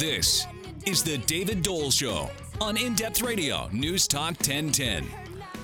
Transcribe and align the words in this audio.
This 0.00 0.46
is 0.86 1.02
the 1.02 1.18
David 1.18 1.62
Doel 1.62 1.90
Show 1.92 2.30
on 2.58 2.78
In 2.78 2.94
Depth 2.94 3.20
Radio, 3.20 3.68
News 3.70 4.08
Talk 4.08 4.28
1010. 4.28 5.06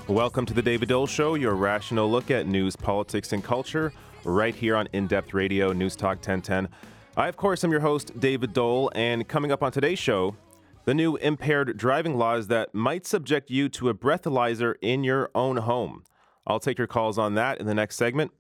Welcome 0.09 0.45
to 0.45 0.53
the 0.53 0.61
David 0.61 0.91
Doel 0.91 1.09
Show, 1.09 1.37
your 1.37 1.55
rational 1.55 2.11
look 2.11 2.31
at 2.31 2.47
news, 2.47 2.77
politics, 2.77 3.33
and 3.33 3.43
culture, 3.43 3.95
right 4.25 4.55
here 4.55 4.77
on 4.77 4.91
In 4.93 5.07
Depth 5.07 5.33
Radio, 5.33 5.73
News 5.73 5.97
Talk 5.97 6.17
1010. 6.17 6.69
I, 7.17 7.29
of 7.29 7.39
course, 7.39 7.65
am 7.65 7.71
your 7.71 7.81
host, 7.81 8.21
David 8.21 8.53
Doel, 8.53 8.91
and 8.95 9.27
coming 9.27 9.53
up 9.53 9.63
on 9.63 9.73
today's 9.73 9.99
show, 9.99 10.37
the 10.85 10.93
new 10.93 11.17
impaired 11.17 11.79
driving 11.79 12.19
laws 12.19 12.49
that 12.49 12.75
might 12.75 13.07
subject 13.07 13.51
you 13.51 13.71
to 13.71 13.89
a 13.89 13.95
breathalyzer 13.95 14.75
in 14.83 15.03
your 15.03 15.31
own 15.35 15.57
home. 15.57 16.05
I'll 16.47 16.61
take 16.61 16.77
your 16.77 16.87
calls 16.87 17.17
on 17.17 17.37
that 17.37 17.59
in 17.59 17.67
the 17.67 17.75
next 17.75 17.97
segment. 17.97 18.33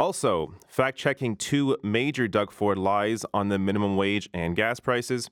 Also, 0.00 0.54
fact 0.66 0.96
checking 0.96 1.36
two 1.36 1.76
major 1.82 2.26
Doug 2.26 2.52
Ford 2.52 2.78
lies 2.78 3.26
on 3.34 3.50
the 3.50 3.58
minimum 3.58 3.98
wage 3.98 4.30
and 4.32 4.56
gas 4.56 4.80
prices. 4.80 5.28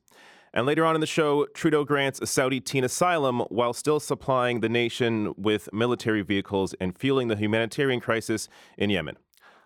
And 0.52 0.66
later 0.66 0.84
on 0.84 0.94
in 0.94 1.00
the 1.00 1.06
show, 1.06 1.46
Trudeau 1.54 1.84
grants 1.84 2.20
a 2.20 2.26
Saudi 2.26 2.60
teen 2.60 2.84
asylum 2.84 3.40
while 3.48 3.72
still 3.72 3.98
supplying 3.98 4.60
the 4.60 4.68
nation 4.68 5.32
with 5.38 5.70
military 5.72 6.20
vehicles 6.20 6.74
and 6.82 6.98
fueling 6.98 7.28
the 7.28 7.36
humanitarian 7.36 7.98
crisis 7.98 8.46
in 8.76 8.90
Yemen. 8.90 9.16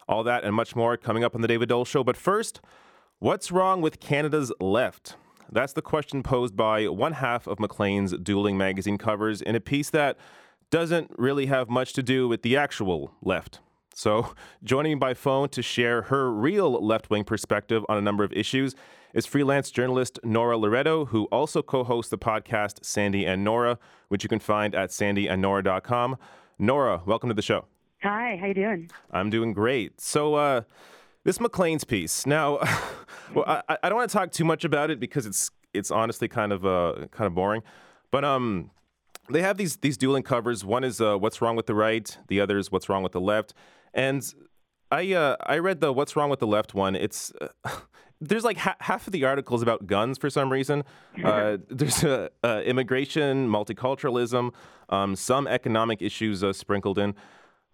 All 0.09 0.23
that 0.23 0.45
and 0.45 0.55
much 0.55 0.77
more 0.77 0.97
coming 0.97 1.25
up 1.25 1.35
on 1.35 1.41
the 1.41 1.49
David 1.49 1.69
Doel 1.69 1.85
Show. 1.85 2.05
But 2.05 2.17
first, 2.17 2.61
what's 3.19 3.51
wrong 3.51 3.81
with 3.81 3.99
Canada's 3.99 4.53
left? 4.61 5.17
That's 5.51 5.73
the 5.73 5.83
question 5.83 6.23
posed 6.23 6.57
by 6.57 6.87
one 6.87 7.15
half 7.15 7.49
of 7.49 7.59
Maclean's 7.59 8.17
dueling 8.19 8.57
magazine 8.57 8.99
covers 8.99 9.43
in 9.43 9.57
a 9.57 9.61
piece 9.61 9.91
that 9.91 10.17
doesn't 10.71 11.11
really 11.19 11.47
have 11.47 11.69
much 11.69 11.93
to 11.95 12.05
do 12.05 12.29
with 12.29 12.43
the 12.43 12.57
actual 12.57 13.15
left. 13.21 13.59
So, 13.95 14.35
joining 14.65 14.93
me 14.93 14.97
by 14.97 15.15
phone 15.15 15.49
to 15.51 15.63
share 15.63 16.03
her 16.03 16.33
real 16.33 16.73
left 16.73 17.11
wing 17.11 17.25
perspective 17.25 17.85
on 17.89 17.97
a 17.97 18.01
number 18.01 18.25
of 18.25 18.33
issues 18.33 18.75
is 19.15 19.27
freelance 19.27 19.71
journalist 19.71 20.19
Nora 20.25 20.57
Loreto, 20.57 21.07
who 21.07 21.25
also 21.27 21.63
co 21.63 21.85
hosts 21.85 22.11
the 22.11 22.19
podcast 22.19 22.85
Sandy 22.85 23.27
and 23.27 23.45
Nora, 23.45 23.79
which 24.09 24.23
you 24.23 24.29
can 24.29 24.39
find 24.39 24.75
at 24.75 24.91
sandyandnora.com. 24.91 26.17
Nora, 26.59 27.03
welcome 27.07 27.29
to 27.29 27.35
the 27.35 27.43
show. 27.43 27.67
Hi, 28.03 28.37
how 28.41 28.47
you 28.47 28.55
doing? 28.55 28.91
I'm 29.11 29.31
doing 29.31 29.53
great. 29.53 30.01
So, 30.01 30.35
uh, 30.35 30.63
this 31.25 31.39
Maclean's 31.41 31.85
piece. 31.85 32.27
Now, 32.27 32.59
well, 33.35 33.45
I, 33.47 33.79
I 33.83 33.89
don't 33.89 33.97
want 33.97 34.11
to 34.11 34.17
talk 34.17 34.33
too 34.33 34.45
much 34.45 34.65
about 34.65 34.91
it 34.91 34.99
because 34.99 35.27
it's 35.27 35.51
it's 35.73 35.91
honestly 35.91 36.29
kind 36.29 36.53
of 36.53 36.67
uh, 36.67 37.07
kind 37.11 37.27
of 37.27 37.35
boring. 37.35 37.63
But 38.11 38.25
um, 38.25 38.71
they 39.31 39.43
have 39.43 39.57
these 39.57 39.77
these 39.79 39.97
dueling 39.97 40.23
covers. 40.23 40.65
One 40.65 40.85
is 40.85 41.01
uh, 41.01 41.17
"What's 41.17 41.41
Wrong 41.41 41.57
with 41.57 41.67
the 41.67 41.75
Right," 41.75 42.17
the 42.29 42.41
other 42.41 42.59
is 42.59 42.73
"What's 42.73 42.89
Wrong 42.89 43.03
with 43.03 43.13
the 43.13 43.21
Left." 43.21 43.55
And 43.95 44.23
I 44.91 45.13
uh, 45.13 45.37
I 45.45 45.59
read 45.59 45.81
the 45.81 45.93
"What's 45.93 46.17
Wrong 46.17 46.31
with 46.31 46.41
the 46.41 46.47
Left" 46.47 46.75
one. 46.75 46.95
It's 46.95 47.33
uh, 47.41 47.71
there's 48.21 48.45
like 48.45 48.59
ha- 48.59 48.77
half 48.81 49.07
of 49.07 49.13
the 49.13 49.25
articles 49.25 49.63
about 49.63 49.87
guns 49.87 50.19
for 50.19 50.31
some 50.31 50.51
reason. 50.51 50.85
Uh, 51.23 51.59
there's 51.69 52.05
immigration, 52.45 53.49
multiculturalism, 53.49 54.53
um, 54.89 55.17
some 55.17 55.47
economic 55.47 56.01
issues 56.03 56.45
uh, 56.45 56.53
sprinkled 56.53 56.99
in, 56.99 57.15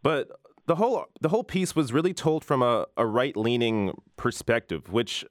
but 0.02 0.28
the 0.68 0.76
whole 0.76 1.06
the 1.20 1.30
whole 1.30 1.42
piece 1.42 1.74
was 1.74 1.92
really 1.92 2.14
told 2.14 2.44
from 2.44 2.62
a, 2.62 2.86
a 2.96 3.06
right 3.06 3.36
leaning 3.36 3.98
perspective, 4.16 4.92
which 4.92 5.24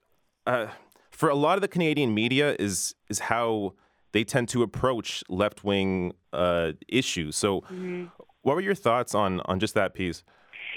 uh, 0.45 0.67
for 1.11 1.29
a 1.29 1.35
lot 1.35 1.55
of 1.57 1.61
the 1.61 1.67
Canadian 1.67 2.13
media 2.13 2.55
is 2.59 2.95
is 3.09 3.19
how 3.19 3.73
they 4.11 4.23
tend 4.23 4.49
to 4.49 4.63
approach 4.63 5.23
left 5.29 5.63
wing 5.63 6.13
uh, 6.33 6.71
issues. 6.87 7.35
So, 7.35 7.61
mm-hmm. 7.61 8.05
what 8.41 8.55
were 8.55 8.61
your 8.61 8.75
thoughts 8.75 9.13
on 9.13 9.41
on 9.45 9.59
just 9.59 9.75
that 9.75 9.93
piece? 9.93 10.23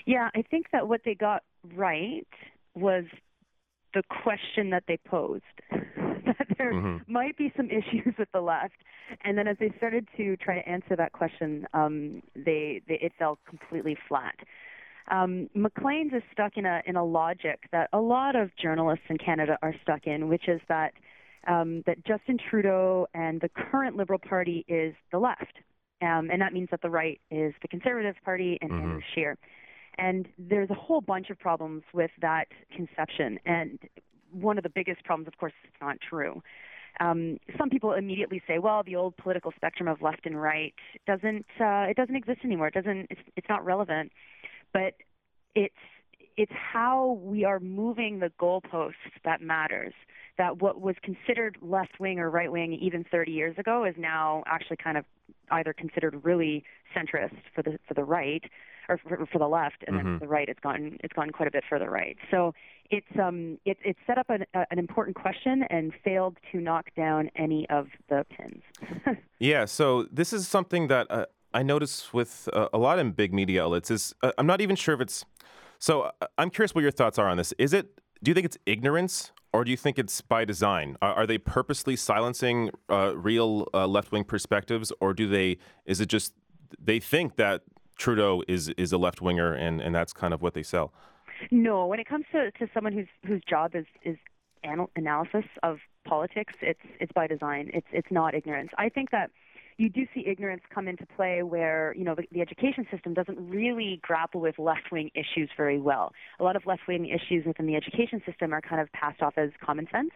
Yeah, 0.07 0.31
I 0.35 0.43
think 0.43 0.67
that 0.73 0.89
what 0.89 1.03
they 1.05 1.15
got 1.15 1.43
right 1.77 2.27
was 2.75 3.05
the 3.95 4.03
question 4.23 4.71
that 4.71 4.85
they 4.87 4.99
posed. 5.07 5.43
that 5.71 6.47
there 6.59 6.73
mm-hmm. 6.73 7.13
might 7.13 7.37
be 7.37 7.53
some 7.57 7.67
issues 7.67 8.15
with 8.19 8.29
the 8.33 8.41
left, 8.41 8.77
and 9.25 9.37
then 9.37 9.49
as 9.49 9.57
they 9.59 9.73
started 9.77 10.07
to 10.17 10.37
try 10.37 10.61
to 10.61 10.69
answer 10.69 10.97
that 10.97 11.13
question, 11.13 11.67
um, 11.75 12.23
they, 12.35 12.83
they 12.87 12.99
it 13.01 13.13
fell 13.19 13.39
completely 13.49 13.97
flat. 14.09 14.35
Um, 15.11 15.49
Maclean's 15.55 16.13
is 16.13 16.23
stuck 16.33 16.57
in 16.57 16.67
a 16.67 16.83
in 16.87 16.97
a 16.97 17.05
logic 17.05 17.61
that 17.73 17.89
a 17.93 17.99
lot 17.99 18.37
of 18.37 18.51
journalists 18.57 19.05
in 19.09 19.19
Canada 19.19 19.59
are 19.61 19.75
stuck 19.83 20.07
in, 20.07 20.29
which 20.29 20.47
is 20.47 20.61
that 20.69 20.93
um, 21.49 21.83
that 21.87 22.05
Justin 22.05 22.39
Trudeau 22.51 23.07
and 23.15 23.41
the 23.41 23.49
current 23.49 23.97
Liberal 23.97 24.21
Party 24.21 24.65
is 24.69 24.95
the 25.11 25.19
left, 25.19 25.59
um, 26.03 26.31
and 26.31 26.41
that 26.41 26.53
means 26.53 26.69
that 26.71 26.83
the 26.83 26.91
right 26.91 27.21
is 27.31 27.55
the 27.63 27.69
Conservative 27.69 28.15
Party 28.25 28.59
and 28.61 28.71
mm-hmm. 28.71 28.83
Andrew 28.83 29.01
Scheer. 29.15 29.37
And 30.01 30.27
there's 30.39 30.71
a 30.71 30.75
whole 30.75 31.03
bunch 31.03 31.29
of 31.29 31.39
problems 31.39 31.83
with 31.93 32.11
that 32.23 32.47
conception. 32.75 33.39
And 33.45 33.79
one 34.33 34.57
of 34.57 34.65
the 34.65 34.71
biggest 34.71 35.05
problems, 35.05 35.29
of 35.29 35.37
course, 35.37 35.53
is 35.63 35.71
it's 35.73 35.81
not 35.81 35.99
true. 36.01 36.43
Um, 37.01 37.39
some 37.59 37.71
people 37.71 37.93
immediately 37.93 38.43
say, 38.49 38.59
"Well, 38.59 38.83
the 38.83 38.97
old 38.97 39.17
political 39.17 39.53
spectrum 39.55 39.89
of 39.89 40.03
left 40.03 40.27
and 40.27 40.41
right 40.41 40.75
doesn't 41.07 41.47
uh, 41.61 41.87
it 41.89 41.97
doesn't 41.97 42.17
exist 42.17 42.41
anymore. 42.45 42.69
It 42.69 42.75
doesn't 42.75 43.07
it's, 43.11 43.21
it's 43.37 43.49
not 43.49 43.65
relevant." 43.65 44.11
But 44.73 44.95
it's 45.55 45.75
it's 46.37 46.53
how 46.53 47.21
we 47.23 47.45
are 47.45 47.61
moving 47.61 48.21
the 48.21 48.33
goalposts 48.41 48.95
that 49.25 49.41
matters. 49.41 49.93
That 50.39 50.63
what 50.63 50.81
was 50.81 50.97
considered 51.03 51.59
left 51.61 52.01
wing 52.01 52.19
or 52.19 52.31
right 52.31 52.51
wing 52.51 52.73
even 52.73 53.05
30 53.05 53.31
years 53.31 53.59
ago 53.59 53.85
is 53.85 53.95
now 53.99 54.43
actually 54.47 54.79
kind 54.83 54.97
of 54.97 55.05
either 55.51 55.73
considered 55.73 56.25
really 56.25 56.65
centrist 56.97 57.37
for 57.55 57.63
the 57.63 57.79
for 57.87 57.95
the 57.95 58.05
right 58.05 58.45
or 58.91 58.99
for, 58.99 59.25
for 59.27 59.39
the 59.39 59.49
left, 59.49 59.85
and 59.87 59.97
mm-hmm. 59.97 60.11
then 60.11 60.19
the 60.19 60.27
right, 60.29 60.49
it's 60.49 60.61
gone 60.61 60.99
it's 61.03 61.13
gone 61.13 61.31
quite 61.31 61.49
a 61.49 61.51
bit 61.51 61.65
further 61.71 61.89
right. 61.89 62.17
So 62.31 62.53
it's 62.91 63.07
um 63.19 63.59
it 63.65 63.79
it 63.85 63.97
set 64.07 64.19
up 64.19 64.29
an, 64.29 64.45
uh, 64.53 64.65
an 64.71 64.79
important 64.79 65.17
question 65.17 65.63
and 65.71 65.93
failed 66.05 66.37
to 66.53 66.61
knock 66.61 66.87
down 66.97 67.31
any 67.37 67.69
of 67.71 67.87
the 68.09 68.27
pins. 68.37 68.63
yeah. 69.39 69.65
So 69.65 70.07
this 70.11 70.33
is 70.33 70.49
something 70.49 70.89
that 70.89 71.07
uh, 71.11 71.27
I 71.55 71.63
notice 71.63 72.13
with 72.13 72.49
uh, 72.53 72.69
a 72.73 72.79
lot 72.79 72.99
in 72.99 73.13
big 73.13 73.33
media 73.33 73.65
outlets. 73.65 73.91
Is 73.91 74.15
uh, 74.23 74.33
I'm 74.37 74.47
not 74.47 74.61
even 74.61 74.77
sure 74.77 74.95
if 74.95 75.01
it's. 75.01 75.25
So 75.79 76.03
uh, 76.03 76.27
I'm 76.37 76.51
curious 76.51 76.75
what 76.75 76.83
your 76.83 76.91
thoughts 76.91 77.19
are 77.19 77.29
on 77.29 77.37
this. 77.37 77.53
Is 77.59 77.73
it? 77.73 78.01
Do 78.23 78.31
you 78.31 78.35
think 78.35 78.45
it's 78.45 78.59
ignorance, 78.67 79.33
or 79.55 79.65
do 79.65 79.71
you 79.71 79.79
think 79.79 79.99
it's 79.99 80.21
by 80.21 80.45
design? 80.45 80.97
Are, 81.01 81.15
are 81.15 81.27
they 81.27 81.39
purposely 81.39 81.97
silencing 81.97 82.71
uh, 82.91 83.17
real 83.17 83.67
left 83.73 84.13
wing 84.13 84.25
perspectives, 84.25 84.93
or 85.01 85.15
do 85.15 85.29
they? 85.29 85.59
Is 85.87 86.01
it 86.01 86.09
just 86.09 86.35
they 86.79 87.01
think 87.01 87.37
that 87.37 87.63
Trudeau 88.01 88.43
is 88.49 88.71
is 88.71 88.93
a 88.93 88.99
left 88.99 89.21
winger, 89.21 89.53
and 89.53 89.81
and 89.81 89.95
that's 89.95 90.13
kind 90.13 90.35
of 90.35 90.43
what 90.43 90.55
they 90.55 90.63
sell. 90.63 90.93
No, 91.51 91.87
when 91.87 92.01
it 92.01 92.09
comes 92.09 92.25
to, 92.33 92.51
to 92.53 92.67
someone 92.75 92.93
whose 92.93 93.09
whose 93.27 93.43
job 93.49 93.77
is 93.77 93.87
is 94.03 94.17
anal- 94.65 94.91
analysis 94.97 95.45
of 95.63 95.79
politics, 96.07 96.55
it's 96.63 96.81
it's 96.99 97.13
by 97.13 97.27
design. 97.27 97.71
It's 97.75 97.87
it's 97.93 98.09
not 98.11 98.35
ignorance. 98.35 98.71
I 98.79 98.89
think 98.89 99.11
that 99.11 99.31
you 99.77 99.89
do 99.89 100.07
see 100.15 100.25
ignorance 100.27 100.63
come 100.75 100.89
into 100.89 101.07
play 101.15 101.43
where 101.43 101.95
you 101.97 102.05
know 102.05 102.15
the, 102.15 102.25
the 102.33 102.41
education 102.41 102.87
system 102.91 103.13
doesn't 103.13 103.39
really 103.39 104.01
grapple 104.03 104.41
with 104.41 104.59
left 104.59 104.91
wing 104.91 105.11
issues 105.15 105.51
very 105.55 105.79
well. 105.79 106.13
A 106.39 106.43
lot 106.43 106.57
of 106.57 106.65
left 106.67 106.83
wing 106.89 107.07
issues 107.07 107.45
within 107.47 107.67
the 107.67 107.77
education 107.77 108.23
system 108.27 108.55
are 108.55 108.63
kind 108.63 108.81
of 108.81 108.91
passed 108.93 109.21
off 109.21 109.35
as 109.37 109.51
common 109.65 109.87
sense. 109.93 110.11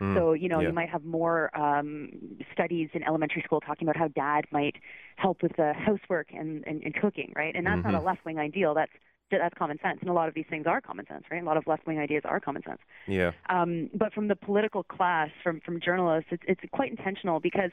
Mm, 0.00 0.14
so, 0.16 0.32
you 0.32 0.48
know, 0.48 0.60
yeah. 0.60 0.68
you 0.68 0.74
might 0.74 0.88
have 0.88 1.04
more 1.04 1.56
um, 1.58 2.10
studies 2.52 2.88
in 2.94 3.02
elementary 3.02 3.42
school 3.42 3.60
talking 3.60 3.88
about 3.88 3.96
how 3.96 4.08
dad 4.08 4.44
might 4.52 4.76
help 5.16 5.42
with 5.42 5.56
the 5.56 5.72
housework 5.74 6.28
and, 6.32 6.64
and, 6.66 6.82
and 6.82 6.94
cooking, 6.94 7.32
right? 7.34 7.54
And 7.54 7.66
that's 7.66 7.78
mm-hmm. 7.78 7.90
not 7.90 7.94
a 7.94 7.98
mm-hmm. 7.98 8.06
left 8.06 8.24
wing 8.24 8.38
ideal. 8.38 8.74
That's 8.74 8.92
that's 9.30 9.54
common 9.58 9.78
sense, 9.82 9.98
and 10.00 10.08
a 10.08 10.14
lot 10.14 10.28
of 10.28 10.34
these 10.34 10.46
things 10.48 10.66
are 10.66 10.80
common 10.80 11.06
sense, 11.06 11.24
right? 11.30 11.42
A 11.42 11.44
lot 11.44 11.58
of 11.58 11.66
left 11.66 11.86
wing 11.86 11.98
ideas 11.98 12.22
are 12.24 12.40
common 12.40 12.62
sense. 12.62 12.80
Yeah. 13.06 13.32
Um, 13.50 13.90
but 13.94 14.14
from 14.14 14.28
the 14.28 14.36
political 14.36 14.82
class, 14.82 15.28
from 15.42 15.60
from 15.60 15.80
journalists, 15.80 16.30
it's 16.30 16.42
it's 16.46 16.60
quite 16.72 16.90
intentional 16.90 17.38
because 17.38 17.70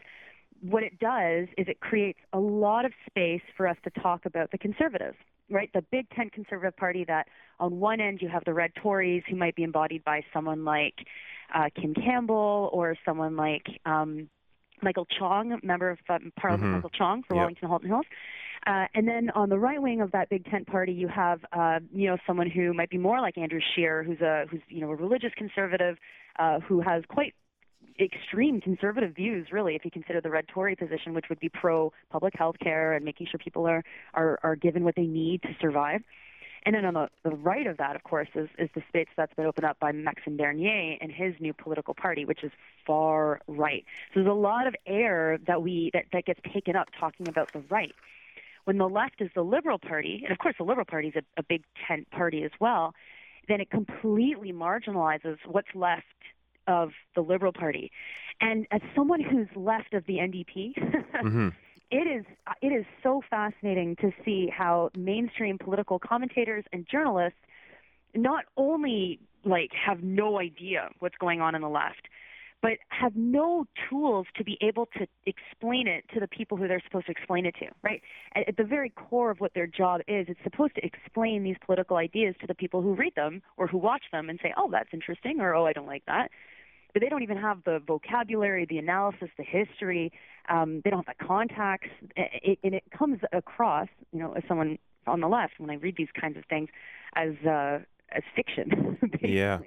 what 0.61 0.83
it 0.83 0.99
does 0.99 1.47
is 1.57 1.67
it 1.67 1.79
creates 1.79 2.19
a 2.33 2.39
lot 2.39 2.85
of 2.85 2.91
space 3.09 3.41
for 3.55 3.67
us 3.67 3.77
to 3.83 3.89
talk 4.01 4.25
about 4.25 4.51
the 4.51 4.57
conservatives, 4.57 5.17
right? 5.49 5.69
The 5.73 5.83
big 5.91 6.09
tent 6.09 6.33
conservative 6.33 6.75
party 6.77 7.05
that 7.07 7.27
on 7.59 7.79
one 7.79 7.99
end 7.99 8.19
you 8.21 8.29
have 8.29 8.43
the 8.45 8.53
red 8.53 8.71
Tories 8.81 9.23
who 9.29 9.35
might 9.35 9.55
be 9.55 9.63
embodied 9.63 10.03
by 10.03 10.23
someone 10.33 10.65
like 10.65 11.05
uh, 11.53 11.69
Kim 11.79 11.93
Campbell 11.93 12.69
or 12.73 12.95
someone 13.05 13.35
like 13.35 13.65
um, 13.85 14.29
Michael 14.81 15.07
Chong, 15.17 15.59
member 15.63 15.89
of 15.89 15.99
uh, 16.09 16.19
Parliament, 16.39 16.67
mm-hmm. 16.67 16.75
Michael 16.75 16.89
Chong 16.91 17.23
for 17.27 17.35
yep. 17.35 17.41
Wellington 17.41 17.67
Halton 17.67 17.89
Hills. 17.89 18.05
Uh, 18.67 18.85
and 18.95 19.07
then 19.07 19.29
on 19.35 19.49
the 19.49 19.59
right 19.59 19.79
wing 19.81 20.01
of 20.01 20.11
that 20.11 20.27
big 20.29 20.43
tent 20.45 20.65
party, 20.65 20.91
you 20.91 21.07
have 21.07 21.39
uh, 21.53 21.79
you 21.93 22.07
know 22.07 22.17
someone 22.25 22.49
who 22.49 22.73
might 22.73 22.89
be 22.89 22.97
more 22.97 23.21
like 23.21 23.37
Andrew 23.37 23.59
Scheer, 23.75 24.03
who's 24.03 24.21
a 24.21 24.45
who's 24.49 24.61
you 24.69 24.81
know 24.81 24.89
a 24.89 24.95
religious 24.95 25.31
conservative, 25.37 25.97
uh, 26.39 26.59
who 26.61 26.81
has 26.81 27.03
quite 27.07 27.35
extreme 27.99 28.59
conservative 28.59 29.15
views, 29.15 29.47
really, 29.51 29.75
if 29.75 29.85
you 29.85 29.91
consider 29.91 30.19
the 30.19 30.29
red 30.29 30.47
Tory 30.47 30.75
position, 30.75 31.13
which 31.13 31.25
would 31.29 31.39
be 31.39 31.49
pro 31.49 31.93
public 32.09 32.33
health 32.37 32.55
care 32.61 32.93
and 32.93 33.05
making 33.05 33.27
sure 33.29 33.37
people 33.37 33.65
are, 33.67 33.83
are, 34.13 34.39
are 34.43 34.55
given 34.55 34.83
what 34.83 34.95
they 34.95 35.05
need 35.05 35.41
to 35.43 35.49
survive. 35.61 36.01
And 36.65 36.73
then 36.73 36.83
on 36.85 36.95
the, 36.95 37.09
the 37.23 37.35
right 37.35 37.67
of 37.67 37.77
that, 37.77 37.95
of 37.95 38.03
course, 38.03 38.27
is, 38.33 38.49
is 38.57 38.69
the 38.73 38.81
space 38.89 39.07
that's 39.15 39.33
been 39.35 39.45
opened 39.45 39.65
up 39.65 39.79
by 39.79 39.91
Maxime 39.91 40.35
Bernier 40.35 40.97
and 40.99 41.11
his 41.11 41.35
new 41.39 41.53
political 41.53 41.93
party, 41.93 42.25
which 42.25 42.43
is 42.43 42.51
far 42.87 43.39
right. 43.47 43.85
So 44.13 44.21
there's 44.21 44.31
a 44.31 44.33
lot 44.33 44.65
of 44.65 44.75
air 44.87 45.37
that 45.45 45.61
we 45.61 45.91
that, 45.93 46.05
that 46.11 46.25
gets 46.25 46.39
taken 46.51 46.75
up 46.75 46.87
talking 46.99 47.27
about 47.27 47.53
the 47.53 47.61
right. 47.69 47.93
When 48.63 48.79
the 48.79 48.89
left 48.89 49.21
is 49.21 49.29
the 49.35 49.43
Liberal 49.43 49.77
Party, 49.77 50.21
and 50.23 50.31
of 50.31 50.39
course 50.39 50.55
the 50.57 50.63
Liberal 50.63 50.85
Party 50.85 51.09
is 51.09 51.15
a, 51.15 51.39
a 51.39 51.43
big 51.43 51.63
tent 51.87 52.09
party 52.09 52.43
as 52.43 52.51
well, 52.59 52.95
then 53.47 53.61
it 53.61 53.69
completely 53.69 54.51
marginalizes 54.51 55.37
what's 55.45 55.67
left 55.75 56.05
of 56.67 56.91
the 57.13 57.21
Liberal 57.21 57.53
Party. 57.53 57.91
And 58.41 58.65
as 58.71 58.81
someone 58.95 59.21
who's 59.21 59.47
left 59.55 59.93
of 59.93 60.05
the 60.07 60.15
NDP, 60.15 60.73
mm-hmm. 61.23 61.49
It 61.91 62.07
is 62.07 62.25
it 62.61 62.67
is 62.67 62.85
so 63.03 63.21
fascinating 63.29 63.95
to 63.97 64.11
see 64.23 64.49
how 64.55 64.89
mainstream 64.97 65.57
political 65.57 65.99
commentators 65.99 66.63
and 66.73 66.87
journalists 66.89 67.39
not 68.15 68.45
only 68.57 69.19
like 69.43 69.71
have 69.73 70.01
no 70.01 70.39
idea 70.39 70.89
what's 70.99 71.15
going 71.17 71.41
on 71.41 71.53
in 71.55 71.61
the 71.61 71.69
left, 71.69 72.07
but 72.61 72.79
have 72.89 73.15
no 73.15 73.65
tools 73.89 74.25
to 74.35 74.43
be 74.43 74.57
able 74.61 74.87
to 74.97 75.05
explain 75.27 75.87
it 75.87 76.03
to 76.13 76.19
the 76.19 76.27
people 76.27 76.57
who 76.57 76.67
they're 76.67 76.81
supposed 76.83 77.05
to 77.05 77.11
explain 77.11 77.45
it 77.45 77.53
to, 77.59 77.67
right? 77.83 78.01
At, 78.35 78.49
at, 78.49 78.57
the 78.57 78.63
very 78.63 78.89
core 78.89 79.29
of 79.29 79.39
what 79.39 79.53
their 79.53 79.67
job 79.67 80.01
is, 80.07 80.25
it's 80.27 80.39
supposed 80.43 80.73
to 80.75 80.85
explain 80.85 81.43
these 81.43 81.57
political 81.63 81.97
ideas 81.97 82.33
to 82.41 82.47
the 82.47 82.55
people 82.55 82.81
who 82.81 82.95
read 82.95 83.13
them 83.15 83.43
or 83.57 83.67
who 83.67 83.77
watch 83.77 84.03
them 84.11 84.29
and 84.29 84.39
say, 84.41 84.51
oh, 84.57 84.69
that's 84.71 84.89
interesting, 84.93 85.41
or 85.41 85.53
oh, 85.53 85.65
I 85.67 85.73
don't 85.73 85.85
like 85.85 86.05
that. 86.07 86.31
But 86.95 87.01
they 87.01 87.09
don't 87.09 87.23
even 87.23 87.35
have 87.35 87.61
the 87.65 87.81
vocabulary, 87.85 88.65
the 88.69 88.77
analysis, 88.77 89.27
the 89.37 89.43
history. 89.43 90.13
Um, 90.47 90.79
they 90.85 90.89
don't 90.89 91.05
have 91.05 91.17
the 91.19 91.25
contacts, 91.25 91.89
it, 92.15 92.57
and 92.63 92.73
it 92.73 92.83
comes 92.97 93.19
across, 93.33 93.89
you 94.13 94.19
know, 94.19 94.31
as 94.31 94.43
someone 94.47 94.77
on 95.05 95.19
the 95.19 95.27
left 95.27 95.55
when 95.57 95.69
I 95.69 95.73
read 95.73 95.95
these 95.97 96.07
kinds 96.17 96.37
of 96.37 96.45
things 96.45 96.69
as 97.17 97.33
uh, 97.45 97.79
as 98.13 98.23
fiction. 98.33 98.97
basically. 99.01 99.35
Yeah. 99.35 99.59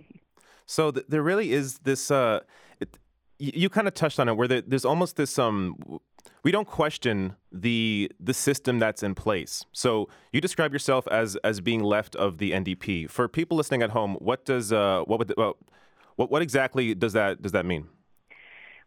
So 0.65 0.91
th- 0.91 1.05
there 1.07 1.23
really 1.23 1.53
is 1.53 1.81
this. 1.81 2.11
Uh, 2.11 2.41
it, 2.81 2.97
you, 3.39 3.69
kind 3.69 3.87
of 3.87 3.93
touched 3.93 4.19
on 4.19 4.31
it, 4.31 4.35
where 4.35 4.49
there, 4.49 4.63
there's 4.63 4.87
almost 4.87 5.17
this. 5.17 5.39
Um, 5.39 6.01
we 6.45 6.51
don't 6.51 6.67
question 6.67 7.37
the 7.53 8.11
the 8.19 8.33
system 8.33 8.79
that's 8.79 9.03
in 9.03 9.15
place. 9.15 9.67
So 9.73 10.09
you 10.33 10.41
describe 10.41 10.73
yourself 10.73 11.07
as 11.09 11.37
as 11.45 11.61
being 11.61 11.83
left 11.83 12.17
of 12.17 12.39
the 12.39 12.53
NDP. 12.53 13.11
For 13.11 13.29
people 13.29 13.59
listening 13.59 13.83
at 13.83 13.91
home, 13.91 14.15
what 14.15 14.47
does 14.47 14.73
uh, 14.73 15.03
what 15.05 15.19
would 15.19 15.35
well, 15.37 15.59
what 16.19 16.33
what 16.33 16.43
exactly 16.43 16.95
does 16.95 17.13
that 17.13 17.41
does 17.41 17.53
that 17.53 17.65
mean? 17.65 17.87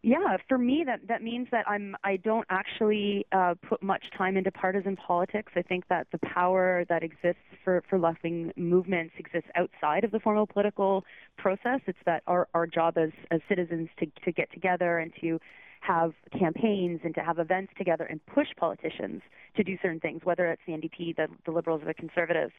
Yeah, 0.03 0.37
for 0.49 0.57
me, 0.57 0.83
that 0.85 1.07
that 1.07 1.23
means 1.23 1.47
that 1.51 1.65
I'm 1.69 1.95
I 2.03 2.17
don't 2.17 2.45
actually 2.49 3.25
uh, 3.31 3.53
put 3.69 3.81
much 3.81 4.03
time 4.17 4.35
into 4.35 4.51
partisan 4.51 4.97
politics. 4.97 5.53
I 5.55 5.61
think 5.61 5.87
that 5.89 6.07
the 6.11 6.17
power 6.17 6.83
that 6.89 7.03
exists 7.03 7.41
for 7.63 7.83
for 7.89 7.97
left 7.97 8.23
wing 8.23 8.51
movements 8.57 9.13
exists 9.17 9.49
outside 9.55 10.03
of 10.03 10.11
the 10.11 10.19
formal 10.19 10.45
political 10.45 11.05
process. 11.37 11.79
It's 11.87 11.99
that 12.05 12.21
our 12.27 12.49
our 12.53 12.67
job 12.67 12.97
as 12.97 13.11
as 13.29 13.39
citizens 13.47 13.87
to 13.99 14.07
to 14.25 14.31
get 14.33 14.51
together 14.51 14.99
and 14.99 15.13
to 15.21 15.39
have 15.81 16.13
campaigns 16.37 17.01
and 17.03 17.13
to 17.15 17.21
have 17.21 17.39
events 17.39 17.73
together 17.77 18.05
and 18.05 18.23
push 18.27 18.47
politicians 18.55 19.21
to 19.55 19.63
do 19.63 19.77
certain 19.81 19.99
things, 19.99 20.21
whether 20.23 20.47
it's 20.47 20.61
the 20.65 20.73
NDP, 20.73 21.15
the, 21.15 21.27
the 21.45 21.51
Liberals, 21.51 21.81
or 21.81 21.85
the 21.85 21.93
Conservatives. 21.93 22.53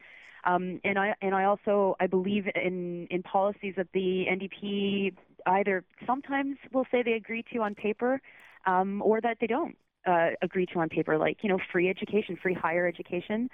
Um, 0.45 0.81
and 0.85 0.99
I 0.99 1.15
and 1.23 1.35
I 1.35 1.45
also 1.45 1.97
I 2.01 2.09
believe 2.09 2.47
in 2.55 3.07
in 3.11 3.23
policies 3.23 3.75
that 3.77 3.87
the 3.95 4.25
NDP 4.29 5.15
either 5.47 5.85
sometimes 6.05 6.57
will 6.73 6.85
say 6.91 7.03
they 7.05 7.13
agree 7.13 7.45
to 7.53 7.61
on 7.61 7.77
paper, 7.77 8.21
um, 8.67 9.01
or 9.03 9.21
that 9.21 9.37
they 9.41 9.47
don't 9.47 9.77
uh, 10.05 10.31
agree 10.43 10.67
to 10.67 10.81
on 10.81 10.89
paper, 10.89 11.17
like 11.17 11.39
you 11.43 11.49
know 11.49 11.59
free 11.71 11.89
education, 11.89 12.37
free 12.43 12.55
higher 12.55 12.87
education. 12.87 13.49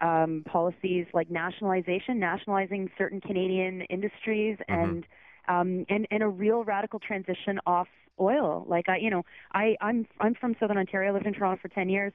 Um, 0.00 0.42
policies 0.50 1.06
like 1.14 1.30
nationalization, 1.30 2.18
nationalizing 2.18 2.90
certain 2.98 3.20
Canadian 3.20 3.82
industries, 3.82 4.58
mm-hmm. 4.68 4.74
and 4.74 5.06
um, 5.48 5.84
and 5.88 6.06
and 6.10 6.22
a 6.22 6.28
real 6.28 6.64
radical 6.64 6.98
transition 6.98 7.60
off 7.66 7.88
oil. 8.20 8.64
Like 8.68 8.88
I, 8.88 8.98
you 8.98 9.10
know, 9.10 9.24
I 9.52 9.76
I'm 9.80 10.06
I'm 10.20 10.34
from 10.34 10.54
Southern 10.60 10.78
Ontario. 10.78 11.10
I 11.10 11.14
lived 11.14 11.26
in 11.26 11.34
Toronto 11.34 11.60
for 11.60 11.68
ten 11.68 11.88
years. 11.88 12.12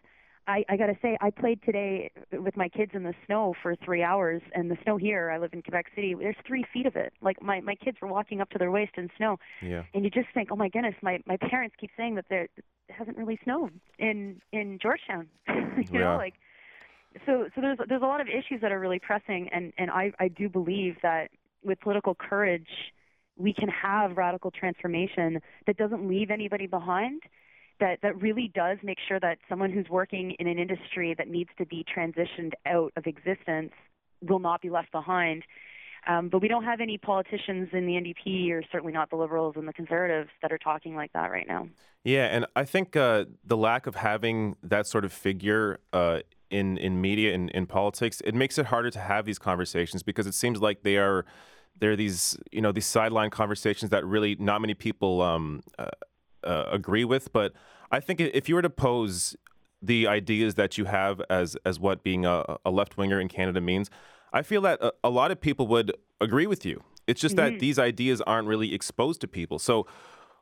I, 0.48 0.64
I 0.70 0.78
got 0.78 0.86
to 0.86 0.96
say, 1.02 1.18
I 1.20 1.30
played 1.30 1.60
today 1.64 2.10
with 2.32 2.56
my 2.56 2.70
kids 2.70 2.92
in 2.94 3.04
the 3.04 3.14
snow 3.26 3.54
for 3.62 3.76
three 3.84 4.02
hours, 4.02 4.42
and 4.54 4.72
the 4.72 4.78
snow 4.84 4.96
here, 4.96 5.30
I 5.30 5.40
live 5.40 5.52
in 5.52 5.62
Quebec 5.62 5.88
City, 5.94 6.16
there's 6.18 6.38
three 6.48 6.66
feet 6.72 6.86
of 6.86 6.96
it. 6.96 7.12
Like 7.22 7.42
my 7.42 7.60
my 7.60 7.76
kids 7.76 7.98
were 8.02 8.08
walking 8.08 8.40
up 8.40 8.50
to 8.52 8.58
their 8.58 8.72
waist 8.72 8.94
in 8.98 9.10
snow, 9.18 9.40
yeah. 9.62 9.84
and 9.94 10.06
you 10.06 10.10
just 10.10 10.28
think, 10.34 10.50
oh 10.52 10.56
my 10.56 10.70
goodness, 10.70 10.96
my 11.02 11.20
my 11.26 11.38
parents 11.38 11.76
keep 11.80 11.92
saying 11.98 12.16
that 12.16 12.26
there 12.30 12.48
hasn't 12.90 13.18
really 13.18 13.38
snowed 13.44 13.74
in 14.00 14.42
in 14.54 14.80
Georgetown, 14.82 15.28
you 15.50 15.84
yeah. 15.92 16.00
know, 16.00 16.16
like 16.16 16.36
so 17.26 17.50
so 17.54 17.62
there's 17.62 17.78
there's 17.88 18.02
a 18.02 18.06
lot 18.06 18.22
of 18.22 18.28
issues 18.28 18.62
that 18.62 18.72
are 18.72 18.80
really 18.80 19.00
pressing, 19.00 19.50
and 19.52 19.74
and 19.78 19.92
I 19.92 20.14
I 20.18 20.30
do 20.30 20.48
believe 20.48 20.96
that 21.04 21.30
with 21.64 21.80
political 21.82 22.16
courage, 22.16 22.94
we 23.38 23.54
can 23.54 23.70
have 23.70 24.18
radical 24.18 24.52
transformation 24.52 25.40
that 25.66 25.78
doesn't 25.78 26.08
leave 26.08 26.32
anybody 26.32 26.68
behind 26.68 27.22
that 27.80 28.00
that 28.02 28.20
really 28.22 28.52
does 28.54 28.78
make 28.84 28.98
sure 29.08 29.20
that 29.20 29.38
someone 29.48 29.72
who's 29.72 29.88
working 29.90 30.32
in 30.40 30.48
an 30.48 30.58
industry 30.58 31.14
that 31.18 31.28
needs 31.28 31.50
to 31.58 31.66
be 31.66 31.86
transitioned 31.96 32.54
out 32.66 32.92
of 32.96 33.06
existence 33.06 33.72
will 34.22 34.40
not 34.40 34.62
be 34.62 34.70
left 34.70 34.92
behind. 34.92 35.44
Um, 36.08 36.30
but 36.30 36.42
we 36.42 36.48
don't 36.48 36.64
have 36.64 36.80
any 36.80 36.98
politicians 36.98 37.70
in 37.74 37.86
the 37.86 37.94
NDP, 37.94 38.52
or 38.52 38.64
certainly 38.72 38.94
not 38.94 39.10
the 39.10 39.18
Liberals 39.18 39.56
and 39.58 39.68
the 39.68 39.74
Conservatives, 39.74 40.30
that 40.42 40.52
are 40.52 40.58
talking 40.58 40.96
like 40.96 41.12
that 41.14 41.32
right 41.32 41.48
now. 41.48 41.68
Yeah, 42.04 42.28
and 42.28 42.46
I 42.56 42.64
think 42.64 42.96
uh, 42.96 43.26
the 43.44 43.58
lack 43.58 43.88
of 43.88 43.96
having 43.96 44.56
that 44.64 44.88
sort 44.88 45.04
of 45.04 45.12
figure 45.12 45.80
uh, 45.92 46.22
in 46.50 46.78
in 46.78 47.02
media 47.02 47.34
and 47.34 47.50
in, 47.50 47.58
in 47.58 47.66
politics, 47.66 48.22
it 48.22 48.34
makes 48.34 48.58
it 48.58 48.68
harder 48.68 48.90
to 48.92 49.00
have 49.00 49.26
these 49.26 49.38
conversations 49.38 50.02
because 50.02 50.26
it 50.26 50.34
seems 50.34 50.62
like 50.62 50.84
they 50.84 50.96
are 50.96 51.26
there 51.80 51.92
are 51.92 51.96
these 51.96 52.38
you 52.52 52.62
know 52.62 52.72
these 52.72 52.86
sideline 52.86 53.30
conversations 53.30 53.92
that 53.92 54.06
really 54.06 54.36
not 54.40 54.62
many 54.62 54.74
people 54.74 55.22
um, 55.22 55.64
uh, 55.78 55.88
uh, 56.44 56.66
agree 56.72 57.06
with, 57.06 57.32
but 57.34 57.54
I 57.92 58.00
think 58.00 58.20
if 58.20 58.50
you 58.50 58.56
were 58.56 58.62
to 58.62 58.70
pose 58.70 59.36
the 59.82 60.08
ideas 60.08 60.56
that 60.56 60.78
you 60.78 60.86
have 60.86 61.22
as 61.30 61.56
as 61.66 61.80
what 61.80 62.04
being 62.04 62.26
a, 62.26 62.58
a 62.66 62.72
left 62.72 62.98
winger 62.98 63.20
in 63.20 63.28
Canada 63.28 63.62
means, 63.62 63.90
I 64.34 64.42
feel 64.42 64.62
that 64.62 64.82
a, 64.82 64.94
a, 65.04 65.10
lot 65.10 65.32
of 65.32 65.40
people 65.40 65.68
would 65.68 65.94
agree 66.20 66.48
with 66.48 66.66
you. 66.66 66.84
It's 67.06 67.22
just 67.22 67.36
mm-hmm. 67.36 67.54
that 67.54 67.60
these 67.60 67.80
ideas 67.80 68.22
aren't 68.22 68.48
really 68.48 68.74
exposed 68.74 69.22
to 69.22 69.28
people. 69.28 69.60
So, 69.60 69.88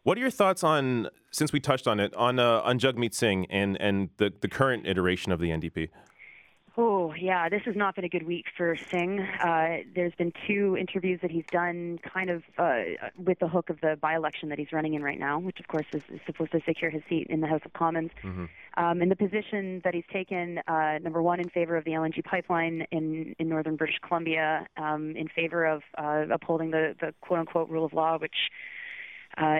what 0.03 0.17
are 0.17 0.21
your 0.21 0.31
thoughts 0.31 0.63
on, 0.63 1.09
since 1.31 1.51
we 1.51 1.59
touched 1.59 1.87
on 1.87 1.99
it, 1.99 2.15
on 2.15 2.39
uh, 2.39 2.61
on 2.61 2.79
Jagmeet 2.79 3.13
Singh 3.13 3.45
and 3.47 3.79
and 3.81 4.09
the 4.17 4.33
the 4.39 4.47
current 4.47 4.87
iteration 4.87 5.31
of 5.31 5.39
the 5.39 5.49
NDP? 5.49 5.89
Oh, 6.77 7.13
yeah, 7.13 7.47
this 7.47 7.61
has 7.65 7.75
not 7.75 7.95
been 7.95 8.03
a 8.03 8.09
good 8.09 8.27
week 8.27 8.47
for 8.57 8.75
Singh. 8.75 9.21
Uh, 9.21 9.77
there's 9.95 10.13
been 10.15 10.33
two 10.45 10.75
interviews 10.77 11.21
that 11.21 11.31
he's 11.31 11.45
done 11.49 11.99
kind 11.99 12.29
of 12.29 12.43
uh, 12.57 12.81
with 13.17 13.39
the 13.39 13.47
hook 13.47 13.69
of 13.69 13.79
the 13.79 13.97
by 14.01 14.15
election 14.15 14.49
that 14.49 14.59
he's 14.59 14.73
running 14.73 14.93
in 14.93 15.01
right 15.01 15.17
now, 15.17 15.39
which, 15.39 15.59
of 15.61 15.69
course, 15.69 15.85
is, 15.93 16.03
is 16.09 16.19
supposed 16.25 16.51
to 16.51 16.59
secure 16.65 16.91
his 16.91 17.01
seat 17.07 17.27
in 17.29 17.39
the 17.39 17.47
House 17.47 17.61
of 17.63 17.71
Commons. 17.71 18.11
Mm-hmm. 18.23 18.45
Um, 18.77 19.01
and 19.01 19.09
the 19.09 19.15
position 19.15 19.79
that 19.85 19.93
he's 19.93 20.03
taken, 20.11 20.59
uh, 20.67 20.97
number 21.01 21.21
one, 21.21 21.39
in 21.39 21.47
favor 21.47 21.77
of 21.77 21.85
the 21.85 21.91
LNG 21.91 22.25
pipeline 22.25 22.85
in, 22.91 23.35
in 23.39 23.47
northern 23.47 23.77
British 23.77 23.99
Columbia, 24.05 24.67
um, 24.75 25.15
in 25.15 25.29
favor 25.29 25.65
of 25.65 25.81
uh, 25.97 26.25
upholding 26.29 26.71
the, 26.71 26.93
the 26.99 27.13
quote 27.21 27.39
unquote 27.39 27.69
rule 27.69 27.85
of 27.85 27.93
law, 27.93 28.17
which 28.17 28.51
uh, 29.37 29.59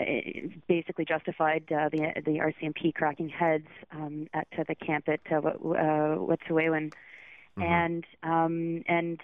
basically 0.68 1.06
justified 1.06 1.64
uh, 1.72 1.90
the 1.90 2.14
the 2.24 2.40
RCMP 2.40 2.94
cracking 2.94 3.30
heads 3.30 3.68
um, 3.92 4.28
at 4.34 4.48
uh, 4.58 4.64
the 4.68 4.76
camp 4.76 5.10
at 5.10 5.20
uh, 5.32 5.38
uh, 5.38 6.16
Wet'suwet'en, 6.18 6.94
mm-hmm. 7.58 7.64
and 7.64 8.06
um, 8.24 8.84
and 8.88 9.20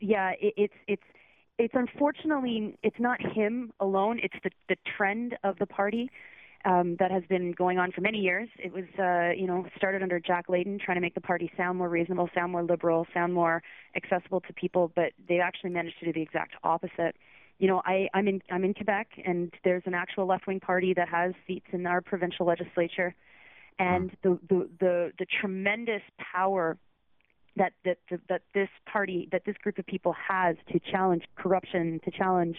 yeah, 0.00 0.32
it, 0.40 0.54
it's 0.56 0.74
it's 0.86 1.02
it's 1.58 1.74
unfortunately 1.74 2.78
it's 2.82 2.98
not 2.98 3.20
him 3.20 3.72
alone. 3.80 4.20
It's 4.22 4.36
the 4.42 4.50
the 4.68 4.76
trend 4.96 5.36
of 5.44 5.58
the 5.58 5.66
party. 5.66 6.10
Um, 6.64 6.96
that 6.98 7.12
has 7.12 7.22
been 7.28 7.52
going 7.52 7.78
on 7.78 7.92
for 7.92 8.00
many 8.00 8.18
years. 8.18 8.48
It 8.58 8.72
was, 8.72 8.84
uh, 8.98 9.30
you 9.40 9.46
know, 9.46 9.64
started 9.76 10.02
under 10.02 10.18
Jack 10.18 10.48
Layton, 10.48 10.80
trying 10.84 10.96
to 10.96 11.00
make 11.00 11.14
the 11.14 11.20
party 11.20 11.48
sound 11.56 11.78
more 11.78 11.88
reasonable, 11.88 12.28
sound 12.34 12.50
more 12.50 12.64
liberal, 12.64 13.06
sound 13.14 13.32
more 13.32 13.62
accessible 13.94 14.40
to 14.40 14.52
people. 14.52 14.90
But 14.92 15.12
they 15.28 15.38
actually 15.38 15.70
managed 15.70 16.00
to 16.00 16.06
do 16.06 16.12
the 16.12 16.20
exact 16.20 16.54
opposite 16.64 17.14
you 17.58 17.66
know, 17.66 17.82
I, 17.84 18.08
I'm 18.14 18.28
in 18.28 18.40
I'm 18.50 18.64
in 18.64 18.72
Quebec, 18.72 19.08
and 19.24 19.52
there's 19.64 19.82
an 19.86 19.94
actual 19.94 20.26
left-wing 20.26 20.60
party 20.60 20.94
that 20.94 21.08
has 21.08 21.32
seats 21.46 21.66
in 21.72 21.86
our 21.86 22.00
provincial 22.00 22.46
legislature, 22.46 23.14
and 23.78 24.10
the 24.22 24.38
the 24.48 24.68
the, 24.78 25.12
the 25.18 25.26
tremendous 25.40 26.02
power 26.18 26.76
that 27.58 27.72
that 27.84 27.98
that 28.28 28.42
this 28.54 28.68
party 28.90 29.28
that 29.32 29.42
this 29.44 29.56
group 29.62 29.78
of 29.78 29.86
people 29.86 30.14
has 30.28 30.56
to 30.72 30.80
challenge 30.90 31.24
corruption, 31.36 32.00
to 32.04 32.10
challenge 32.10 32.56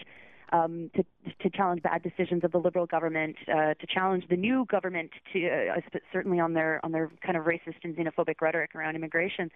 um, 0.52 0.90
to 0.94 1.04
to 1.40 1.50
challenge 1.50 1.82
bad 1.82 2.02
decisions 2.02 2.44
of 2.44 2.52
the 2.52 2.58
liberal 2.58 2.86
government, 2.86 3.36
uh, 3.48 3.74
to 3.74 3.86
challenge 3.88 4.24
the 4.30 4.36
new 4.36 4.64
government, 4.66 5.10
to 5.32 5.48
uh, 5.48 5.98
certainly 6.12 6.38
on 6.38 6.54
their 6.54 6.80
on 6.84 6.92
their 6.92 7.10
kind 7.24 7.36
of 7.36 7.44
racist 7.44 7.82
and 7.82 7.96
xenophobic 7.96 8.40
rhetoric 8.40 8.74
around 8.74 8.94
immigration 8.94 9.50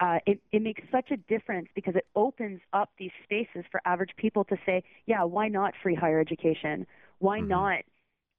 uh, 0.00 0.18
it, 0.26 0.40
it 0.52 0.62
makes 0.62 0.82
such 0.90 1.10
a 1.10 1.16
difference 1.16 1.68
because 1.74 1.94
it 1.96 2.06
opens 2.16 2.60
up 2.72 2.90
these 2.98 3.10
spaces 3.24 3.64
for 3.70 3.80
average 3.84 4.10
people 4.16 4.44
to 4.44 4.56
say, 4.64 4.82
yeah, 5.06 5.22
why 5.22 5.48
not 5.48 5.74
free 5.82 5.94
higher 5.94 6.20
education? 6.20 6.86
Why 7.18 7.38
mm-hmm. 7.38 7.48
not, 7.48 7.78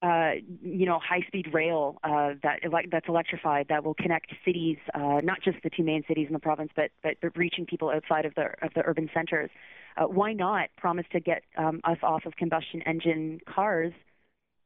uh, 0.03 0.31
you 0.62 0.86
know, 0.86 1.00
high-speed 1.00 1.48
rail 1.53 1.98
uh, 2.03 2.31
that 2.43 2.60
that's 2.91 3.07
electrified 3.07 3.67
that 3.69 3.86
will 3.86 3.93
connect 3.93 4.27
cities, 4.43 4.77
uh, 4.93 5.22
not 5.24 5.41
just 5.41 5.57
the 5.63 5.69
two 5.69 5.83
main 5.83 6.03
cities 6.07 6.27
in 6.27 6.33
the 6.33 6.39
province, 6.39 6.72
but 6.75 6.91
but, 7.01 7.15
but 7.22 7.36
reaching 7.38 7.65
people 7.65 7.89
outside 7.89 8.25
of 8.25 8.36
the 8.36 8.48
of 8.62 8.74
the 8.75 8.81
urban 8.86 9.10
centers. 9.13 9.50
Uh, 9.95 10.05
why 10.05 10.33
not 10.33 10.69
promise 10.77 11.05
to 11.13 11.19
get 11.22 11.43
um, 11.57 11.79
us 11.86 11.98
off 12.03 12.25
of 12.25 12.36
combustion 12.36 12.81
engine 12.86 13.39
cars? 13.48 13.93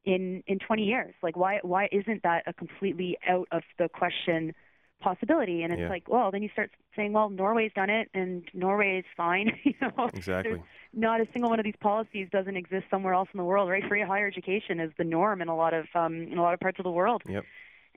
in 0.06 0.42
in 0.48 0.58
20 0.58 0.84
years 0.84 1.14
like 1.22 1.36
why 1.36 1.60
why 1.64 1.90
isn't 1.92 2.24
that 2.24 2.42
a 2.48 2.54
completely 2.54 3.18
out 3.28 3.46
of 3.52 3.62
the 3.78 3.90
question 3.90 4.54
possibility. 5.00 5.64
And 5.64 5.72
it's 5.72 5.82
Yeah. 5.82 5.90
like, 5.90 6.08
well, 6.08 6.32
then 6.32 6.42
you 6.44 6.50
start 6.50 6.72
saying, 6.96 7.14
well, 7.14 7.30
Norway's 7.30 7.72
done 7.74 7.90
it, 7.90 8.10
and 8.14 8.44
Norway 8.54 9.00
is 9.00 9.06
fine. 9.16 9.58
you 9.64 9.74
know, 9.82 10.10
Exactly. 10.14 10.54
There's 10.54 10.66
not 10.94 11.22
a 11.22 11.28
single 11.32 11.50
one 11.50 11.60
of 11.60 11.66
these 11.66 11.76
policies 11.80 12.28
doesn't 12.32 12.58
exist 12.58 12.86
somewhere 12.90 13.14
else 13.14 13.30
in 13.34 13.38
the 13.38 13.44
world. 13.44 13.70
Right, 13.70 13.84
free 13.88 14.02
higher 14.02 14.28
education 14.28 14.80
is 14.80 14.92
the 14.98 15.04
norm 15.04 15.42
in 15.42 15.48
a 15.48 15.56
lot 15.56 15.74
of 15.74 15.86
um, 15.96 16.16
in 16.24 16.38
a 16.38 16.42
lot 16.42 16.54
of 16.54 16.60
parts 16.60 16.80
of 16.80 16.84
the 16.84 16.92
world. 16.92 17.22
Yep. 17.28 17.44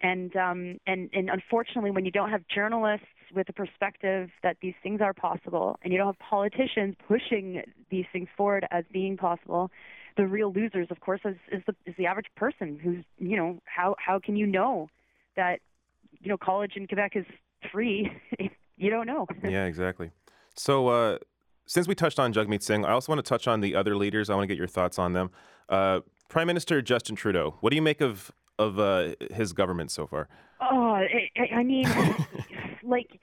And 0.02 0.34
um, 0.36 0.78
and 0.86 1.10
and 1.12 1.28
unfortunately, 1.30 1.90
when 1.90 2.04
you 2.04 2.10
don't 2.10 2.30
have 2.30 2.42
journalists 2.48 3.06
with 3.34 3.48
a 3.48 3.52
perspective 3.52 4.30
that 4.42 4.56
these 4.62 4.74
things 4.82 5.00
are 5.00 5.12
possible, 5.12 5.78
and 5.82 5.92
you 5.92 5.98
don't 5.98 6.06
have 6.08 6.18
politicians 6.18 6.96
pushing 7.06 7.62
these 7.90 8.06
things 8.12 8.28
forward 8.36 8.66
as 8.70 8.84
being 8.92 9.16
possible, 9.18 9.70
the 10.16 10.26
real 10.26 10.52
losers, 10.52 10.88
of 10.90 11.00
course, 11.00 11.20
is, 11.24 11.36
is 11.52 11.62
the 11.66 11.74
is 11.84 11.94
the 11.98 12.06
average 12.06 12.28
person 12.34 12.78
who's 12.82 13.04
you 13.18 13.36
know 13.36 13.58
how 13.66 13.94
how 13.98 14.18
can 14.18 14.36
you 14.36 14.46
know 14.46 14.88
that 15.36 15.60
you 16.20 16.28
know 16.28 16.36
college 16.38 16.72
in 16.76 16.86
Quebec 16.86 17.12
is 17.16 17.24
free 17.72 18.10
you 18.76 18.90
don't 18.90 19.06
know. 19.06 19.26
Yeah, 19.44 19.66
exactly. 19.66 20.10
So, 20.56 20.88
uh, 20.88 21.18
since 21.66 21.86
we 21.86 21.94
touched 21.94 22.18
on 22.18 22.32
Jagmeet 22.32 22.62
Singh, 22.62 22.84
I 22.84 22.92
also 22.92 23.12
want 23.12 23.24
to 23.24 23.28
touch 23.28 23.46
on 23.46 23.60
the 23.60 23.76
other 23.76 23.94
leaders. 23.96 24.28
I 24.30 24.34
want 24.34 24.44
to 24.44 24.48
get 24.48 24.58
your 24.58 24.66
thoughts 24.66 24.98
on 24.98 25.12
them. 25.12 25.30
Uh, 25.68 26.00
Prime 26.28 26.46
Minister 26.46 26.82
Justin 26.82 27.14
Trudeau. 27.16 27.56
What 27.60 27.70
do 27.70 27.76
you 27.76 27.82
make 27.82 28.00
of 28.00 28.32
of 28.58 28.78
uh, 28.78 29.14
his 29.32 29.52
government 29.52 29.90
so 29.90 30.06
far? 30.06 30.28
Oh, 30.60 30.92
I, 30.92 31.30
I- 31.36 31.54
I 31.56 31.62
mean, 31.62 31.86
like 32.82 33.20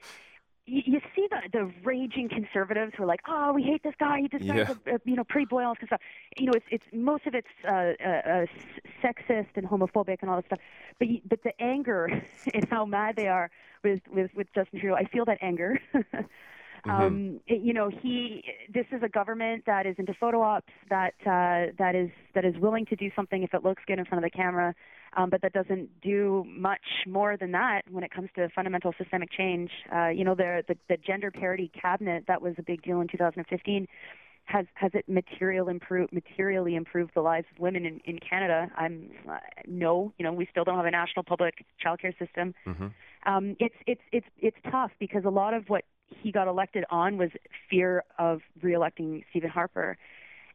you, 0.68 0.82
you 0.86 1.00
see 1.16 1.26
the 1.30 1.40
the 1.52 1.72
raging 1.84 2.28
conservatives 2.28 2.92
who 2.96 3.04
are 3.04 3.06
like, 3.06 3.20
oh, 3.28 3.52
we 3.52 3.62
hate 3.62 3.82
this 3.82 3.94
guy. 3.98 4.20
He 4.20 4.28
just 4.28 4.44
Yeah. 4.44 4.66
sounds, 4.66 4.78
uh, 4.86 4.98
you 5.04 5.16
know, 5.16 5.24
pretty 5.24 5.46
boil 5.46 5.74
and 5.80 5.86
stuff. 5.88 6.00
You 6.36 6.46
know, 6.46 6.52
it's 6.54 6.66
it's 6.70 6.84
most 6.92 7.26
of 7.26 7.34
it's 7.34 7.48
uh, 7.64 7.92
uh, 8.04 8.08
uh, 8.08 8.46
sexist 9.02 9.48
and 9.56 9.66
homophobic 9.66 10.18
and 10.20 10.30
all 10.30 10.36
this 10.36 10.46
stuff. 10.46 10.60
But 10.98 11.08
you, 11.08 11.20
but 11.28 11.42
the 11.42 11.52
anger 11.60 12.06
and 12.54 12.68
how 12.70 12.84
mad 12.84 13.16
they 13.16 13.28
are 13.28 13.50
with 13.82 14.00
with 14.12 14.30
with 14.34 14.46
Justin 14.54 14.80
Trudeau, 14.80 14.96
I 14.96 15.04
feel 15.04 15.24
that 15.24 15.38
anger. 15.40 15.80
Um, 16.88 17.40
it- 17.46 17.60
you 17.60 17.74
know, 17.74 17.90
he. 17.90 18.44
This 18.72 18.86
is 18.92 19.02
a 19.02 19.08
government 19.08 19.64
that 19.66 19.84
is 19.84 19.96
into 19.98 20.14
photo 20.14 20.40
ops, 20.40 20.72
that 20.88 21.14
uh, 21.26 21.72
that 21.76 21.94
is 21.94 22.08
that 22.34 22.44
is 22.44 22.56
willing 22.56 22.86
to 22.86 22.96
do 22.96 23.10
something 23.16 23.42
if 23.42 23.52
it 23.52 23.64
looks 23.64 23.82
good 23.86 23.98
in 23.98 24.04
front 24.04 24.24
of 24.24 24.30
the 24.30 24.34
camera, 24.34 24.74
um, 25.16 25.30
but 25.30 25.42
that 25.42 25.52
doesn't 25.52 25.88
do 26.00 26.44
much 26.48 27.06
more 27.06 27.36
than 27.36 27.52
that 27.52 27.82
when 27.90 28.04
it 28.04 28.10
comes 28.10 28.28
to 28.36 28.48
fundamental 28.50 28.94
systemic 28.98 29.30
change. 29.30 29.70
Uh, 29.94 30.08
you 30.08 30.24
know, 30.24 30.34
the, 30.34 30.62
the 30.68 30.76
the 30.88 30.96
gender 30.96 31.30
parity 31.30 31.70
cabinet 31.80 32.24
that 32.28 32.42
was 32.42 32.54
a 32.58 32.62
big 32.62 32.82
deal 32.82 33.00
in 33.00 33.08
2015 33.08 33.86
has 34.48 34.64
has 34.74 34.90
it 34.94 35.08
material 35.08 35.68
improve 35.68 36.10
materially 36.12 36.74
improved 36.74 37.12
the 37.14 37.20
lives 37.20 37.46
of 37.52 37.60
women 37.60 37.84
in, 37.84 38.00
in 38.04 38.18
Canada? 38.18 38.70
I'm 38.76 39.10
uh, 39.30 39.38
no, 39.66 40.12
you 40.18 40.24
know, 40.24 40.32
we 40.32 40.46
still 40.50 40.64
don't 40.64 40.76
have 40.76 40.86
a 40.86 40.90
national 40.90 41.22
public 41.22 41.64
childcare 41.84 42.18
system. 42.18 42.54
Um, 43.26 43.56
it's 43.60 43.74
it's 43.86 44.00
it's 44.10 44.26
it's 44.38 44.56
tough 44.70 44.90
because 44.98 45.24
a 45.24 45.30
lot 45.30 45.52
of 45.52 45.64
what 45.68 45.84
he 46.22 46.32
got 46.32 46.48
elected 46.48 46.84
on 46.90 47.18
was 47.18 47.30
fear 47.68 48.04
of 48.18 48.40
reelecting 48.62 49.22
Stephen 49.30 49.50
Harper. 49.50 49.98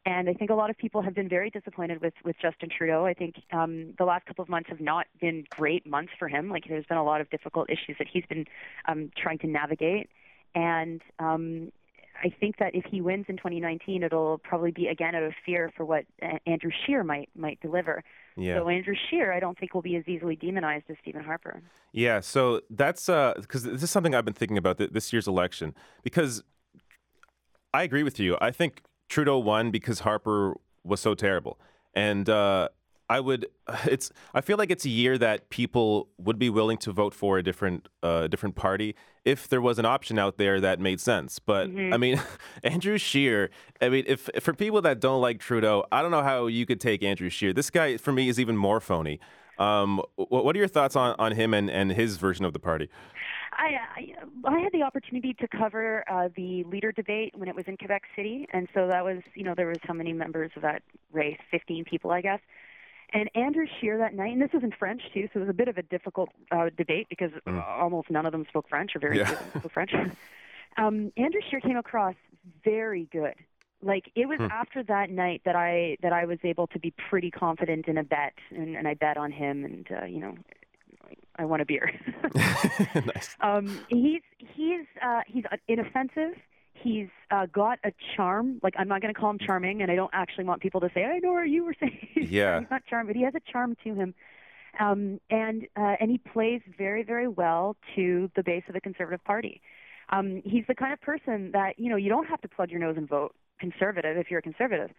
And 0.06 0.30
I 0.30 0.34
think 0.34 0.50
a 0.50 0.56
lot 0.56 0.70
of 0.70 0.78
people 0.78 1.02
have 1.02 1.16
been 1.16 1.30
very 1.30 1.50
disappointed 1.50 2.02
with, 2.02 2.14
with 2.26 2.36
Justin 2.42 2.70
Trudeau. 2.76 3.06
I 3.06 3.14
think 3.14 3.36
um, 3.54 3.94
the 3.98 4.04
last 4.04 4.26
couple 4.26 4.44
of 4.44 4.50
months 4.50 4.70
have 4.70 4.82
not 4.82 5.08
been 5.22 5.46
great 5.50 5.88
months 5.88 6.12
for 6.20 6.28
him. 6.28 6.50
Like 6.50 6.66
there's 6.68 6.86
been 6.86 6.98
a 6.98 7.04
lot 7.06 7.22
of 7.22 7.30
difficult 7.30 7.70
issues 7.70 7.96
that 8.00 8.08
he's 8.12 8.26
been 8.28 8.46
um, 8.88 9.12
trying 9.16 9.40
to 9.40 9.48
navigate. 9.48 10.10
And 10.56 11.02
um, 11.20 11.72
I 12.22 12.30
think 12.38 12.58
that 12.58 12.76
if 12.76 12.84
he 12.86 13.00
wins 13.00 13.26
in 13.30 13.38
2019, 13.38 14.04
it'll 14.04 14.40
probably 14.40 14.72
be 14.72 14.88
again 14.88 15.16
out 15.16 15.24
of 15.24 15.34
fear 15.46 15.72
for 15.76 15.86
what 15.86 16.06
uh, 16.22 16.38
Andrew 16.46 16.72
Scheer 16.86 17.04
might 17.04 17.30
might 17.36 17.60
deliver. 17.62 18.04
Yeah. 18.36 18.58
So 18.58 18.70
Andrew 18.70 18.96
Scheer, 19.10 19.32
I 19.32 19.40
don't 19.40 19.58
think 19.58 19.74
will 19.74 19.82
be 19.82 19.96
as 19.96 20.08
easily 20.08 20.36
demonized 20.36 20.86
as 20.90 20.98
Stephen 21.02 21.24
Harper. 21.24 21.62
Yeah, 21.92 22.20
so 22.20 22.62
that's 22.70 23.06
because 23.06 23.64
this 23.64 23.84
is 23.84 23.92
something 23.92 24.16
I've 24.16 24.26
been 24.26 24.34
thinking 24.34 24.58
about 24.58 24.80
th- 24.80 24.92
this 24.92 25.14
year's 25.14 25.28
election 25.28 25.74
because 26.04 26.44
I 27.74 27.84
agree 27.84 28.04
with 28.04 28.20
you. 28.20 28.38
I 28.42 28.52
think 28.52 28.84
Trudeau 29.14 29.38
won 29.38 29.70
because 29.70 30.00
Harper 30.00 30.56
was 30.84 31.00
so 31.00 31.14
terrible, 31.14 31.60
and 31.94 32.28
uh, 32.28 32.70
I 33.10 33.20
would. 33.20 33.46
It's. 33.86 34.12
I 34.34 34.42
feel 34.42 34.58
like 34.58 34.72
it's 34.72 34.86
a 34.86 34.90
year 34.90 35.20
that 35.20 35.50
people 35.50 36.10
would 36.18 36.40
be 36.40 36.50
willing 36.50 36.78
to 36.80 36.92
vote 36.92 37.14
for 37.14 37.38
a 37.38 37.44
different, 37.44 37.88
uh, 38.02 38.28
different 38.28 38.56
party 38.56 38.96
if 39.24 39.48
there 39.48 39.62
was 39.62 39.78
an 39.78 39.86
option 39.86 40.18
out 40.18 40.38
there 40.38 40.60
that 40.62 40.80
made 40.80 41.00
sense. 41.00 41.38
But 41.38 41.68
I 41.94 41.98
mean, 41.98 42.20
Andrew 42.64 42.98
Scheer. 42.98 43.52
I 43.80 43.90
mean, 43.90 44.04
if 44.08 44.30
for 44.40 44.54
people 44.54 44.82
that 44.82 45.00
don't 45.00 45.22
like 45.22 45.40
Trudeau, 45.40 45.86
I 45.92 46.02
don't 46.02 46.12
know 46.12 46.24
how 46.24 46.48
you 46.48 46.66
could 46.66 46.82
take 46.82 47.04
Andrew 47.04 47.30
Scheer. 47.30 47.54
This 47.54 47.70
guy, 47.70 47.98
for 47.98 48.12
me, 48.12 48.30
is 48.30 48.40
even 48.40 48.58
more 48.58 48.80
phony. 48.80 49.20
Um, 49.60 50.02
wh- 50.16 50.32
what 50.32 50.56
are 50.56 50.60
your 50.60 50.68
thoughts 50.68 50.96
on, 50.96 51.16
on 51.20 51.34
him 51.34 51.54
and, 51.54 51.70
and 51.70 51.92
his 51.92 52.18
version 52.18 52.46
of 52.46 52.54
the 52.54 52.60
party? 52.60 52.90
I, 53.58 53.78
I 53.96 54.56
I 54.56 54.60
had 54.60 54.72
the 54.72 54.84
opportunity 54.84 55.34
to 55.36 55.48
cover 55.48 56.04
uh, 56.10 56.30
the 56.36 56.64
leader 56.66 56.92
debate 56.92 57.34
when 57.36 57.48
it 57.48 57.56
was 57.56 57.66
in 57.68 57.78
Quebec 57.78 58.04
City, 58.16 58.48
and 58.54 58.68
so 58.74 58.88
that 58.88 59.04
was 59.04 59.22
you 59.36 59.44
know 59.44 59.54
there 59.56 59.68
was 59.68 59.80
how 59.84 59.94
many 59.94 60.14
members 60.14 60.52
of 60.56 60.62
that 60.62 60.82
race? 61.12 61.38
Fifteen 61.52 61.86
people, 61.86 62.12
I 62.12 62.22
guess. 62.22 62.40
And 63.14 63.30
Andrew 63.36 63.68
Scheer 63.80 63.98
that 64.00 64.16
night, 64.16 64.34
and 64.34 64.42
this 64.42 64.50
was 64.54 64.64
in 64.64 64.72
French 64.72 65.02
too, 65.14 65.28
so 65.32 65.40
it 65.40 65.44
was 65.44 65.50
a 65.50 65.54
bit 65.54 65.68
of 65.68 65.78
a 65.78 65.84
difficult 65.84 66.30
uh, 66.52 66.70
debate 66.76 67.08
because 67.10 67.30
uh, 67.46 67.62
almost 67.62 68.10
none 68.10 68.26
of 68.26 68.32
them 68.32 68.46
spoke 68.50 68.68
French, 68.68 68.96
or 68.96 69.00
very 69.00 69.18
Yeah. 69.18 69.26
few 69.26 69.34
of 69.36 69.40
them 69.40 69.52
spoke 69.60 69.72
French. 69.72 69.92
um, 70.78 71.12
Andrew 71.16 71.42
Scheer 71.50 71.60
came 71.60 71.78
across 71.78 72.16
very 72.64 73.08
good. 73.12 73.36
Like 73.84 74.10
it 74.16 74.28
was 74.28 74.40
after 74.50 74.82
that 74.84 75.10
night 75.10 75.42
that 75.46 75.56
I 75.56 75.98
that 76.02 76.14
I 76.14 76.26
was 76.26 76.40
able 76.44 76.68
to 76.68 76.80
be 76.80 76.94
pretty 77.10 77.30
confident 77.30 77.88
in 77.88 77.98
a 77.98 78.04
bet, 78.04 78.34
and, 78.50 78.76
and 78.76 78.88
I 78.88 78.94
bet 78.94 79.18
on 79.18 79.32
him, 79.32 79.66
and 79.66 79.88
uh, 79.92 80.06
you 80.06 80.20
know, 80.20 80.36
I 81.38 81.46
want 81.46 81.62
a 81.62 81.66
beer. 81.66 81.92
nice. 82.36 83.36
Um, 83.42 83.80
he's 83.90 84.22
he's 84.38 84.86
uh, 85.02 85.22
he's 85.28 85.44
inoffensive. 85.68 86.36
He's 86.74 87.08
uh, 87.32 87.46
got 87.48 87.80
a 87.84 87.92
charm. 88.16 88.60
Like 88.64 88.74
I'm 88.78 88.88
not 88.88 89.02
going 89.02 89.14
to 89.14 89.20
call 89.20 89.30
him 89.30 89.40
charming, 89.40 89.82
and 89.82 89.92
I 89.92 89.96
don't 89.96 90.12
actually 90.14 90.44
want 90.46 90.62
people 90.62 90.82
to 90.82 90.90
say, 90.94 91.04
"I 91.06 91.20
know 91.20 91.34
what 91.34 91.50
you 91.50 91.66
were 91.66 91.76
saying." 91.80 92.10
Yeah. 92.16 92.60
he's 92.60 92.70
not 92.72 92.84
charming, 92.90 93.08
but 93.08 93.16
he 93.16 93.24
has 93.24 93.34
a 93.36 93.52
charm 93.52 93.76
to 93.84 93.96
him, 93.96 94.14
um, 94.80 95.20
and 95.30 95.68
uh, 95.78 95.96
and 96.00 96.12
he 96.12 96.18
plays 96.18 96.62
very 96.78 97.04
very 97.04 97.28
well 97.28 97.76
to 97.96 98.30
the 98.36 98.44
base 98.44 98.64
of 98.68 98.74
the 98.74 98.82
Conservative 98.82 99.24
Party. 99.24 99.62
Um, 100.10 100.42
he's 100.46 100.66
the 100.68 100.76
kind 100.76 100.94
of 100.94 101.02
person 101.02 101.52
that 101.54 101.80
you 101.80 101.90
know 101.90 101.96
you 101.96 102.10
don't 102.10 102.28
have 102.28 102.42
to 102.42 102.48
plug 102.48 102.70
your 102.70 102.80
nose 102.80 102.96
and 102.98 103.08
vote 103.08 103.34
conservative 103.60 104.18
if 104.18 104.30
you're 104.30 104.40
a 104.40 104.44
conservative. 104.44 104.92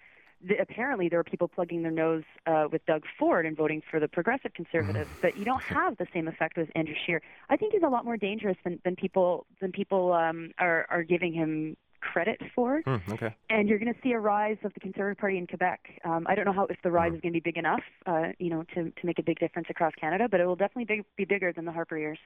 The, 0.46 0.56
apparently, 0.60 1.08
there 1.08 1.18
are 1.18 1.24
people 1.24 1.48
plugging 1.48 1.82
their 1.82 1.90
nose 1.90 2.24
uh, 2.46 2.66
with 2.70 2.84
Doug 2.86 3.04
Ford 3.18 3.46
and 3.46 3.56
voting 3.56 3.82
for 3.90 3.98
the 4.00 4.08
progressive 4.08 4.52
conservatives, 4.54 5.10
but 5.22 5.36
you 5.36 5.44
don't 5.44 5.62
have 5.62 5.96
the 5.96 6.06
same 6.12 6.28
effect 6.28 6.56
with 6.56 6.68
Andrew 6.74 6.94
Scheer. 7.06 7.22
I 7.48 7.56
think 7.56 7.72
he's 7.72 7.82
a 7.82 7.88
lot 7.88 8.04
more 8.04 8.16
dangerous 8.16 8.56
than, 8.64 8.80
than 8.84 8.96
people 8.96 9.46
than 9.60 9.72
people 9.72 10.12
um, 10.12 10.50
are 10.58 10.86
are 10.90 11.02
giving 11.02 11.32
him 11.32 11.76
credit 12.12 12.40
for. 12.54 12.80
Hmm, 12.84 12.96
okay. 13.12 13.34
And 13.50 13.68
you're 13.68 13.78
going 13.78 13.92
to 13.92 14.00
see 14.02 14.12
a 14.12 14.18
rise 14.18 14.56
of 14.64 14.72
the 14.74 14.80
Conservative 14.80 15.18
Party 15.18 15.38
in 15.38 15.46
Quebec. 15.46 15.80
Um, 16.04 16.26
I 16.28 16.34
don't 16.34 16.44
know 16.44 16.52
how 16.52 16.66
if 16.66 16.76
the 16.82 16.90
rise 16.90 17.12
is 17.14 17.20
going 17.20 17.32
to 17.32 17.40
be 17.40 17.44
big 17.50 17.56
enough, 17.56 17.82
uh, 18.06 18.28
you 18.38 18.50
know, 18.50 18.62
to 18.74 18.90
to 18.90 19.06
make 19.06 19.18
a 19.18 19.22
big 19.22 19.38
difference 19.38 19.68
across 19.70 19.92
Canada, 20.00 20.28
but 20.30 20.40
it 20.40 20.46
will 20.46 20.56
definitely 20.56 20.84
be, 20.96 21.02
be 21.16 21.24
bigger 21.24 21.52
than 21.52 21.64
the 21.64 21.72
Harper 21.72 21.96
years. 21.98 22.18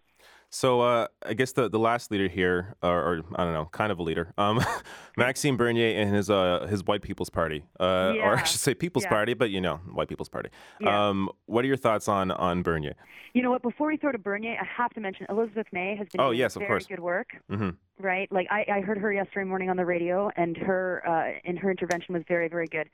So 0.51 0.81
uh, 0.81 1.07
I 1.27 1.35
guess 1.35 1.53
the, 1.53 1.69
the 1.69 1.79
last 1.79 2.11
leader 2.11 2.27
here, 2.29 2.75
or, 2.83 2.91
or 2.91 3.23
I 3.37 3.45
don't 3.45 3.53
know, 3.53 3.67
kind 3.73 3.93
of 3.93 3.99
a 3.99 4.03
leader, 4.03 4.33
um, 4.39 4.61
Maxime 5.17 5.57
Bernier 5.57 6.01
and 6.01 6.15
his 6.15 6.31
uh, 6.31 6.67
his 6.69 6.85
White 6.85 7.03
People's 7.03 7.31
Party, 7.31 7.65
uh, 7.81 8.15
or 8.23 8.37
I 8.37 8.43
should 8.45 8.61
say 8.61 8.75
People's 8.75 9.05
Yeah. 9.05 9.11
Party, 9.11 9.35
but 9.35 9.51
you 9.51 9.61
know, 9.61 9.77
White 9.93 10.09
People's 10.09 10.29
Party. 10.29 10.51
Yeah. 10.81 11.09
Um, 11.09 11.29
what 11.47 11.65
are 11.65 11.69
your 11.69 11.77
thoughts 11.77 12.09
on 12.09 12.31
on 12.31 12.63
Bernier? 12.63 12.95
You 13.35 13.43
know 13.43 13.51
what? 13.51 13.63
Before 13.63 13.89
we 13.89 13.97
throw 13.99 14.11
to 14.13 14.19
Bernier, 14.19 14.57
I 14.61 14.65
have 14.65 14.91
to 14.95 15.01
mention 15.01 15.27
Elizabeth 15.29 15.67
May 15.71 15.97
has 15.97 16.09
been 16.09 16.21
Oh, 16.21 16.29
doing 16.29 16.39
yes, 16.39 16.57
of 16.57 16.61
very 16.61 16.69
course. 16.71 16.87
good 16.87 17.01
work. 17.01 17.29
hmm 17.51 17.71
right? 18.01 18.31
Like 18.33 18.47
I, 18.51 18.65
I 18.73 18.81
heard 18.81 18.99
her 18.99 19.13
yesterday 19.13 19.45
morning 19.49 19.71
on 19.71 19.77
the 19.77 19.85
radio, 19.87 20.31
and 20.37 20.57
her 20.57 21.03
uh, 21.07 21.39
and 21.45 21.59
her 21.59 21.71
intervention 21.71 22.15
was 22.15 22.23
very, 22.29 22.49
very 22.49 22.67
good. 22.67 22.89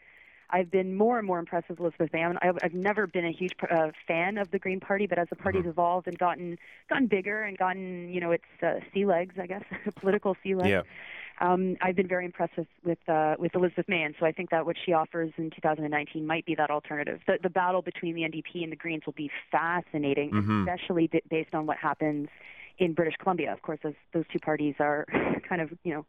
I've 0.50 0.70
been 0.70 0.94
more 0.94 1.18
and 1.18 1.26
more 1.26 1.38
impressed 1.38 1.68
with 1.70 1.80
Elizabeth 1.80 2.12
May. 2.12 2.22
I'm- 2.22 2.38
I've, 2.42 2.58
I've 2.62 2.74
never 2.74 3.06
been 3.06 3.24
a 3.24 3.32
huge 3.32 3.54
uh, 3.68 3.88
fan 4.06 4.36
of 4.38 4.50
the 4.50 4.58
Green 4.58 4.78
Party, 4.78 5.06
but 5.06 5.18
as 5.18 5.28
the 5.30 5.36
party's 5.36 5.64
evolved 5.66 6.06
and 6.06 6.16
gotten 6.18 6.58
gotten 6.88 7.06
bigger 7.06 7.42
and 7.42 7.56
gotten, 7.56 8.12
you 8.12 8.20
know, 8.20 8.30
its 8.30 8.44
uh, 8.62 8.74
sea 8.92 9.06
legs, 9.06 9.34
I 9.40 9.46
guess, 9.46 9.64
political 10.00 10.36
sea 10.42 10.54
legs. 10.54 10.68
Yeah. 10.68 10.82
Um, 11.40 11.76
I've 11.82 11.96
been 11.96 12.06
very 12.06 12.24
impressed 12.26 12.56
with 12.56 12.68
with, 12.84 12.98
uh, 13.08 13.34
with 13.40 13.56
Elizabeth 13.56 13.88
May, 13.88 14.02
and 14.02 14.14
so 14.20 14.26
I 14.26 14.30
think 14.32 14.50
that 14.50 14.66
what 14.66 14.76
she 14.84 14.92
offers 14.92 15.32
in 15.38 15.50
2019 15.50 16.24
might 16.24 16.46
be 16.46 16.54
that 16.54 16.70
alternative. 16.70 17.20
The, 17.26 17.38
the 17.42 17.50
battle 17.50 17.82
between 17.82 18.14
the 18.14 18.20
NDP 18.22 18.62
and 18.62 18.70
the 18.70 18.76
Greens 18.76 19.04
will 19.06 19.14
be 19.14 19.30
fascinating, 19.50 20.30
especially 20.68 21.08
b- 21.08 21.22
based 21.28 21.52
on 21.54 21.66
what 21.66 21.78
happens 21.78 22.28
in 22.78 22.92
British 22.94 23.16
Columbia. 23.16 23.52
Of 23.52 23.62
course, 23.62 23.78
those 23.82 23.94
those 24.12 24.24
two 24.32 24.38
parties 24.38 24.74
are 24.80 25.06
kind 25.48 25.60
of 25.62 25.70
you 25.84 25.94
know 25.94 26.06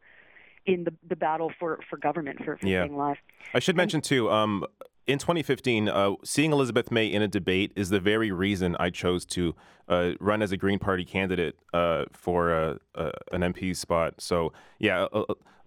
in 0.66 0.84
the 0.84 0.92
the 1.08 1.16
battle 1.16 1.52
for 1.58 1.78
for 1.88 1.96
government 1.96 2.38
for, 2.44 2.56
for 2.56 2.66
Yeah. 2.66 2.82
staying 2.82 2.94
alive. 2.94 3.16
I 3.54 3.58
should 3.58 3.76
mention 3.76 4.00
too. 4.00 4.30
Um, 4.30 4.64
in 5.06 5.18
2015, 5.20 5.88
uh, 5.88 6.14
seeing 6.24 6.50
Elizabeth 6.50 6.90
May 6.90 7.06
in 7.06 7.22
a 7.22 7.28
debate 7.28 7.70
is 7.76 7.90
the 7.90 8.00
very 8.00 8.32
reason 8.32 8.74
I 8.80 8.90
chose 8.90 9.24
to 9.26 9.54
uh, 9.88 10.12
run 10.18 10.42
as 10.42 10.50
a 10.50 10.56
Green 10.56 10.80
Party 10.80 11.04
candidate 11.04 11.56
uh, 11.72 12.06
for 12.12 12.52
uh, 12.52 12.78
uh, 12.96 13.12
an 13.30 13.42
MP 13.42 13.76
spot. 13.76 14.14
So 14.18 14.52
yeah, 14.80 15.06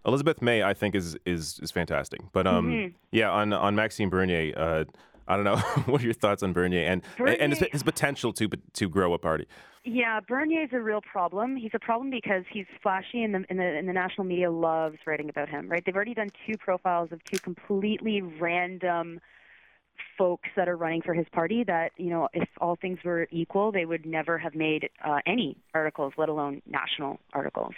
Elizabeth 0.05 0.41
May 0.41 0.61
I 0.63 0.73
think 0.73 0.93
is 0.95 1.17
is 1.25 1.59
is 1.63 1.71
fantastic. 1.71 2.19
But 2.33 2.47
um, 2.47 2.93
yeah, 3.11 3.31
on 3.31 3.53
on 3.53 3.75
Maxime 3.75 4.09
Bernier, 4.09 4.53
uh, 4.57 4.83
I 5.29 5.35
don't 5.35 5.45
know. 5.45 5.57
what 5.85 6.01
are 6.01 6.05
your 6.05 6.13
thoughts 6.13 6.41
on 6.41 6.53
Bernier 6.53 6.85
and 6.85 7.03
Bernier, 7.17 7.37
and 7.39 7.53
his, 7.53 7.63
his 7.71 7.83
potential 7.83 8.33
to 8.33 8.49
to 8.49 8.89
grow 8.89 9.13
a 9.13 9.19
party? 9.19 9.47
Yeah, 9.85 10.19
Bernier 10.19 10.63
is 10.63 10.69
a 10.73 10.79
real 10.79 11.01
problem. 11.01 11.55
He's 11.55 11.71
a 11.73 11.79
problem 11.79 12.09
because 12.09 12.43
he's 12.51 12.65
flashy, 12.81 13.23
and 13.23 13.33
the, 13.33 13.45
and 13.49 13.59
the 13.59 13.63
and 13.63 13.87
the 13.87 13.93
national 13.93 14.25
media 14.25 14.51
loves 14.51 14.97
writing 15.05 15.29
about 15.29 15.47
him. 15.47 15.69
Right? 15.69 15.83
They've 15.85 15.95
already 15.95 16.15
done 16.15 16.29
two 16.47 16.57
profiles 16.57 17.11
of 17.11 17.23
two 17.23 17.39
completely 17.39 18.21
random 18.21 19.21
folks 20.17 20.49
that 20.55 20.67
are 20.67 20.75
running 20.75 21.01
for 21.01 21.13
his 21.13 21.27
party. 21.31 21.63
That 21.63 21.91
you 21.97 22.09
know, 22.09 22.27
if 22.33 22.49
all 22.59 22.75
things 22.75 22.99
were 23.05 23.27
equal, 23.31 23.71
they 23.71 23.85
would 23.85 24.05
never 24.05 24.39
have 24.39 24.55
made 24.55 24.89
uh, 25.05 25.19
any 25.27 25.57
articles, 25.75 26.13
let 26.17 26.29
alone 26.29 26.63
national 26.65 27.19
articles. 27.33 27.73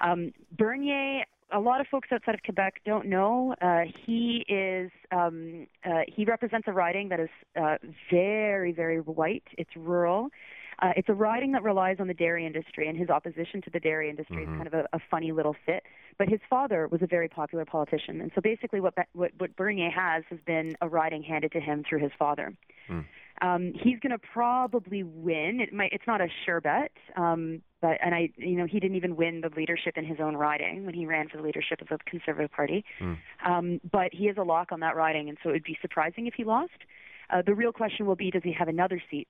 Um, 0.00 0.32
Bernier 0.56 1.24
a 1.52 1.60
lot 1.60 1.80
of 1.80 1.86
folks 1.88 2.08
outside 2.12 2.34
of 2.34 2.42
Quebec 2.42 2.80
don't 2.84 3.06
know. 3.06 3.54
Uh, 3.60 3.82
he 4.06 4.44
is 4.48 4.90
um, 5.10 5.66
uh, 5.84 6.00
he 6.08 6.24
represents 6.24 6.66
a 6.68 6.72
riding 6.72 7.08
that 7.10 7.20
is 7.20 7.28
uh, 7.60 7.76
very 8.10 8.72
very 8.72 8.98
white. 8.98 9.44
It's 9.58 9.70
rural. 9.76 10.28
Uh, 10.80 10.92
it's 10.96 11.08
a 11.08 11.14
riding 11.14 11.52
that 11.52 11.62
relies 11.62 11.98
on 12.00 12.08
the 12.08 12.14
dairy 12.14 12.44
industry, 12.44 12.88
and 12.88 12.98
his 12.98 13.08
opposition 13.08 13.62
to 13.62 13.70
the 13.70 13.78
dairy 13.78 14.10
industry 14.10 14.38
mm-hmm. 14.38 14.54
is 14.54 14.56
kind 14.56 14.66
of 14.66 14.74
a, 14.74 14.88
a 14.92 14.98
funny 15.10 15.30
little 15.30 15.54
fit. 15.64 15.84
But 16.18 16.28
his 16.28 16.40
father 16.50 16.88
was 16.88 17.02
a 17.02 17.06
very 17.06 17.28
popular 17.28 17.64
politician, 17.64 18.20
and 18.20 18.32
so 18.34 18.40
basically, 18.40 18.80
what 18.80 18.94
what, 19.12 19.30
what 19.38 19.56
Bernier 19.56 19.90
has 19.90 20.24
has 20.30 20.40
been 20.44 20.74
a 20.80 20.88
riding 20.88 21.22
handed 21.22 21.52
to 21.52 21.60
him 21.60 21.84
through 21.88 22.00
his 22.00 22.12
father. 22.18 22.52
Mm. 22.90 23.04
Um, 23.42 23.72
he's 23.74 23.98
going 23.98 24.12
to 24.12 24.18
probably 24.32 25.02
win. 25.02 25.58
It 25.60 25.72
might. 25.72 25.92
It's 25.92 26.06
not 26.06 26.20
a 26.20 26.28
sure 26.46 26.60
bet. 26.60 26.92
Um, 27.16 27.60
but 27.80 27.98
and 28.00 28.14
I, 28.14 28.30
you 28.36 28.56
know, 28.56 28.66
he 28.66 28.78
didn't 28.78 28.96
even 28.96 29.16
win 29.16 29.40
the 29.40 29.50
leadership 29.54 29.94
in 29.96 30.04
his 30.04 30.18
own 30.20 30.36
riding 30.36 30.86
when 30.86 30.94
he 30.94 31.04
ran 31.04 31.28
for 31.28 31.38
the 31.38 31.42
leadership 31.42 31.80
of 31.82 31.88
the 31.88 31.98
Conservative 32.06 32.52
Party. 32.52 32.84
Mm. 33.00 33.18
Um, 33.44 33.80
but 33.90 34.10
he 34.12 34.28
is 34.28 34.36
a 34.38 34.42
lock 34.42 34.70
on 34.70 34.80
that 34.80 34.94
riding, 34.94 35.28
and 35.28 35.36
so 35.42 35.50
it 35.50 35.54
would 35.54 35.64
be 35.64 35.76
surprising 35.82 36.28
if 36.28 36.34
he 36.34 36.44
lost. 36.44 36.70
Uh, 37.28 37.42
the 37.44 37.54
real 37.54 37.72
question 37.72 38.06
will 38.06 38.16
be: 38.16 38.30
Does 38.30 38.44
he 38.44 38.52
have 38.52 38.68
another 38.68 39.02
seat? 39.10 39.26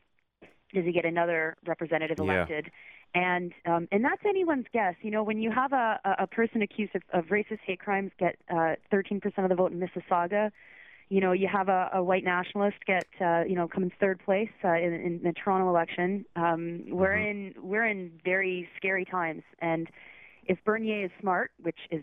Does 0.75 0.85
he 0.85 0.93
get 0.93 1.07
another 1.07 1.57
representative 1.67 2.19
elected? 2.19 2.67
Yeah. 2.67 2.71
And 3.15 3.53
um, 3.67 3.89
and 3.91 4.05
that's 4.05 4.23
anyone's 4.27 4.67
guess. 4.73 4.95
You 5.01 5.11
know, 5.11 5.23
when 5.23 5.39
you 5.39 5.51
have 5.51 5.73
a, 5.73 6.01
a 6.19 6.27
person 6.27 6.61
accused 6.61 6.95
of, 6.95 7.03
of 7.13 7.27
racist 7.27 7.61
hate 7.65 7.81
crimes 7.81 8.11
get 8.19 8.37
uh, 8.51 8.77
13% 8.93 9.23
of 9.39 9.49
the 9.49 9.55
vote 9.55 9.73
in 9.73 9.81
Mississauga, 9.81 10.51
you 11.13 11.21
know, 11.21 11.33
you 11.33 11.47
have 11.47 11.69
a, 11.69 11.91
a 11.93 12.03
white 12.03 12.25
nationalist 12.25 12.79
get, 12.87 13.07
uh, 13.21 13.43
you 13.47 13.55
know, 13.55 13.69
come 13.69 13.83
in 13.83 13.93
third 14.01 14.19
place 14.25 14.49
uh, 14.65 14.73
in, 14.73 14.95
in 14.95 15.21
the 15.23 15.35
Toronto 15.35 15.69
election. 15.69 16.25
Um, 16.37 16.85
we're 16.89 17.09
mm-hmm. 17.09 17.59
in 17.59 17.69
we're 17.69 17.85
in 17.85 18.13
very 18.25 18.67
scary 18.79 19.05
times, 19.05 19.43
and 19.59 19.91
if 20.47 20.57
Bernier 20.65 21.05
is 21.05 21.11
smart, 21.21 21.51
which 21.61 21.77
is 21.91 22.03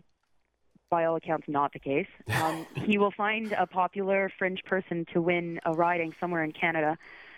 by 0.92 1.06
all 1.06 1.16
accounts 1.16 1.48
not 1.48 1.74
the 1.74 1.80
case, 1.80 2.06
um, 2.44 2.68
he 2.86 3.00
will 3.00 3.10
find 3.10 3.51
a 3.54 3.66
popular 3.66 4.32
fringe 4.38 4.62
person 4.63 5.08
to 5.12 5.24
win 5.24 5.60
a 5.66 5.74
riding 5.74 6.13
somewhere 6.20 6.44
in 6.44 6.51
Canada. 6.51 6.96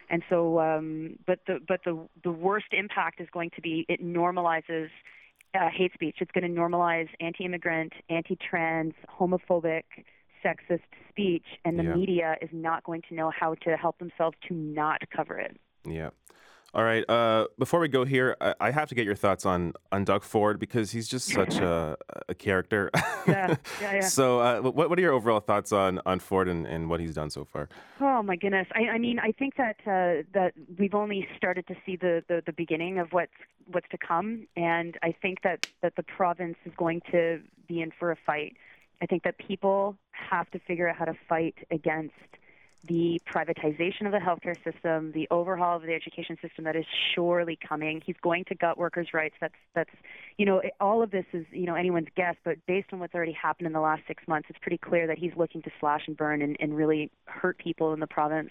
And 0.10 0.24
so, 0.30 0.60
um, 0.60 1.20
but 1.26 1.40
the 1.48 1.62
but 1.66 1.86
the 1.86 2.06
the 2.22 2.32
worst 2.32 2.74
impact 2.74 3.22
is 3.22 3.30
going 3.32 3.52
to 3.52 3.62
be 3.62 3.86
it 3.88 4.04
normalizes 4.04 4.90
uh, 5.54 5.70
hate 5.70 5.94
speech. 5.94 6.18
It's 6.20 6.32
going 6.32 6.54
to 6.54 6.62
normalize 6.62 7.08
anti-immigrant, 7.22 7.94
anti-trans, 8.10 8.94
homophobic 9.18 9.84
sexist 10.44 10.82
speech, 11.10 11.46
and 11.66 11.78
the 11.78 11.84
yeah. 11.84 11.96
media 11.96 12.36
is 12.42 12.50
not 12.52 12.84
going 12.84 13.02
to 13.10 13.16
know 13.16 13.32
how 13.32 13.56
to 13.64 13.78
help 13.78 14.00
themselves 14.00 14.38
to 14.48 14.54
not 14.54 15.02
cover 15.16 15.38
it. 15.38 15.58
Yeah. 15.86 16.10
All 16.74 16.86
right. 16.86 17.04
Uh, 17.10 17.48
before 17.60 17.82
we 17.82 17.90
go 17.90 18.06
here, 18.06 18.38
I, 18.40 18.56
I, 18.62 18.72
have 18.72 18.88
to 18.90 18.96
get 18.96 19.04
your 19.04 19.16
thoughts 19.16 19.46
on 19.46 19.74
on 19.92 20.06
Doug 20.06 20.24
Ford 20.24 20.58
because 20.58 20.92
he's 20.92 21.10
just 21.10 21.28
such 21.28 21.58
a, 21.58 21.98
a 22.30 22.34
character. 22.34 22.90
yeah, 23.28 23.56
yeah, 23.82 23.94
yeah. 23.94 24.00
So, 24.08 24.40
uh, 24.40 24.62
what 24.62 24.90
what 24.90 24.98
are 24.98 25.02
your 25.02 25.12
overall 25.12 25.42
thoughts 25.42 25.74
on 25.74 26.00
on 26.06 26.20
Ford 26.20 26.48
and, 26.48 26.66
and 26.66 26.90
what 26.90 27.02
he's 27.02 27.14
done 27.14 27.30
so 27.30 27.44
far? 27.44 27.68
Oh 28.00 28.24
my 28.24 28.38
goodness. 28.38 28.68
I, 28.74 28.94
I 28.94 28.98
mean, 29.00 29.20
I 29.20 29.34
think 29.34 29.58
that 29.58 29.80
uh, 29.82 30.24
that 30.34 30.54
we've 30.80 30.96
only 30.96 31.28
started 31.36 31.68
to 31.68 31.76
see 31.86 31.98
the, 31.98 32.24
the 32.30 32.42
the 32.46 32.54
beginning 32.54 33.00
of 33.00 33.12
what's 33.12 33.34
what's 33.70 33.90
to 33.90 33.98
come, 33.98 34.48
and 34.56 34.98
I 35.04 35.14
think 35.22 35.42
that 35.44 35.68
that 35.82 35.98
the 35.98 36.04
province 36.04 36.56
is 36.66 36.72
going 36.78 37.02
to 37.12 37.42
be 37.68 37.82
in 37.82 37.92
for 38.00 38.12
a 38.12 38.18
fight. 38.26 38.56
I 39.02 39.06
think 39.06 39.24
that 39.24 39.38
people 39.38 39.98
have 40.12 40.50
to 40.52 40.60
figure 40.60 40.88
out 40.88 40.96
how 40.96 41.06
to 41.06 41.16
fight 41.28 41.56
against 41.72 42.14
the 42.88 43.22
privatization 43.32 44.06
of 44.08 44.12
the 44.12 44.18
healthcare 44.18 44.56
system, 44.64 45.12
the 45.12 45.28
overhaul 45.30 45.78
of 45.78 45.84
the 45.84 45.94
education 45.94 46.36
system 46.42 46.64
that 46.66 46.76
is 46.76 46.86
surely 47.14 47.58
coming. 47.68 48.02
He's 48.04 48.16
going 48.24 48.46
to 48.46 48.56
gut 48.56 48.78
workers' 48.78 49.10
rights. 49.14 49.36
That's 49.40 49.54
that's 49.76 49.92
you 50.38 50.46
know 50.46 50.62
all 50.80 51.04
of 51.04 51.12
this 51.12 51.26
is 51.32 51.46
you 51.52 51.66
know 51.66 51.76
anyone's 51.76 52.08
guess, 52.16 52.36
but 52.44 52.58
based 52.66 52.88
on 52.92 53.00
what's 53.00 53.14
already 53.14 53.34
happened 53.34 53.68
in 53.68 53.74
the 53.74 53.80
last 53.80 54.02
six 54.08 54.28
months, 54.28 54.48
it's 54.50 54.58
pretty 54.60 54.80
clear 54.80 55.06
that 55.08 55.20
he's 55.20 55.34
looking 55.36 55.62
to 55.64 55.72
slash 55.80 56.08
and 56.08 56.18
burn 56.18 56.42
and, 56.42 56.58
and 56.60 56.76
really 56.76 57.12
hurt 57.26 57.58
people 57.60 57.94
in 57.94 58.00
the 58.00 58.08
province. 58.08 58.50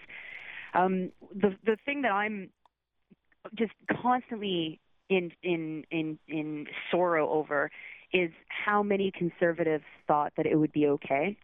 Um, 0.73 1.11
the 1.35 1.55
the 1.65 1.77
thing 1.85 2.03
that 2.03 2.11
I'm 2.11 2.49
just 3.57 3.73
constantly 4.01 4.79
in 5.09 5.31
in 5.43 5.83
in 5.91 6.17
in 6.29 6.67
sorrow 6.89 7.29
over 7.29 7.69
is 8.13 8.31
how 8.47 8.83
many 8.83 9.11
conservatives 9.11 9.83
thought 10.07 10.33
that 10.37 10.45
it 10.45 10.55
would 10.55 10.71
be 10.71 10.87
okay. 10.87 11.37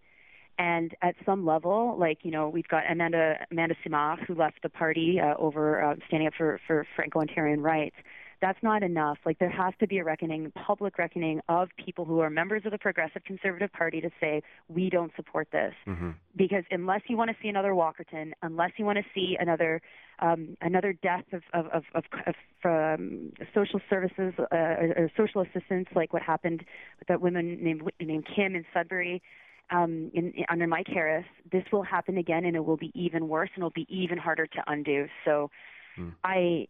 And 0.60 0.96
at 1.04 1.16
some 1.26 1.46
level, 1.46 1.96
like 2.00 2.20
you 2.24 2.32
know, 2.32 2.50
we've 2.50 2.68
got 2.68 2.84
Amanda 2.90 3.46
Amanda 3.52 3.76
Simard 3.84 4.20
who 4.28 4.34
left 4.34 4.62
the 4.64 4.70
party 4.70 5.20
uh, 5.20 5.36
over 5.38 5.84
uh, 5.84 5.96
standing 6.08 6.28
up 6.28 6.34
for 6.36 6.60
for 6.66 6.86
Franco-Ontarian 6.96 7.62
rights 7.62 7.96
that's 8.42 8.62
not 8.62 8.84
enough. 8.84 9.18
Like 9.26 9.40
there 9.40 9.50
has 9.50 9.74
to 9.80 9.88
be 9.88 9.98
a 9.98 10.04
reckoning, 10.04 10.52
public 10.52 10.98
reckoning 10.98 11.42
of 11.50 11.70
people 11.84 12.06
who 12.06 12.20
are 12.20 12.30
members 12.30 12.64
of 12.66 12.72
the 12.72 12.78
Progressive 12.78 13.24
Conservative 13.24 13.72
Party 13.74 14.02
to 14.02 14.10
say 14.20 14.42
we 14.68 14.90
don't 14.90 15.12
support 15.16 15.48
this, 15.52 15.74
mm-hmm. 15.88 16.12
because 16.36 16.64
unless 16.72 17.02
you 17.08 17.18
want 17.18 17.30
to 17.32 17.36
see 17.42 17.48
another 17.48 17.72
Walkerton, 17.72 18.34
unless 18.42 18.72
you 18.78 18.86
want 18.86 18.98
to 18.98 19.06
see 19.14 19.38
another 19.40 19.82
um, 20.20 20.58
another 20.62 20.94
death 20.94 21.26
of 21.34 21.42
of 21.54 21.66
of, 21.74 21.84
of, 21.96 22.04
of 22.28 22.36
um, 22.66 23.32
social 23.54 23.80
services 23.90 24.34
uh, 24.40 24.46
or, 24.52 24.94
or 24.98 25.12
social 25.18 25.42
assistance, 25.42 25.88
like 25.96 26.14
what 26.14 26.22
happened 26.22 26.64
with 27.00 27.08
that 27.08 27.22
woman 27.22 27.58
named 27.64 27.82
named 28.00 28.26
Kim 28.36 28.56
in 28.56 28.66
Sudbury. 28.74 29.22
Um, 29.70 30.12
in, 30.14 30.32
in, 30.32 30.46
under 30.50 30.66
Mike 30.66 30.88
Harris, 30.88 31.26
this 31.52 31.64
will 31.74 31.84
happen 31.84 32.18
again, 32.18 32.46
and 32.46 32.56
it 32.56 32.64
will 32.64 32.78
be 32.78 32.90
even 32.96 33.28
worse, 33.28 33.50
and 33.54 33.62
it'll 33.62 33.70
be 33.72 33.86
even 33.90 34.18
harder 34.18 34.48
to 34.48 34.64
undo. 34.66 35.08
So, 35.26 35.52
Mm. 35.98 36.14
I 36.24 36.68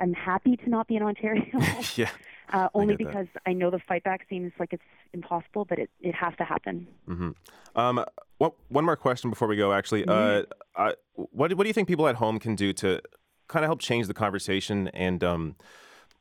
I'm 0.00 0.12
happy 0.12 0.56
to 0.56 0.70
not 0.70 0.88
be 0.88 0.96
in 0.96 1.02
Ontario. 1.02 1.44
yeah. 1.96 2.10
Uh, 2.52 2.68
only 2.74 2.94
I 2.94 2.96
because 2.96 3.26
that. 3.34 3.42
I 3.46 3.52
know 3.52 3.70
the 3.70 3.78
fight 3.78 4.02
back 4.02 4.26
seems 4.28 4.52
like 4.58 4.72
it's 4.72 4.82
impossible, 5.12 5.64
but 5.64 5.78
it, 5.78 5.90
it 6.00 6.14
has 6.14 6.34
to 6.38 6.44
happen. 6.44 6.86
Mm-hmm. 7.08 7.30
Um, 7.78 8.04
what, 8.38 8.54
one 8.68 8.84
more 8.84 8.96
question 8.96 9.30
before 9.30 9.46
we 9.46 9.56
go, 9.56 9.72
actually. 9.72 10.02
Mm-hmm. 10.04 10.50
Uh, 10.74 10.92
what, 11.14 11.54
what 11.54 11.62
do 11.62 11.68
you 11.68 11.72
think 11.72 11.86
people 11.86 12.08
at 12.08 12.16
home 12.16 12.40
can 12.40 12.56
do 12.56 12.72
to 12.72 13.00
kind 13.46 13.64
of 13.64 13.68
help 13.68 13.80
change 13.80 14.08
the 14.08 14.14
conversation 14.14 14.88
and 14.88 15.22
um, 15.22 15.56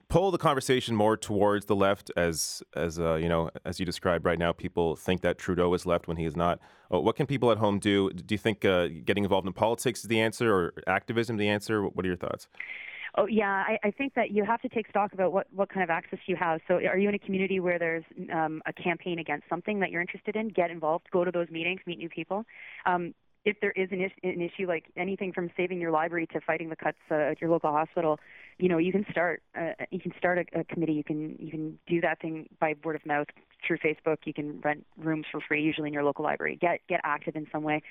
pull 0.10 0.32
the 0.32 0.38
conversation 0.38 0.95
more 0.95 1.15
towards 1.15 1.67
the 1.67 1.76
left, 1.76 2.12
as 2.17 2.62
as 2.76 3.00
uh, 3.00 3.15
you 3.15 3.30
know, 3.30 3.50
as 3.63 3.80
you 3.80 3.86
described 3.86 4.26
right 4.26 4.39
now, 4.39 4.52
people 4.52 4.95
think 4.95 5.22
that 5.22 5.38
Trudeau 5.38 5.74
is 5.74 5.86
left 5.86 6.08
when 6.08 6.17
he 6.17 6.26
is 6.26 6.36
not. 6.36 6.60
Uh, 6.93 7.00
what 7.00 7.15
can 7.15 7.28
people 7.28 7.52
at 7.52 7.60
home 7.60 7.80
do? 7.80 8.10
Do 8.12 8.34
you 8.34 8.39
think 8.39 8.65
uh, 8.65 8.88
getting 9.06 9.24
involved 9.24 9.48
in 9.48 9.54
politics 9.54 10.02
is 10.02 10.08
the 10.08 10.19
answer, 10.19 10.54
or 10.54 10.74
activism 10.88 11.38
the 11.38 11.48
answer? 11.48 11.88
What 11.88 12.04
are 12.04 12.08
your 12.08 12.17
thoughts? 12.17 12.48
Oh 13.17 13.28
yeah, 13.28 13.63
I, 13.67 13.80
I 13.84 13.91
think 13.91 14.13
that 14.15 14.32
you 14.32 14.43
have 14.43 14.62
to 14.62 14.69
take 14.69 14.89
stock 14.89 15.13
about 15.13 15.32
what 15.32 15.48
what 15.52 15.69
kind 15.69 15.84
of 15.84 15.89
access 15.89 16.19
you 16.26 16.36
have. 16.36 16.62
So, 16.67 16.76
are 16.76 16.98
you 16.98 17.10
in 17.10 17.15
a 17.15 17.19
community 17.19 17.60
where 17.60 17.80
there's 17.80 18.04
um, 18.34 18.62
a 18.65 18.74
campaign 18.74 19.19
against 19.19 19.48
something 19.50 19.80
that 19.80 19.91
you're 19.91 20.02
interested 20.02 20.36
in? 20.36 20.50
Get 20.50 20.72
involved. 20.72 21.08
Go 21.12 21.24
to 21.24 21.32
those 21.32 21.50
meetings. 21.50 21.82
Meet 21.86 22.00
new 22.00 22.10
people. 22.10 22.45
Um, 22.86 23.13
if 23.45 23.58
there 23.62 23.71
is 23.71 23.89
an, 23.91 24.02
is- 24.02 24.12
an 24.23 24.41
issue 24.41 24.67
like 24.67 24.86
anything 24.97 25.32
from 25.32 25.49
saving 25.56 25.80
your 25.80 25.91
library 25.91 26.28
to 26.28 26.41
fighting 26.41 26.69
the 26.69 26.75
cuts 26.75 26.97
uh, 27.10 27.15
at 27.15 27.41
your 27.41 27.49
local 27.49 27.71
hospital, 27.71 28.19
you 28.58 28.69
know 28.69 28.78
you 28.78 28.91
can 28.91 29.06
start 29.12 29.41
uh, 29.58 29.71
you 29.91 29.99
can 29.99 30.13
start 30.17 30.38
a, 30.38 30.60
a 30.60 30.63
committee. 30.63 30.93
You 30.93 31.04
can 31.04 31.36
you 31.39 31.52
can 31.52 31.80
do 31.88 32.02
that 32.02 32.21
thing 32.21 32.47
by 32.60 32.75
word 32.84 32.95
of 32.95 33.06
mouth 33.06 33.28
through 33.65 33.78
Facebook. 33.78 34.17
You 34.25 34.34
can 34.34 34.62
rent 34.62 34.86
rooms 34.97 35.25
for 35.32 35.39
free, 35.47 35.62
usually 35.62 35.88
in 35.88 35.93
your 35.93 36.04
local 36.04 36.23
library. 36.23 36.58
Get 36.60 36.82
get 36.88 37.02
active 37.04 37.36
in 37.36 37.47
some 37.52 37.63
way 37.63 37.82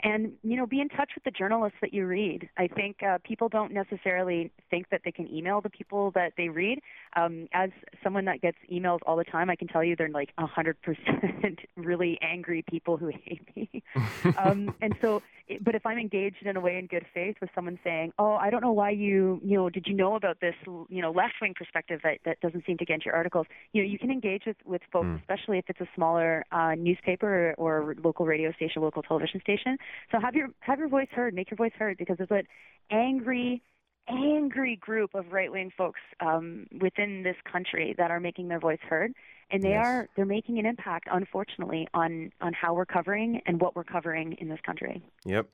and 0.00 0.32
you 0.42 0.56
know 0.56 0.66
be 0.66 0.80
in 0.80 0.88
touch 0.88 1.10
with 1.14 1.24
the 1.24 1.30
journalists 1.30 1.78
that 1.80 1.92
you 1.92 2.06
read. 2.06 2.48
I 2.56 2.68
think 2.68 3.02
uh, 3.02 3.18
people 3.24 3.48
don't 3.48 3.72
necessarily 3.72 4.50
think 4.70 4.90
that 4.90 5.02
they 5.04 5.12
can 5.12 5.32
email 5.32 5.60
the 5.60 5.70
people 5.70 6.10
that 6.12 6.32
they 6.36 6.48
read. 6.48 6.80
Um, 7.16 7.48
as 7.52 7.70
someone 8.02 8.24
that 8.26 8.40
gets 8.40 8.58
emails 8.72 8.98
all 9.06 9.16
the 9.16 9.24
time 9.24 9.50
i 9.50 9.56
can 9.56 9.68
tell 9.68 9.82
you 9.82 9.96
they're 9.96 10.08
like 10.08 10.30
a 10.38 10.46
hundred 10.46 10.76
percent 10.82 11.58
really 11.76 12.18
angry 12.22 12.64
people 12.68 12.96
who 12.96 13.08
hate 13.08 13.46
me. 13.56 13.82
Um, 14.38 14.74
and 14.82 14.94
so 15.00 15.22
but 15.62 15.74
if 15.74 15.84
i'm 15.86 15.98
engaged 15.98 16.36
in 16.44 16.56
a 16.56 16.60
way 16.60 16.76
in 16.76 16.86
good 16.86 17.06
faith 17.14 17.36
with 17.40 17.50
someone 17.54 17.78
saying 17.82 18.12
oh 18.18 18.34
i 18.34 18.50
don't 18.50 18.60
know 18.60 18.72
why 18.72 18.90
you 18.90 19.40
you 19.42 19.56
know 19.56 19.70
did 19.70 19.86
you 19.86 19.94
know 19.94 20.14
about 20.14 20.40
this 20.40 20.54
you 20.66 21.02
know 21.02 21.10
left 21.10 21.34
wing 21.40 21.54
perspective 21.56 22.00
that, 22.04 22.18
that 22.24 22.38
doesn't 22.40 22.64
seem 22.66 22.76
to 22.76 22.84
get 22.84 22.94
into 22.94 23.06
your 23.06 23.14
articles 23.14 23.46
you 23.72 23.82
know 23.82 23.88
you 23.88 23.98
can 23.98 24.10
engage 24.10 24.42
with 24.46 24.56
with 24.64 24.82
folks 24.92 25.06
mm. 25.06 25.20
especially 25.20 25.58
if 25.58 25.64
it's 25.68 25.80
a 25.80 25.88
smaller 25.94 26.44
uh, 26.52 26.74
newspaper 26.76 27.54
or, 27.56 27.82
or 27.88 27.94
local 28.04 28.26
radio 28.26 28.52
station 28.52 28.82
local 28.82 29.02
television 29.02 29.40
station 29.40 29.76
so 30.10 30.20
have 30.20 30.34
your 30.34 30.48
have 30.60 30.78
your 30.78 30.88
voice 30.88 31.08
heard, 31.12 31.34
make 31.34 31.50
your 31.50 31.56
voice 31.56 31.72
heard, 31.78 31.98
because 31.98 32.16
there's 32.18 32.30
an 32.30 32.46
angry, 32.90 33.62
angry 34.08 34.76
group 34.76 35.14
of 35.14 35.32
right 35.32 35.50
wing 35.50 35.70
folks 35.76 36.00
um, 36.20 36.66
within 36.80 37.22
this 37.22 37.36
country 37.50 37.94
that 37.98 38.10
are 38.10 38.20
making 38.20 38.48
their 38.48 38.60
voice 38.60 38.80
heard, 38.88 39.12
and 39.50 39.62
they 39.62 39.70
yes. 39.70 39.86
are 39.86 40.08
they're 40.16 40.26
making 40.26 40.58
an 40.58 40.66
impact, 40.66 41.08
unfortunately, 41.10 41.88
on 41.94 42.30
on 42.40 42.52
how 42.52 42.74
we're 42.74 42.86
covering 42.86 43.40
and 43.46 43.60
what 43.60 43.76
we're 43.76 43.84
covering 43.84 44.34
in 44.34 44.48
this 44.48 44.60
country. 44.64 45.02
Yep. 45.24 45.46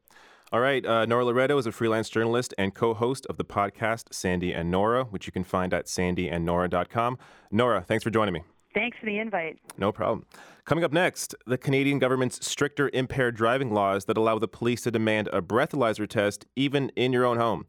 All 0.53 0.61
right. 0.61 0.85
Uh, 0.85 1.05
Nora 1.07 1.25
Loreto 1.25 1.59
is 1.59 1.67
a 1.67 1.73
freelance 1.73 2.09
journalist 2.09 2.55
and 2.57 2.75
co 2.75 2.95
host 2.95 3.27
of 3.27 3.39
the 3.39 3.45
podcast 3.45 4.13
Sandy 4.13 4.53
and 4.53 4.71
Nora, 4.71 5.05
which 5.05 5.27
you 5.27 5.33
can 5.33 5.43
find 5.43 5.75
at 5.75 5.87
sandyandnora.com. 5.87 7.19
Nora, 7.51 7.83
thanks 7.83 8.05
for 8.05 8.11
joining 8.11 8.35
me. 8.35 8.43
Thanks 8.75 8.99
for 8.99 9.07
the 9.07 9.19
invite. 9.19 9.59
No 9.79 9.93
problem. 9.93 10.27
Coming 10.65 10.85
up 10.85 10.93
next, 10.93 11.35
the 11.47 11.57
Canadian 11.57 11.99
government's 11.99 12.45
stricter 12.47 12.91
impaired 12.93 13.37
driving 13.37 13.73
laws 13.73 14.07
that 14.07 14.17
allow 14.17 14.39
the 14.39 14.49
police 14.49 14.83
to 14.83 14.91
demand 14.91 15.29
a 15.33 15.41
breathalyzer 15.41 16.09
test 16.09 16.45
even 16.57 16.91
in 16.97 17.13
your 17.13 17.25
own 17.25 17.37
home. 17.37 17.67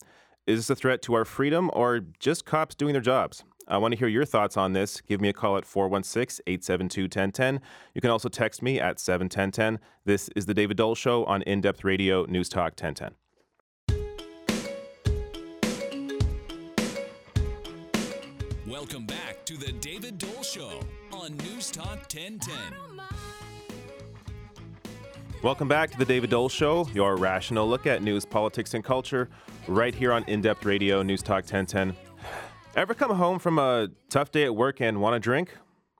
Is 0.48 0.60
this 0.60 0.70
a 0.70 0.76
threat 0.76 1.02
to 1.04 1.13
our 1.13 1.26
freedom 1.26 1.70
or 1.74 2.02
just 2.20 2.46
cops 2.46 2.76
doing 2.76 2.94
their 2.94 3.02
jobs? 3.02 3.44
I 3.68 3.78
want 3.78 3.94
to 3.94 3.98
hear 3.98 4.08
your 4.08 4.26
thoughts 4.26 4.58
on 4.58 4.74
this. 4.74 5.02
Give 5.02 5.20
me 5.20 5.30
a 5.30 5.34
call 5.34 5.58
at 5.58 5.65
416 5.65 6.44
872 6.46 7.04
1010. 7.04 7.62
You 7.94 8.02
can 8.02 8.12
also 8.12 8.30
text 8.30 8.62
me 8.62 8.80
at 8.80 9.00
71010. 9.00 9.80
This 10.06 10.30
is 10.36 10.46
The 10.46 10.54
David 10.54 10.78
Doel 10.78 10.96
Show 10.96 11.26
on 11.26 11.41
In 11.44 11.62
Depth 11.62 11.84
Radio, 11.84 12.26
News 12.26 12.48
Talk 12.48 12.74
1010. 12.80 13.15
Welcome 18.68 19.06
back 19.06 19.24
to 19.45 19.58
The 19.58 19.73
David 19.73 20.17
Doel 20.17 20.43
Show 20.43 20.79
on 21.13 21.38
News 21.38 21.69
Talk 21.69 21.99
1010. 22.12 22.51
Welcome 25.43 25.67
back 25.67 25.91
to 25.91 25.99
The 25.99 26.05
David 26.05 26.31
Doel 26.31 26.49
Show, 26.49 26.88
your 26.95 27.15
rational 27.15 27.69
look 27.69 27.86
at 27.86 28.01
news, 28.01 28.25
politics, 28.25 28.73
and 28.73 28.84
culture, 28.84 29.29
right 29.67 29.93
here 29.93 30.12
on 30.12 30.23
In 30.23 30.41
Depth 30.41 30.65
Radio, 30.65 31.03
News 31.03 31.21
Talk 31.21 31.43
1010. 31.43 31.95
Ever 32.75 32.95
come 32.95 33.15
home 33.15 33.38
from 33.38 33.60
a 33.60 33.89
tough 34.10 34.31
day 34.31 34.45
at 34.45 34.55
work 34.55 34.81
and 34.81 34.99
want 34.99 35.15
a 35.15 35.19
drink? 35.19 35.55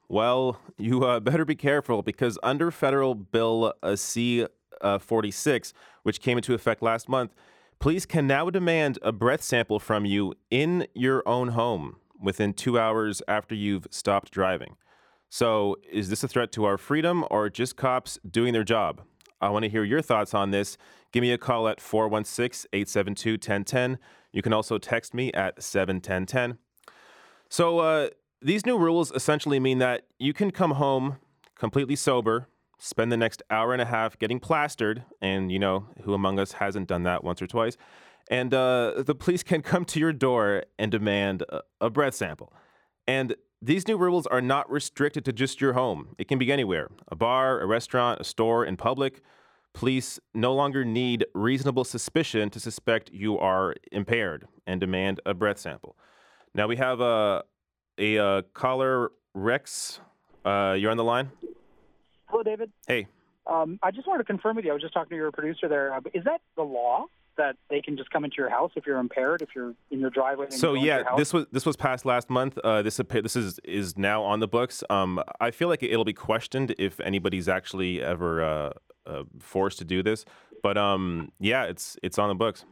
Well, 0.10 0.60
you 0.80 1.04
uh, 1.04 1.20
better 1.20 1.46
be 1.46 1.56
careful 1.56 2.02
because 2.02 2.40
under 2.42 2.72
federal 2.72 3.14
bill 3.14 3.76
uh, 3.84 3.96
C 3.96 4.48
uh, 4.82 4.98
46, 4.98 5.72
which 6.02 6.20
came 6.20 6.40
into 6.40 6.56
effect 6.56 6.82
last 6.82 7.08
month, 7.08 7.36
police 7.78 8.08
can 8.08 8.26
now 8.26 8.50
demand 8.50 8.98
a 9.04 9.12
breath 9.12 9.44
sample 9.44 9.80
from 9.80 10.04
you 10.04 10.34
in 10.50 10.88
your 10.96 11.22
own 11.28 11.50
home 11.50 11.98
within 12.20 12.54
two 12.54 12.80
hours 12.80 13.22
after 13.28 13.56
you've 13.56 13.88
stopped 13.92 14.32
driving. 14.32 14.76
So, 15.30 15.76
is 15.92 16.10
this 16.10 16.24
a 16.24 16.28
threat 16.28 16.52
to 16.54 16.66
our 16.66 16.78
freedom 16.78 17.26
or 17.30 17.50
just 17.50 17.76
cops 17.76 18.20
doing 18.30 18.54
their 18.54 18.64
job? 18.64 19.02
I 19.42 19.50
want 19.50 19.64
to 19.64 19.70
hear 19.70 19.84
your 19.84 20.02
thoughts 20.02 20.34
on 20.34 20.52
this. 20.52 20.78
Give 21.12 21.22
me 21.22 21.32
a 21.32 21.38
call 21.38 21.68
at 21.68 21.82
416 21.82 22.70
872 22.74 23.32
1010. 23.34 24.00
You 24.32 24.42
can 24.42 24.54
also 24.54 24.78
text 24.78 25.14
me 25.14 25.32
at 25.34 25.62
71010. 25.62 26.58
So 27.50 27.80
uh, 27.80 28.10
these 28.42 28.66
new 28.66 28.78
rules 28.78 29.12
essentially 29.12 29.60
mean 29.60 29.80
that 29.80 30.04
you 30.20 30.34
can 30.34 30.52
come 30.52 30.72
home 30.72 31.18
completely 31.56 31.96
sober, 31.96 32.48
spend 32.78 33.12
the 33.12 33.18
next 33.18 33.42
hour 33.50 33.74
and 33.74 33.82
a 33.82 33.86
half 33.86 34.20
getting 34.20 34.40
plastered, 34.40 35.04
and 35.22 35.52
you 35.52 35.60
know 35.60 35.88
who 36.04 36.14
among 36.14 36.40
us 36.40 36.54
hasn't 36.54 36.88
done 36.88 37.04
that 37.04 37.24
once 37.24 37.42
or 37.42 37.48
twice, 37.48 37.78
and 38.30 38.54
uh, 38.54 39.04
the 39.06 39.16
police 39.16 39.44
can 39.44 39.62
come 39.62 39.86
to 39.86 40.00
your 40.00 40.14
door 40.14 40.64
and 40.80 40.92
demand 40.92 41.44
a, 41.50 41.62
a 41.82 41.90
breath 41.90 42.16
sample. 42.16 42.52
And 43.08 43.36
these 43.62 43.88
new 43.88 43.98
rules 43.98 44.28
are 44.28 44.42
not 44.42 44.70
restricted 44.70 45.26
to 45.26 45.34
just 45.34 45.62
your 45.62 45.74
home. 45.74 46.16
It 46.18 46.28
can 46.28 46.38
be 46.38 46.52
anywhere 46.52 46.90
a 47.08 47.16
bar, 47.16 47.60
a 47.60 47.66
restaurant, 47.66 48.22
a 48.22 48.24
store, 48.24 48.66
in 48.66 48.78
public. 48.78 49.22
Police 49.74 50.20
no 50.34 50.54
longer 50.54 50.86
need 50.86 51.26
reasonable 51.34 51.84
suspicion 51.84 52.50
to 52.52 52.60
suspect 52.60 53.10
you 53.12 53.38
are 53.38 53.76
impaired 53.92 54.48
and 54.66 54.80
demand 54.80 55.20
a 55.26 55.34
breath 55.34 55.60
sample. 55.60 55.98
Now 56.54 56.68
we 56.68 56.78
have 56.78 57.02
a 57.02 57.44
a, 57.98 58.16
a 58.18 58.44
caller, 58.54 59.12
Rex. 59.34 60.00
Uh, 60.44 60.76
you're 60.78 60.92
on 60.92 60.98
the 60.98 61.04
line. 61.04 61.32
Hello, 62.26 62.44
David. 62.44 62.72
Hey. 62.88 63.08
Um, 63.48 63.80
I 63.84 63.92
just 63.92 64.08
wanted 64.08 64.20
to 64.20 64.26
confirm 64.26 64.56
with 64.56 64.66
you. 64.66 64.72
I 64.72 64.74
was 64.74 64.82
just 64.82 64.94
talking 64.94 65.12
to 65.12 65.16
your 65.16 65.32
producer 65.32 65.68
there. 65.68 65.94
Uh, 65.94 66.00
that 66.26 66.42
the 66.56 66.64
law 66.64 67.06
that 67.38 67.56
they 67.70 67.82
can 67.82 67.98
just 67.98 68.10
come 68.10 68.26
into 68.26 68.38
your 68.38 68.50
house 68.50 68.72
if 68.76 68.86
you're 68.86 69.00
impaired, 69.00 69.42
if 69.42 69.50
you're 69.56 69.74
in 69.92 70.00
your 70.00 70.10
driveway? 70.10 70.50
so 70.50 70.74
yeah, 70.74 71.04
this 71.18 71.34
was 71.34 71.46
this 71.52 71.66
was 71.66 71.76
passed 71.76 72.06
last 72.06 72.30
month. 72.30 72.58
Uh, 72.64 72.82
this 72.82 72.98
this 72.98 73.36
is 73.36 73.60
is 73.64 73.98
now 73.98 74.24
on 74.24 74.40
the 74.40 74.48
books. 74.48 74.84
Um, 74.90 75.22
I 75.40 75.52
feel 75.52 75.68
like 75.68 75.84
it'll 75.84 76.06
be 76.06 76.14
questioned 76.14 76.76
if 76.78 77.00
anybody's 77.00 77.48
actually 77.48 78.02
ever 78.02 78.44
uh, 78.44 78.70
uh 79.06 79.24
forced 79.40 79.80
to 79.80 79.86
do 79.86 80.04
this. 80.04 80.26
But 80.62 80.78
um, 80.78 81.32
yeah, 81.40 81.64
it's 81.66 81.98
it's 82.02 82.18
on 82.18 82.30
the 82.30 82.36
books. 82.36 82.66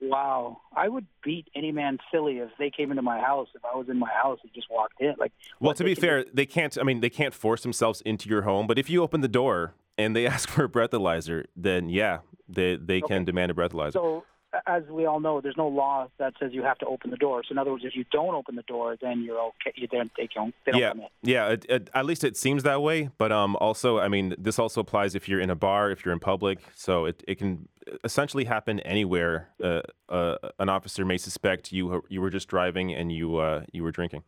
Wow, 0.00 0.60
I 0.76 0.88
would 0.88 1.06
beat 1.24 1.48
any 1.56 1.72
man 1.72 1.98
silly 2.12 2.38
if 2.38 2.50
they 2.56 2.70
came 2.70 2.90
into 2.92 3.02
my 3.02 3.18
house. 3.18 3.48
If 3.54 3.64
I 3.64 3.74
was 3.76 3.88
in 3.88 3.98
my 3.98 4.10
house 4.10 4.38
and 4.44 4.52
just 4.54 4.70
walked 4.70 5.00
in, 5.00 5.14
like. 5.18 5.32
Well, 5.58 5.74
to 5.74 5.82
be 5.82 5.96
fair, 5.96 6.24
they 6.32 6.46
can't. 6.46 6.78
I 6.78 6.84
mean, 6.84 7.00
they 7.00 7.10
can't 7.10 7.34
force 7.34 7.62
themselves 7.62 8.00
into 8.02 8.28
your 8.28 8.42
home. 8.42 8.68
But 8.68 8.78
if 8.78 8.88
you 8.88 9.02
open 9.02 9.22
the 9.22 9.28
door 9.28 9.74
and 9.96 10.14
they 10.14 10.26
ask 10.34 10.48
for 10.48 10.64
a 10.64 10.68
breathalyzer, 10.68 11.46
then 11.56 11.88
yeah, 11.88 12.18
they 12.48 12.76
they 12.76 12.98
okay. 12.98 13.14
can 13.14 13.24
demand 13.24 13.50
a 13.50 13.54
breathalyzer. 13.54 13.92
So 13.92 14.24
as 14.66 14.82
we 14.90 15.06
all 15.06 15.20
know, 15.20 15.40
there's 15.40 15.56
no 15.56 15.68
law 15.68 16.08
that 16.18 16.34
says 16.40 16.52
you 16.52 16.62
have 16.62 16.78
to 16.78 16.86
open 16.86 17.10
the 17.10 17.16
door. 17.16 17.42
So 17.46 17.52
in 17.52 17.58
other 17.58 17.70
words, 17.70 17.84
if 17.84 17.94
you 17.94 18.04
don't 18.10 18.34
open 18.34 18.56
the 18.56 18.62
door, 18.62 18.96
then 19.00 19.22
you're 19.22 19.38
okay. 19.38 19.72
You 19.74 19.86
don't, 19.86 20.10
they 20.16 20.28
don't, 20.34 20.54
they 20.64 20.72
don't 20.72 20.80
yeah. 20.80 20.92
Yeah, 21.22 21.48
it, 21.48 21.66
it, 21.68 21.90
at 21.94 22.06
least 22.06 22.24
it 22.24 22.36
seems 22.36 22.62
that 22.62 22.80
way. 22.80 23.10
But 23.18 23.30
um, 23.30 23.56
also, 23.56 23.98
I 23.98 24.08
mean, 24.08 24.34
this 24.38 24.58
also 24.58 24.80
applies 24.80 25.14
if 25.14 25.28
you're 25.28 25.40
in 25.40 25.50
a 25.50 25.54
bar, 25.54 25.90
if 25.90 26.04
you're 26.04 26.14
in 26.14 26.20
public. 26.20 26.60
So 26.74 27.04
it, 27.04 27.22
it 27.28 27.36
can 27.36 27.68
essentially 28.04 28.44
happen 28.44 28.80
anywhere. 28.80 29.48
Uh, 29.62 29.82
uh, 30.08 30.36
an 30.58 30.68
officer 30.68 31.04
may 31.04 31.18
suspect 31.18 31.72
you 31.72 32.02
you 32.08 32.20
were 32.20 32.30
just 32.30 32.48
driving 32.48 32.94
and 32.94 33.12
you 33.12 33.36
uh, 33.36 33.64
you 33.72 33.82
were 33.82 33.92
drinking. 33.92 34.22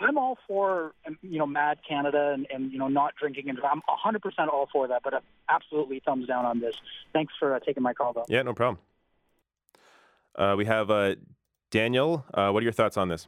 I'm 0.00 0.16
all 0.18 0.38
for 0.48 0.92
um, 1.06 1.18
you 1.22 1.38
know 1.38 1.46
MADD 1.46 1.78
Canada 1.86 2.32
and, 2.34 2.46
and 2.52 2.72
you 2.72 2.78
know 2.78 2.88
not 2.88 3.14
drinking 3.16 3.48
and 3.48 3.58
I'm 3.60 3.82
100% 3.82 4.48
all 4.48 4.68
for 4.72 4.88
that. 4.88 5.02
But 5.02 5.22
absolutely 5.48 6.02
thumbs 6.04 6.26
down 6.26 6.44
on 6.44 6.60
this. 6.60 6.74
Thanks 7.12 7.32
for 7.38 7.54
uh, 7.54 7.60
taking 7.60 7.82
my 7.82 7.92
call 7.92 8.12
though. 8.12 8.24
Yeah, 8.28 8.42
no 8.42 8.54
problem. 8.54 8.78
Uh, 10.34 10.54
we 10.56 10.64
have 10.64 10.90
uh, 10.90 11.16
Daniel. 11.70 12.24
Uh, 12.32 12.50
what 12.50 12.60
are 12.60 12.64
your 12.64 12.72
thoughts 12.72 12.96
on 12.96 13.08
this? 13.08 13.26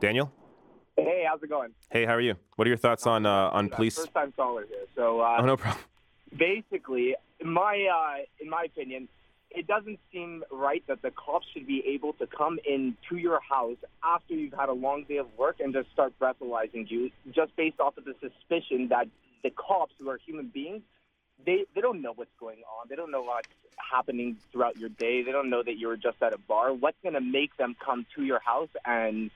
Daniel. 0.00 0.32
Hey, 0.96 1.24
how's 1.28 1.42
it 1.42 1.48
going? 1.48 1.70
Hey, 1.90 2.04
how 2.04 2.14
are 2.14 2.20
you? 2.20 2.34
What 2.56 2.66
are 2.66 2.68
your 2.68 2.76
thoughts 2.76 3.06
on 3.06 3.24
uh, 3.26 3.50
on 3.50 3.68
police? 3.68 3.96
First 3.96 4.12
time 4.12 4.32
caller 4.32 4.66
here. 4.68 4.86
So 4.94 5.20
uh, 5.20 5.38
oh, 5.40 5.46
no 5.46 5.56
problem. 5.56 5.84
Basically, 6.36 7.16
in 7.40 7.48
my 7.48 7.86
uh, 7.86 8.24
in 8.40 8.50
my 8.50 8.64
opinion, 8.64 9.08
it 9.50 9.66
doesn't 9.66 9.98
seem 10.12 10.44
right 10.50 10.82
that 10.86 11.02
the 11.02 11.10
cops 11.10 11.46
should 11.52 11.66
be 11.66 11.82
able 11.88 12.12
to 12.14 12.26
come 12.26 12.58
in 12.64 12.96
to 13.08 13.16
your 13.16 13.40
house 13.40 13.76
after 14.04 14.34
you've 14.34 14.52
had 14.52 14.68
a 14.68 14.72
long 14.72 15.04
day 15.04 15.16
of 15.16 15.26
work 15.36 15.56
and 15.60 15.72
just 15.72 15.90
start 15.90 16.12
breathalyzing 16.20 16.88
you, 16.90 17.10
just 17.32 17.54
based 17.56 17.80
off 17.80 17.96
of 17.96 18.04
the 18.04 18.14
suspicion 18.20 18.88
that 18.88 19.08
the 19.42 19.50
cops, 19.50 19.92
who 19.98 20.08
are 20.08 20.18
human 20.24 20.46
beings, 20.46 20.82
they 21.44 21.64
they 21.74 21.80
don't 21.80 22.02
know 22.02 22.12
what's 22.14 22.30
going 22.38 22.58
on. 22.58 22.86
They 22.88 22.96
don't 22.96 23.10
know 23.10 23.22
what's 23.22 23.48
happening 23.76 24.36
throughout 24.52 24.76
your 24.76 24.90
day. 24.90 25.22
They 25.22 25.32
don't 25.32 25.50
know 25.50 25.62
that 25.62 25.78
you 25.78 25.88
were 25.88 25.96
just 25.96 26.22
at 26.22 26.32
a 26.34 26.38
bar. 26.38 26.72
What's 26.72 26.98
going 27.02 27.14
to 27.14 27.20
make 27.20 27.56
them 27.56 27.74
come 27.84 28.06
to 28.14 28.22
your 28.22 28.40
house 28.40 28.68
and 28.84 29.30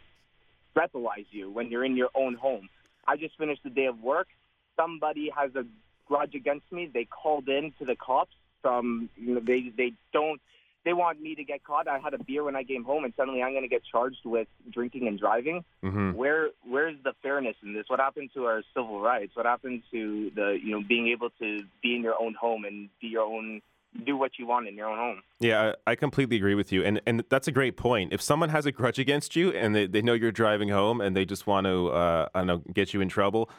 breathalyze 0.77 1.27
you 1.31 1.51
when 1.51 1.71
you're 1.71 1.85
in 1.85 1.97
your 1.97 2.11
own 2.15 2.35
home? 2.35 2.69
I 3.07 3.17
just 3.17 3.37
finished 3.39 3.63
the 3.65 3.71
day 3.71 3.87
of 3.87 4.01
work. 4.03 4.29
Somebody 4.77 5.31
has 5.35 5.55
a 5.57 5.65
grudge 6.07 6.35
against 6.35 6.71
me. 6.71 6.91
They 6.93 7.05
called 7.07 7.49
in 7.49 7.73
to 7.79 7.85
the 7.85 7.97
cops 7.97 8.35
from 8.65 9.11
you 9.17 9.35
know, 9.35 9.41
they 9.47 9.71
they 9.77 9.93
don't 10.15 10.41
they 10.87 10.95
want 10.95 11.21
me 11.21 11.35
to 11.35 11.45
get 11.45 11.65
caught. 11.65 11.87
I 11.87 11.99
had 11.99 12.15
a 12.15 12.23
beer 12.23 12.45
when 12.45 12.57
I 12.57 12.65
came 12.65 12.83
home, 12.85 13.05
and 13.05 13.13
suddenly 13.17 13.43
I'm 13.43 13.53
going 13.53 13.63
to 13.63 13.69
get 13.69 13.83
charged 13.91 14.25
with 14.25 14.49
drinking 14.71 15.07
and 15.07 15.19
driving. 15.19 15.65
Mm-hmm. 15.83 16.13
Where 16.13 16.49
where's 16.67 16.97
the 17.05 17.13
fairness 17.23 17.57
in 17.63 17.75
this? 17.75 17.85
What 17.89 18.01
happened 18.01 18.31
to 18.35 18.47
our 18.47 18.63
civil 18.75 19.01
rights? 19.01 19.37
What 19.37 19.45
happened 19.45 19.83
to 19.93 20.31
the 20.35 20.59
you 20.63 20.71
know 20.71 20.83
being 20.87 21.09
able 21.09 21.29
to 21.41 21.61
be 21.83 21.95
in 21.95 22.03
your 22.03 22.21
own 22.21 22.35
home 22.35 22.65
and 22.65 22.89
be 23.03 23.09
your 23.09 23.25
own 23.25 23.61
do 24.05 24.17
what 24.17 24.33
you 24.39 24.47
want 24.47 24.67
in 24.67 24.75
your 24.75 24.89
own 24.89 24.99
home. 24.99 25.23
Yeah, 25.39 25.75
I 25.87 25.95
completely 25.95 26.37
agree 26.37 26.55
with 26.55 26.73
you. 26.73 26.83
And 26.83 27.01
and 27.07 27.25
that's 27.29 27.49
a 27.49 27.53
great 27.53 27.77
point. 27.77 28.13
If 28.13 28.23
someone 28.23 28.49
has 28.49 28.65
a 28.67 28.73
grudge 28.73 28.99
against 28.99 29.37
you 29.37 29.51
and 29.51 29.75
they, 29.75 29.87
they 29.87 30.03
know 30.03 30.15
you're 30.15 30.33
driving 30.33 30.71
home 30.71 31.01
and 31.01 31.15
they 31.15 31.25
just 31.25 31.47
want 31.47 31.67
to 31.67 31.89
uh, 31.89 32.29
I 32.35 32.41
don't 32.41 32.47
know 32.47 32.63
get 32.73 32.95
you 32.95 33.03
in 33.03 33.09
trouble, 33.09 33.51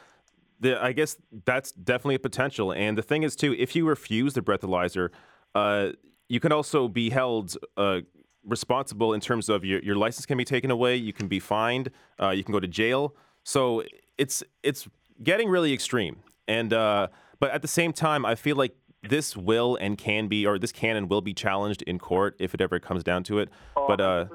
the, 0.60 0.82
I 0.82 0.92
guess 0.92 1.16
that's 1.44 1.72
definitely 1.72 2.16
a 2.16 2.20
potential. 2.20 2.72
And 2.72 2.96
the 2.96 3.02
thing 3.02 3.22
is 3.22 3.36
too, 3.36 3.54
if 3.58 3.76
you 3.76 3.86
refuse 3.86 4.34
the 4.34 4.42
breathalyzer, 4.42 5.10
uh, 5.54 5.92
you 6.28 6.40
can 6.40 6.52
also 6.52 6.88
be 6.88 7.10
held 7.10 7.56
uh, 7.76 8.00
responsible 8.44 9.12
in 9.12 9.20
terms 9.20 9.48
of 9.48 9.64
your, 9.64 9.80
your 9.82 9.96
license 9.96 10.26
can 10.26 10.38
be 10.38 10.44
taken 10.44 10.70
away, 10.70 10.96
you 10.96 11.12
can 11.12 11.28
be 11.28 11.40
fined, 11.40 11.90
uh, 12.20 12.30
you 12.30 12.44
can 12.44 12.52
go 12.52 12.60
to 12.60 12.68
jail. 12.68 13.14
So 13.44 13.82
it's 14.18 14.42
it's 14.62 14.88
getting 15.22 15.48
really 15.48 15.72
extreme. 15.72 16.16
And 16.48 16.72
uh, 16.72 17.08
but 17.38 17.50
at 17.50 17.62
the 17.62 17.68
same 17.68 17.92
time, 17.92 18.24
I 18.24 18.34
feel 18.34 18.56
like 18.56 18.74
this 19.08 19.36
will 19.36 19.76
and 19.76 19.96
can 19.98 20.28
be, 20.28 20.46
or 20.46 20.58
this 20.58 20.72
can 20.72 20.96
and 20.96 21.08
will 21.08 21.20
be 21.20 21.34
challenged 21.34 21.82
in 21.82 21.98
court 21.98 22.36
if 22.38 22.54
it 22.54 22.60
ever 22.60 22.78
comes 22.78 23.04
down 23.04 23.24
to 23.24 23.38
it. 23.38 23.48
Oh, 23.76 23.86
but 23.88 24.00
uh, 24.00 24.26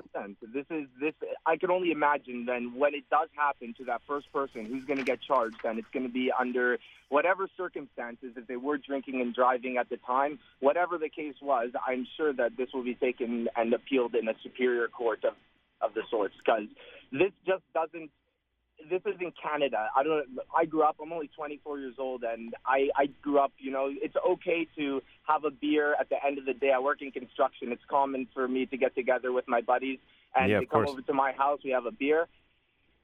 this 0.54 0.66
is 0.70 0.88
this. 1.00 1.14
I 1.46 1.58
can 1.58 1.72
only 1.72 1.92
imagine 1.92 2.46
then 2.46 2.74
when 2.76 2.94
it 2.94 3.04
does 3.10 3.30
happen 3.36 3.74
to 3.78 3.86
that 3.86 4.02
first 4.08 4.32
person 4.32 4.66
who's 4.66 4.86
going 4.86 5.00
to 5.00 5.06
get 5.06 5.22
charged, 5.22 5.58
then 5.64 5.78
it's 5.78 5.88
going 5.94 6.06
to 6.06 6.12
be 6.12 6.32
under 6.38 6.78
whatever 7.10 7.48
circumstances. 7.58 8.34
If 8.36 8.48
they 8.48 8.58
were 8.58 8.78
drinking 8.78 9.22
and 9.22 9.34
driving 9.34 9.78
at 9.78 9.90
the 9.90 9.98
time, 9.98 10.40
whatever 10.60 10.98
the 10.98 11.10
case 11.10 11.36
was, 11.42 11.70
I'm 11.88 12.08
sure 12.18 12.34
that 12.34 12.58
this 12.58 12.70
will 12.74 12.84
be 12.84 12.96
taken 12.96 13.48
and 13.56 13.74
appealed 13.74 14.16
in 14.16 14.28
a 14.28 14.34
superior 14.44 14.88
court 14.88 15.24
of 15.24 15.34
of 15.82 15.96
the 15.96 16.04
sorts 16.12 16.36
because 16.38 16.68
this 17.12 17.32
just 17.46 17.64
doesn't 17.74 18.12
this 18.90 19.02
is 19.06 19.20
in 19.20 19.32
Canada. 19.42 19.88
I 19.96 20.04
don't. 20.04 20.26
I 20.58 20.66
grew 20.66 20.84
up. 20.84 20.98
I'm 21.02 21.12
only 21.12 21.30
24 21.36 21.80
years 21.80 21.96
old, 21.98 22.24
and 22.24 22.54
I 22.66 22.90
I 22.96 23.08
grew 23.22 23.40
up. 23.40 23.52
You 23.58 23.72
know, 23.72 23.90
it's 23.92 24.16
okay 24.30 24.68
to 24.78 25.02
have 25.28 25.44
a 25.44 25.52
beer 25.52 25.96
at 26.00 26.10
the 26.10 26.18
end 26.26 26.38
of 26.38 26.46
the 26.46 26.54
day. 26.54 26.72
I 26.72 26.80
work 26.80 27.02
in 27.02 27.12
construction. 27.12 27.72
It's 27.72 27.84
common 27.90 28.28
for 28.34 28.48
me 28.48 28.66
to 28.68 28.78
get 28.78 28.96
together 28.96 29.32
with 29.32 29.48
my 29.48 29.62
buddies 29.62 30.00
and 30.36 30.50
Yeah, 30.50 30.60
they 30.60 30.66
come 30.66 30.80
course. 30.86 30.90
over 30.92 31.02
to 31.02 31.14
my 31.14 31.32
house. 31.34 31.60
We 31.64 31.72
have 31.72 31.86
a 31.86 31.92
beer. 31.92 32.28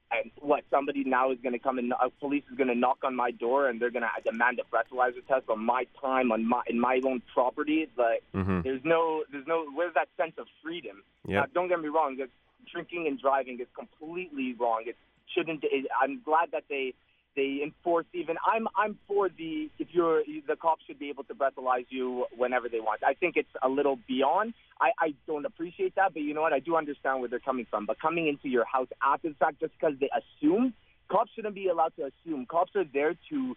And 0.09 0.31
what 0.39 0.63
somebody 0.71 1.03
now 1.03 1.31
is 1.31 1.37
going 1.43 1.51
to 1.51 1.59
come 1.59 1.77
and 1.79 1.91
uh, 1.91 2.07
police 2.21 2.43
is 2.49 2.55
going 2.57 2.69
to 2.69 2.75
knock 2.75 2.99
on 3.03 3.13
my 3.13 3.29
door 3.31 3.67
and 3.67 3.77
they're 3.81 3.89
going 3.91 4.03
to 4.03 4.21
demand 4.31 4.57
a 4.57 4.63
breathalyzer 4.73 5.25
test 5.27 5.49
on 5.49 5.59
my 5.59 5.85
time 6.01 6.31
on 6.31 6.45
my 6.47 6.61
in 6.67 6.79
my 6.79 7.01
own 7.05 7.21
property. 7.33 7.79
It's 7.81 7.97
like 7.97 8.23
Mhm. 8.33 8.63
there's 8.63 8.85
no 8.85 9.25
there's 9.31 9.45
no 9.47 9.65
where's 9.75 9.93
that 9.95 10.07
sense 10.15 10.37
of 10.37 10.47
freedom? 10.63 11.03
Yeah. 11.27 11.41
Now, 11.41 11.45
don't 11.53 11.67
get 11.67 11.81
me 11.81 11.89
wrong. 11.89 12.15
that 12.17 12.29
Drinking 12.71 13.07
and 13.07 13.17
driving 13.19 13.59
is 13.61 13.67
completely 13.75 14.53
wrong. 14.59 14.83
It 14.85 14.95
shouldn't. 15.35 15.63
It, 15.63 15.87
I'm 16.01 16.21
glad 16.23 16.49
that 16.51 16.63
they 16.69 16.93
they 17.35 17.61
enforce 17.63 18.05
even. 18.13 18.35
I'm 18.45 18.67
I'm 18.75 18.97
for 19.07 19.29
the 19.29 19.69
if 19.79 19.89
you're 19.91 20.23
the 20.47 20.55
cops 20.55 20.83
should 20.87 20.99
be 20.99 21.09
able 21.09 21.23
to 21.25 21.35
breathalyze 21.35 21.85
you 21.89 22.25
whenever 22.35 22.67
they 22.67 22.79
want. 22.79 23.03
I 23.05 23.13
think 23.13 23.37
it's 23.37 23.49
a 23.61 23.69
little 23.69 23.99
beyond. 24.07 24.53
I 24.81 24.89
I 24.99 25.13
don't 25.27 25.45
appreciate 25.45 25.95
that, 25.95 26.13
but 26.13 26.23
you 26.23 26.33
know 26.33 26.41
what? 26.41 26.53
I 26.53 26.59
do 26.59 26.75
understand 26.75 27.19
where 27.19 27.29
they're 27.29 27.39
coming 27.39 27.67
from. 27.69 27.85
But 27.85 27.99
coming 27.99 28.27
into 28.27 28.49
your 28.49 28.65
house 28.65 28.87
after 29.03 29.29
the 29.29 29.35
fact 29.35 29.59
just 29.59 29.73
because 29.79 29.95
they 29.99 30.09
assume 30.09 30.73
cops 31.09 31.31
shouldn't 31.35 31.55
be 31.55 31.67
allowed 31.67 31.93
to 31.97 32.09
assume. 32.09 32.45
Cops 32.45 32.75
are 32.75 32.85
there 32.91 33.15
to 33.29 33.55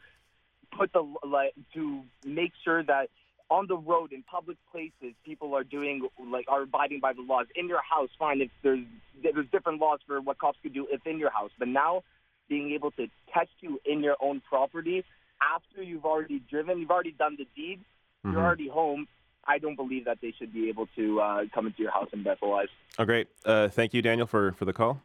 put 0.77 0.93
the 0.93 1.03
like 1.27 1.55
to 1.75 2.03
make 2.25 2.53
sure 2.65 2.83
that 2.85 3.09
on 3.51 3.67
the 3.67 3.77
road 3.77 4.13
in 4.13 4.23
public 4.23 4.57
places 4.71 5.15
people 5.25 5.55
are 5.55 5.65
doing 5.65 6.03
like 6.31 6.47
are 6.49 6.63
abiding 6.63 7.01
by 7.01 7.13
the 7.13 7.21
laws 7.23 7.47
in 7.57 7.69
your 7.69 7.83
house 7.83 8.09
fine 8.19 8.41
if 8.41 8.51
there's 8.63 8.85
there's 9.23 9.47
different 9.51 9.81
laws 9.81 9.99
for 10.07 10.21
what 10.21 10.39
cops 10.39 10.59
could 10.63 10.73
do 10.73 10.87
if 10.91 11.05
in 11.07 11.19
your 11.19 11.31
house 11.31 11.51
but 11.59 11.69
now 11.69 12.03
being 12.49 12.71
able 12.73 12.91
to 12.93 13.07
test 13.35 13.51
you 13.61 13.81
in 13.85 14.03
your 14.03 14.17
own 14.21 14.41
property 14.49 15.05
after 15.43 15.83
you've 15.83 16.05
already 16.05 16.41
driven 16.49 16.79
you've 16.79 16.91
already 16.91 17.13
done 17.13 17.37
the 17.37 17.47
deed 17.57 17.81
Mhm. 18.25 18.33
you're 18.33 18.43
already 18.43 18.69
home 18.69 19.09
I 19.47 19.57
don't 19.59 19.75
believe 19.75 20.05
that 20.05 20.19
they 20.21 20.33
should 20.39 20.53
be 20.53 20.69
able 20.69 20.87
to 20.97 21.21
uh, 21.21 21.45
come 21.55 21.67
into 21.67 21.81
your 21.83 21.91
house 21.91 22.11
and 22.13 22.23
breathalyze. 22.25 22.69
Oh, 22.99 23.07
great. 23.07 23.27
Uh, 23.43 23.69
thank 23.69 23.95
you, 23.95 24.03
Daniel, 24.03 24.27
for 24.27 24.53
for 24.53 24.67
the 24.67 24.75
call. 24.75 25.01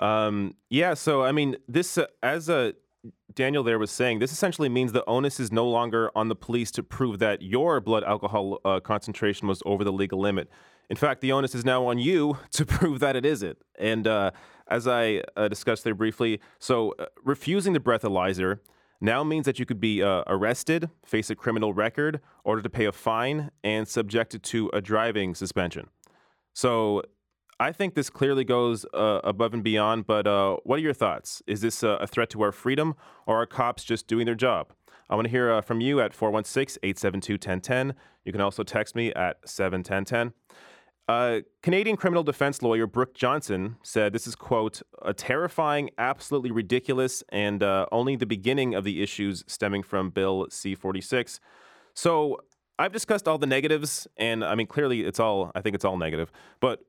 Um, 0.00 0.56
yeah. 0.68 0.94
So, 0.94 1.22
I 1.22 1.30
mean, 1.30 1.56
this 1.68 1.96
uh, 1.96 2.06
as 2.24 2.50
uh, 2.50 2.72
Daniel 3.34 3.62
there 3.62 3.78
was 3.78 3.90
saying, 3.90 4.18
this 4.18 4.32
essentially 4.32 4.68
means 4.68 4.92
the 4.92 5.04
onus 5.06 5.38
is 5.38 5.52
no 5.52 5.68
longer 5.68 6.10
on 6.14 6.28
the 6.28 6.36
police 6.36 6.70
to 6.72 6.82
prove 6.82 7.18
that 7.18 7.42
your 7.42 7.80
blood 7.80 8.04
alcohol 8.04 8.60
uh, 8.64 8.80
concentration 8.80 9.46
was 9.46 9.62
over 9.66 9.84
the 9.84 9.92
legal 9.92 10.18
limit. 10.18 10.48
In 10.88 10.96
fact, 10.96 11.20
the 11.20 11.32
onus 11.32 11.54
is 11.54 11.64
now 11.64 11.86
on 11.86 11.98
you 11.98 12.38
to 12.52 12.64
prove 12.64 13.00
that 13.00 13.16
it 13.16 13.26
isn't. 13.26 13.58
And 13.78 14.06
uh, 14.06 14.30
as 14.68 14.86
I 14.88 15.22
uh, 15.36 15.48
discussed 15.48 15.84
there 15.84 15.94
briefly, 15.94 16.40
so 16.58 16.94
uh, 16.98 17.06
refusing 17.24 17.72
the 17.72 17.80
breathalyzer 17.80 18.60
now 19.00 19.22
means 19.22 19.44
that 19.44 19.58
you 19.58 19.66
could 19.66 19.80
be 19.80 20.02
uh, 20.02 20.22
arrested, 20.26 20.88
face 21.04 21.28
a 21.28 21.34
criminal 21.34 21.74
record, 21.74 22.20
ordered 22.44 22.62
to 22.62 22.70
pay 22.70 22.86
a 22.86 22.92
fine, 22.92 23.50
and 23.62 23.86
subjected 23.86 24.42
to 24.44 24.70
a 24.72 24.80
driving 24.80 25.34
suspension. 25.34 25.88
So 26.54 27.02
I 27.58 27.72
think 27.72 27.94
this 27.94 28.10
clearly 28.10 28.44
goes 28.44 28.84
uh, 28.92 29.20
above 29.24 29.54
and 29.54 29.64
beyond, 29.64 30.06
but 30.06 30.26
uh, 30.26 30.56
what 30.64 30.78
are 30.78 30.82
your 30.82 30.92
thoughts? 30.92 31.42
Is 31.46 31.62
this 31.62 31.82
uh, 31.82 31.96
a 32.00 32.06
threat 32.06 32.28
to 32.30 32.42
our 32.42 32.52
freedom, 32.52 32.94
or 33.26 33.40
are 33.40 33.46
cops 33.46 33.82
just 33.82 34.06
doing 34.06 34.26
their 34.26 34.34
job? 34.34 34.74
I 35.08 35.14
want 35.14 35.26
to 35.26 35.30
hear 35.30 35.50
uh, 35.50 35.60
from 35.62 35.80
you 35.80 36.00
at 36.00 36.12
416 36.12 36.78
872 36.82 37.34
1010. 37.34 37.94
You 38.24 38.32
can 38.32 38.42
also 38.42 38.62
text 38.62 38.94
me 38.94 39.12
at 39.14 39.38
71010. 39.48 40.34
Uh, 41.08 41.40
Canadian 41.62 41.96
criminal 41.96 42.24
defense 42.24 42.62
lawyer 42.62 42.86
Brooke 42.86 43.14
Johnson 43.14 43.76
said 43.82 44.12
this 44.12 44.26
is, 44.26 44.34
quote, 44.34 44.82
a 45.02 45.14
terrifying, 45.14 45.88
absolutely 45.96 46.50
ridiculous, 46.50 47.22
and 47.30 47.62
uh, 47.62 47.86
only 47.90 48.16
the 48.16 48.26
beginning 48.26 48.74
of 48.74 48.84
the 48.84 49.02
issues 49.02 49.44
stemming 49.46 49.82
from 49.82 50.10
Bill 50.10 50.48
C 50.50 50.74
46. 50.74 51.40
So 51.94 52.40
I've 52.78 52.92
discussed 52.92 53.26
all 53.26 53.38
the 53.38 53.46
negatives, 53.46 54.06
and 54.18 54.44
I 54.44 54.56
mean, 54.56 54.66
clearly 54.66 55.02
it's 55.02 55.20
all, 55.20 55.52
I 55.54 55.62
think 55.62 55.74
it's 55.74 55.84
all 55.84 55.96
negative, 55.96 56.30
but 56.60 56.80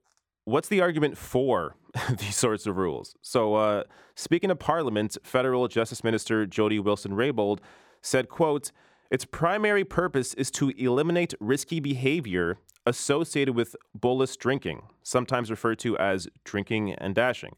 what's 0.47 0.69
the 0.69 0.79
argument 0.79 1.17
for 1.17 1.75
these 2.19 2.35
sorts 2.35 2.65
of 2.65 2.77
rules? 2.77 3.15
So, 3.21 3.55
uh, 3.55 3.83
speaking 4.15 4.49
of 4.49 4.57
Parliament, 4.57 5.17
Federal 5.21 5.67
Justice 5.67 6.03
Minister 6.03 6.45
Jody 6.45 6.79
Wilson-Raybould 6.79 7.59
said, 8.01 8.29
"quote 8.29 8.71
Its 9.11 9.25
primary 9.25 9.83
purpose 9.83 10.33
is 10.35 10.49
to 10.51 10.69
eliminate 10.77 11.33
risky 11.39 11.79
behavior 11.79 12.57
associated 12.85 13.55
with 13.55 13.75
bolus 13.93 14.37
drinking, 14.37 14.83
sometimes 15.03 15.51
referred 15.51 15.79
to 15.79 15.97
as 15.97 16.29
drinking 16.45 16.93
and 16.93 17.13
dashing." 17.13 17.55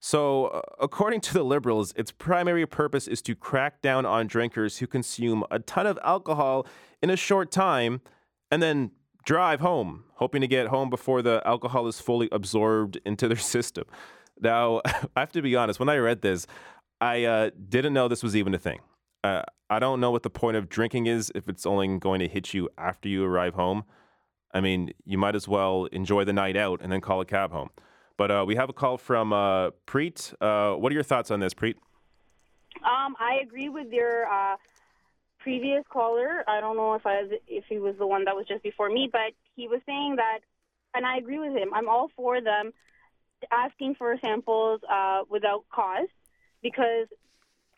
So, 0.00 0.46
uh, 0.46 0.60
according 0.80 1.20
to 1.22 1.34
the 1.34 1.42
Liberals, 1.42 1.92
its 1.96 2.12
primary 2.12 2.66
purpose 2.66 3.06
is 3.06 3.20
to 3.22 3.34
crack 3.34 3.82
down 3.82 4.06
on 4.06 4.26
drinkers 4.26 4.78
who 4.78 4.86
consume 4.86 5.44
a 5.50 5.58
ton 5.58 5.86
of 5.86 5.98
alcohol 6.02 6.66
in 7.02 7.10
a 7.10 7.16
short 7.16 7.50
time 7.50 8.00
and 8.50 8.62
then 8.62 8.92
drive 9.26 9.60
home, 9.60 10.04
hoping 10.14 10.40
to 10.40 10.46
get 10.46 10.68
home 10.68 10.88
before 10.88 11.20
the 11.20 11.42
alcohol 11.44 11.86
is 11.86 12.00
fully 12.00 12.28
absorbed 12.32 12.98
into 13.04 13.28
their 13.28 13.36
system. 13.54 13.84
Now, 14.40 14.80
I 14.86 15.20
have 15.20 15.32
to 15.32 15.42
be 15.42 15.54
honest, 15.54 15.78
when 15.78 15.90
I 15.90 15.98
read 15.98 16.22
this, 16.22 16.46
I 17.00 17.24
uh, 17.24 17.50
didn't 17.68 17.92
know 17.92 18.08
this 18.08 18.22
was 18.22 18.34
even 18.34 18.54
a 18.54 18.58
thing. 18.58 18.78
Uh, 19.22 19.42
I 19.68 19.80
don't 19.80 20.00
know 20.00 20.12
what 20.12 20.22
the 20.22 20.30
point 20.30 20.56
of 20.56 20.68
drinking 20.68 21.06
is 21.06 21.30
if 21.34 21.48
it's 21.48 21.66
only 21.66 21.98
going 21.98 22.20
to 22.20 22.28
hit 22.28 22.54
you 22.54 22.70
after 22.78 23.08
you 23.08 23.24
arrive 23.24 23.54
home. 23.54 23.84
I 24.54 24.60
mean, 24.60 24.92
you 25.04 25.18
might 25.18 25.34
as 25.34 25.48
well 25.48 25.86
enjoy 25.86 26.24
the 26.24 26.32
night 26.32 26.56
out 26.56 26.80
and 26.80 26.90
then 26.90 27.00
call 27.00 27.20
a 27.20 27.26
cab 27.26 27.50
home. 27.50 27.70
But 28.16 28.30
uh, 28.30 28.44
we 28.46 28.54
have 28.54 28.70
a 28.70 28.72
call 28.72 28.96
from 28.96 29.32
uh, 29.32 29.70
Preet. 29.86 30.32
Uh, 30.40 30.78
what 30.78 30.92
are 30.92 30.94
your 30.94 31.02
thoughts 31.02 31.30
on 31.30 31.40
this, 31.40 31.52
Preet? 31.52 31.74
Um, 32.84 33.16
I 33.18 33.40
agree 33.42 33.68
with 33.68 33.92
your 33.92 34.26
uh, 34.26 34.56
previous 35.46 35.84
caller. 35.92 36.42
I 36.48 36.60
don't 36.60 36.76
know 36.76 36.94
if 36.94 37.06
I 37.06 37.22
was, 37.22 37.30
if 37.46 37.62
he 37.68 37.78
was 37.78 37.94
the 38.00 38.06
one 38.14 38.24
that 38.24 38.34
was 38.34 38.46
just 38.48 38.64
before 38.64 38.90
me, 38.90 39.08
but 39.10 39.30
he 39.54 39.68
was 39.68 39.80
saying 39.86 40.16
that, 40.16 40.40
and 40.92 41.06
I 41.06 41.18
agree 41.18 41.38
with 41.38 41.56
him. 41.56 41.72
I'm 41.72 41.88
all 41.88 42.08
for 42.16 42.40
them 42.40 42.72
asking 43.52 43.94
for 43.94 44.16
samples 44.24 44.80
uh, 44.92 45.20
without 45.30 45.62
cost 45.72 46.10
because 46.64 47.06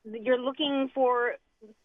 you're 0.02 0.40
looking 0.40 0.90
for 0.94 1.34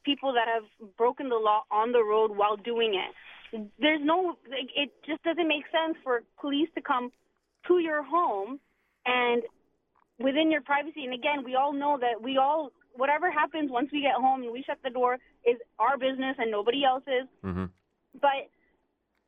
people 0.06 0.32
that 0.36 0.48
have 0.48 0.64
broken 0.96 1.28
the 1.28 1.36
law 1.36 1.64
on 1.70 1.92
the 1.92 2.02
road 2.02 2.32
while 2.32 2.56
doing 2.56 2.94
it. 2.94 3.70
There's 3.78 4.00
no, 4.02 4.38
it 4.50 4.90
just 5.06 5.22
doesn't 5.24 5.50
make 5.50 5.66
sense 5.66 5.98
for 6.02 6.24
police 6.40 6.70
to 6.76 6.82
come 6.82 7.12
to 7.68 7.80
your 7.80 8.04
home 8.04 8.62
and 9.06 9.44
within 10.18 10.50
your 10.50 10.62
privacy. 10.62 11.04
And 11.04 11.14
again, 11.14 11.44
we 11.44 11.56
all 11.56 11.74
know 11.74 11.98
that 12.00 12.22
we 12.22 12.38
all, 12.38 12.72
whatever 12.94 13.32
happens 13.32 13.72
once 13.72 13.90
we 13.92 14.02
get 14.02 14.14
home 14.14 14.44
and 14.44 14.52
we 14.52 14.64
shut 14.64 14.80
the 14.84 14.90
door 14.90 15.18
is 15.46 15.58
our 15.80 15.98
business 15.98 16.36
and 16.38 16.50
nobody 16.50 16.84
else's. 16.86 17.28
Mm-hmm. 17.44 17.66
But 18.22 18.50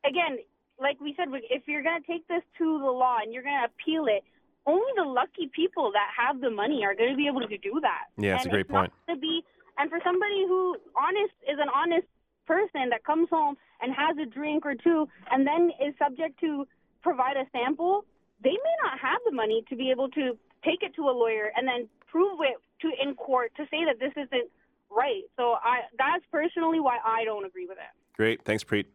again, 0.08 0.38
like 0.80 1.00
we 1.02 1.14
said, 1.18 1.28
if 1.50 1.64
you're 1.68 1.84
going 1.84 2.02
to 2.02 2.08
take 2.08 2.28
this 2.28 2.44
to 2.58 2.80
the 2.80 2.92
law 2.92 3.18
and 3.24 3.34
you're 3.34 3.44
going 3.44 3.60
to 3.60 3.70
appeal 3.70 4.06
it, 4.06 4.24
only 4.68 4.92
the 4.98 5.04
lucky 5.04 5.50
people 5.54 5.92
that 5.94 6.10
have 6.18 6.42
the 6.42 6.50
money 6.50 6.84
are 6.84 6.96
going 6.96 7.12
to 7.12 7.18
be 7.18 7.28
able 7.28 7.42
to 7.42 7.58
do 7.58 7.80
that. 7.82 8.10
Yeah, 8.18 8.34
that's 8.34 8.46
and 8.46 8.54
a 8.54 8.56
great 8.56 8.68
point. 8.68 8.92
To 9.10 9.16
be, 9.16 9.44
and 9.78 9.90
for 9.90 10.00
somebody 10.04 10.46
who 10.48 10.76
honest 10.98 11.34
is 11.48 11.58
an 11.62 11.70
honest 11.70 12.08
person 12.48 12.90
that 12.90 13.04
comes 13.04 13.30
home 13.30 13.56
and 13.82 13.94
has 13.94 14.18
a 14.18 14.26
drink 14.26 14.66
or 14.66 14.76
two 14.76 15.08
and 15.32 15.46
then 15.46 15.72
is 15.86 15.94
subject 15.98 16.40
to 16.40 16.68
provide 17.02 17.38
a 17.38 17.46
sample, 17.52 18.06
they 18.44 18.52
may 18.52 18.76
not 18.84 19.00
have 19.00 19.22
the 19.26 19.32
money 19.32 19.64
to 19.70 19.76
be 19.76 19.92
able 19.92 20.10
to 20.10 20.38
take 20.64 20.82
it 20.82 20.96
to 20.96 21.04
a 21.04 21.14
lawyer 21.14 21.52
and 21.56 21.68
then 21.68 21.88
prove 22.08 22.40
it 22.42 22.58
to 22.86 22.92
in 23.02 23.16
court 23.16 23.52
to 23.58 23.64
say 23.72 23.86
that 23.86 24.00
this 24.00 24.12
isn't 24.12 24.50
right. 24.92 25.24
So 25.38 25.56
I 25.64 25.82
that's 25.98 26.24
personally 26.32 26.80
why 26.80 26.98
I 27.06 27.24
don't 27.26 27.46
agree 27.46 27.66
with 27.68 27.78
it. 27.78 28.16
Great. 28.16 28.44
Thanks, 28.44 28.64
Preet. 28.64 28.86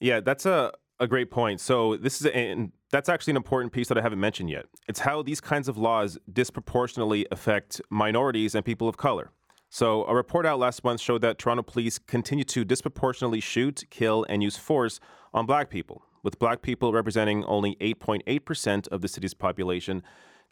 Yeah, 0.00 0.20
that's 0.20 0.46
a, 0.46 0.72
a 1.00 1.06
great 1.06 1.30
point. 1.30 1.60
So 1.60 1.96
this 1.96 2.20
is 2.20 2.26
and 2.26 2.72
that's 2.90 3.08
actually 3.08 3.32
an 3.32 3.36
important 3.36 3.72
piece 3.72 3.88
that 3.88 3.98
I 3.98 4.02
haven't 4.02 4.20
mentioned 4.20 4.50
yet. 4.50 4.66
It's 4.88 5.00
how 5.00 5.22
these 5.22 5.40
kinds 5.40 5.68
of 5.68 5.76
laws 5.76 6.18
disproportionately 6.32 7.26
affect 7.30 7.80
minorities 7.90 8.54
and 8.54 8.64
people 8.64 8.88
of 8.88 8.96
color. 8.96 9.30
So 9.68 10.04
a 10.04 10.14
report 10.14 10.46
out 10.46 10.60
last 10.60 10.84
month 10.84 11.00
showed 11.00 11.20
that 11.22 11.36
Toronto 11.36 11.64
police 11.64 11.98
continue 11.98 12.44
to 12.44 12.64
disproportionately 12.64 13.40
shoot, 13.40 13.82
kill, 13.90 14.24
and 14.28 14.40
use 14.40 14.56
force 14.56 15.00
on 15.32 15.46
black 15.46 15.68
people, 15.68 16.04
with 16.22 16.38
black 16.38 16.62
people 16.62 16.92
representing 16.92 17.44
only 17.46 17.74
8.8% 17.80 18.86
of 18.88 19.00
the 19.00 19.08
city's 19.08 19.34
population. 19.34 20.04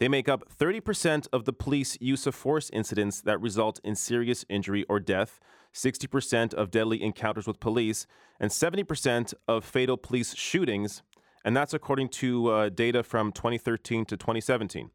They 0.03 0.09
make 0.09 0.29
up 0.29 0.53
30% 0.53 1.29
of 1.33 1.45
the 1.45 1.53
police 1.53 1.97
use 2.01 2.27
of 2.27 2.35
force 2.35 2.71
incidents 2.73 3.21
that 3.21 3.41
result 3.41 3.79
in 3.85 3.95
serious 3.95 4.45
injury 4.49 4.85
or 4.89 4.99
death, 4.99 5.39
60% 5.73 6.53
of 6.55 6.73
deadly 6.73 7.01
encounters 7.01 7.47
with 7.47 7.61
police, 7.61 8.09
and 8.41 8.51
70% 8.51 9.33
of 9.47 9.65
fatal 9.65 9.97
police 9.97 10.35
shootings. 10.35 11.05
And 11.45 11.57
that's 11.57 11.73
according 11.73 12.09
to 12.19 12.49
uh, 12.49 12.69
data 12.71 13.05
from 13.05 13.31
2013 13.31 14.05
to 14.07 14.17
2017. 14.17 14.91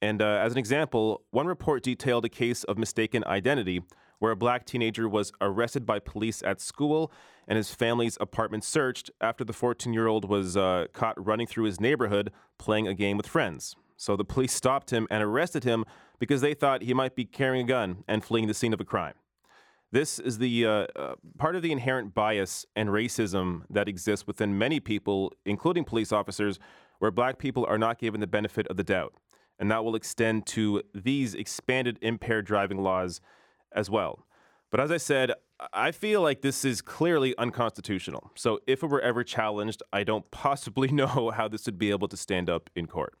And 0.00 0.22
uh, 0.22 0.24
as 0.24 0.52
an 0.52 0.58
example, 0.58 1.24
one 1.32 1.46
report 1.46 1.82
detailed 1.82 2.24
a 2.24 2.30
case 2.30 2.64
of 2.64 2.78
mistaken 2.78 3.24
identity 3.26 3.82
where 4.20 4.32
a 4.32 4.36
black 4.36 4.64
teenager 4.64 5.06
was 5.06 5.32
arrested 5.42 5.84
by 5.84 5.98
police 5.98 6.42
at 6.42 6.62
school 6.62 7.12
and 7.46 7.58
his 7.58 7.74
family's 7.74 8.16
apartment 8.22 8.64
searched 8.64 9.10
after 9.20 9.44
the 9.44 9.52
14 9.52 9.92
year 9.92 10.06
old 10.06 10.26
was 10.26 10.56
uh, 10.56 10.86
caught 10.94 11.22
running 11.22 11.46
through 11.46 11.64
his 11.64 11.78
neighborhood 11.78 12.32
playing 12.56 12.88
a 12.88 12.94
game 12.94 13.18
with 13.18 13.26
friends. 13.26 13.76
So 13.96 14.16
the 14.16 14.24
police 14.24 14.52
stopped 14.52 14.90
him 14.90 15.06
and 15.10 15.22
arrested 15.22 15.64
him 15.64 15.84
because 16.18 16.40
they 16.40 16.54
thought 16.54 16.82
he 16.82 16.94
might 16.94 17.14
be 17.14 17.24
carrying 17.24 17.64
a 17.64 17.68
gun 17.68 18.04
and 18.06 18.24
fleeing 18.24 18.46
the 18.46 18.54
scene 18.54 18.72
of 18.72 18.80
a 18.80 18.84
crime. 18.84 19.14
This 19.92 20.18
is 20.18 20.38
the 20.38 20.66
uh, 20.66 20.86
uh, 20.96 21.14
part 21.38 21.56
of 21.56 21.62
the 21.62 21.72
inherent 21.72 22.14
bias 22.14 22.66
and 22.74 22.88
racism 22.88 23.62
that 23.70 23.88
exists 23.88 24.26
within 24.26 24.58
many 24.58 24.80
people, 24.80 25.32
including 25.44 25.84
police 25.84 26.12
officers, 26.12 26.58
where 26.98 27.10
black 27.10 27.38
people 27.38 27.64
are 27.66 27.78
not 27.78 27.98
given 27.98 28.20
the 28.20 28.26
benefit 28.26 28.66
of 28.68 28.76
the 28.76 28.84
doubt. 28.84 29.14
And 29.58 29.70
that 29.70 29.84
will 29.84 29.94
extend 29.94 30.46
to 30.48 30.82
these 30.94 31.34
expanded 31.34 31.98
impaired 32.02 32.46
driving 32.46 32.78
laws 32.78 33.20
as 33.72 33.88
well. 33.88 34.26
But 34.70 34.80
as 34.80 34.90
I 34.90 34.96
said, 34.96 35.32
I 35.72 35.92
feel 35.92 36.20
like 36.20 36.42
this 36.42 36.64
is 36.64 36.82
clearly 36.82 37.34
unconstitutional. 37.38 38.32
So 38.34 38.58
if 38.66 38.82
it 38.82 38.88
were 38.88 39.00
ever 39.00 39.24
challenged, 39.24 39.82
I 39.92 40.04
don't 40.04 40.30
possibly 40.30 40.88
know 40.92 41.30
how 41.30 41.48
this 41.48 41.66
would 41.66 41.78
be 41.78 41.90
able 41.90 42.08
to 42.08 42.16
stand 42.16 42.50
up 42.50 42.68
in 42.74 42.86
court. 42.86 43.14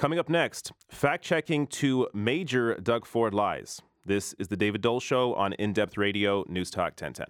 Coming 0.00 0.18
up 0.18 0.30
next, 0.30 0.72
fact 0.88 1.22
checking 1.22 1.66
two 1.66 2.08
major 2.14 2.74
Doug 2.76 3.04
Ford 3.04 3.34
lies. 3.34 3.82
This 4.06 4.32
is 4.38 4.48
the 4.48 4.56
David 4.56 4.80
Doel 4.80 5.02
Show 5.02 5.34
on 5.34 5.52
In 5.52 5.74
Depth 5.74 5.98
Radio, 5.98 6.42
News 6.48 6.70
Talk 6.70 6.98
1010. 6.98 7.26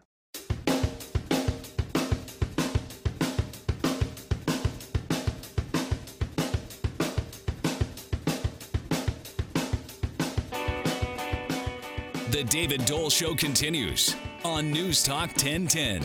The 12.30 12.44
David 12.44 12.82
Doel 12.82 13.10
Show 13.10 13.34
continues 13.34 14.14
on 14.44 14.70
News 14.70 15.02
Talk 15.02 15.30
1010. 15.30 16.04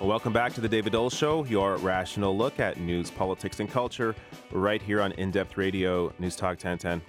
Well, 0.00 0.08
welcome 0.08 0.32
back 0.32 0.54
to 0.54 0.62
the 0.62 0.68
David 0.68 0.94
Doel 0.94 1.12
Show, 1.12 1.44
your 1.44 1.76
rational 1.76 2.34
look 2.34 2.58
at 2.58 2.80
news, 2.80 3.10
politics, 3.10 3.60
and 3.60 3.70
culture, 3.70 4.16
right 4.50 4.80
here 4.80 5.02
on 5.02 5.12
In 5.12 5.30
Depth 5.30 5.58
Radio, 5.58 6.10
News 6.18 6.36
Talk 6.36 6.52
1010. 6.52 7.02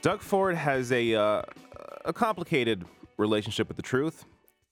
Doug 0.00 0.22
Ford 0.22 0.54
has 0.54 0.90
a 0.90 1.14
uh, 1.14 1.42
a 2.06 2.12
complicated 2.14 2.86
relationship 3.18 3.68
with 3.68 3.76
the 3.76 3.82
truth. 3.82 4.24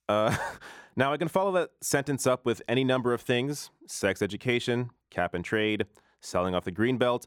Uh, 0.09 0.35
now, 0.97 1.13
I 1.13 1.19
can 1.19 1.29
follow 1.29 1.53
that 1.53 1.73
sentence 1.83 2.27
up 2.27 2.47
with 2.47 2.63
any 2.69 2.85
number 2.85 3.13
of 3.13 3.21
things 3.21 3.69
sex 3.87 4.23
education, 4.23 4.89
cap 5.11 5.35
and 5.35 5.45
trade, 5.45 5.85
selling 6.23 6.55
off 6.55 6.65
the 6.65 6.71
green 6.71 6.97
belt. 6.97 7.27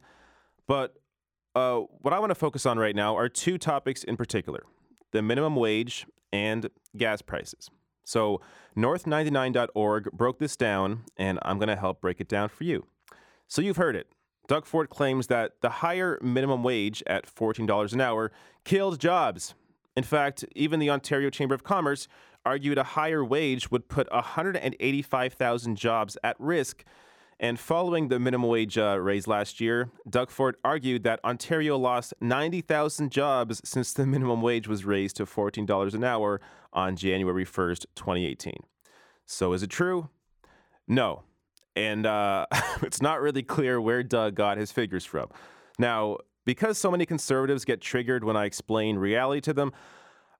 But 0.68 0.96
uh, 1.54 1.82
what 2.02 2.16
I 2.16 2.20
want 2.20 2.32
to 2.32 2.36
focus 2.36 2.66
on 2.66 2.80
right 2.80 2.96
now 2.96 3.16
are 3.16 3.30
two 3.30 3.60
topics 3.60 4.04
in 4.04 4.18
particular 4.18 4.64
the 5.12 5.22
minimum 5.22 5.56
wage 5.56 6.08
and 6.34 6.68
gas 6.98 7.22
prices. 7.22 7.70
So, 8.04 8.42
North99.org 8.78 10.12
broke 10.12 10.40
this 10.40 10.56
down, 10.56 11.04
and 11.18 11.40
I'm 11.44 11.58
going 11.58 11.70
to 11.70 11.76
help 11.76 12.02
break 12.02 12.20
it 12.20 12.28
down 12.28 12.50
for 12.50 12.64
you. 12.64 12.86
So, 13.48 13.62
you've 13.62 13.78
heard 13.78 13.96
it. 13.96 14.08
Doug 14.48 14.66
Ford 14.66 14.90
claims 14.90 15.28
that 15.28 15.54
the 15.62 15.70
higher 15.70 16.18
minimum 16.24 16.64
wage 16.64 17.04
at 17.06 17.28
$14 17.28 17.94
an 17.94 18.02
hour 18.02 18.32
killed 18.66 19.00
jobs. 19.00 19.54
In 19.96 20.04
fact, 20.04 20.44
even 20.56 20.80
the 20.80 20.90
Ontario 20.90 21.30
Chamber 21.30 21.54
of 21.54 21.64
Commerce 21.64 22.08
argued 22.46 22.78
a 22.78 22.84
higher 22.84 23.24
wage 23.24 23.70
would 23.70 23.88
put 23.88 24.12
185,000 24.12 25.76
jobs 25.76 26.18
at 26.24 26.36
risk 26.40 26.84
and 27.40 27.60
following 27.60 28.10
the 28.10 28.20
minimum 28.20 28.50
wage 28.50 28.78
uh, 28.78 29.00
raise 29.00 29.26
last 29.26 29.62
year, 29.62 29.90
Doug 30.10 30.30
Ford 30.30 30.58
argued 30.64 31.04
that 31.04 31.24
Ontario 31.24 31.78
lost 31.78 32.14
90,000 32.20 33.12
jobs 33.12 33.62
since 33.64 33.94
the 33.94 34.06
minimum 34.08 34.42
wage 34.42 34.68
was 34.68 34.84
raised 34.84 35.16
to 35.18 35.26
$14 35.26 35.94
an 35.94 36.04
hour 36.04 36.42
on 36.74 36.96
January 36.96 37.46
1st, 37.46 37.86
2018. 37.96 38.54
So 39.26 39.54
is 39.54 39.64
it 39.64 39.70
true? 39.70 40.10
No. 40.88 41.24
And 41.76 42.06
uh, 42.06 42.48
it's 42.82 43.02
not 43.02 43.22
really 43.22 43.44
clear 43.44 43.80
where 43.80 44.04
Doug 44.04 44.36
got 44.36 44.58
his 44.58 44.72
figures 44.72 45.06
from. 45.06 45.30
Now, 45.78 46.18
because 46.46 46.78
so 46.78 46.92
many 46.92 47.06
conservatives 47.06 47.64
get 47.64 47.80
triggered 47.80 48.24
when 48.24 48.36
I 48.36 48.46
explain 48.46 48.98
reality 48.98 49.42
to 49.42 49.54
them, 49.54 49.72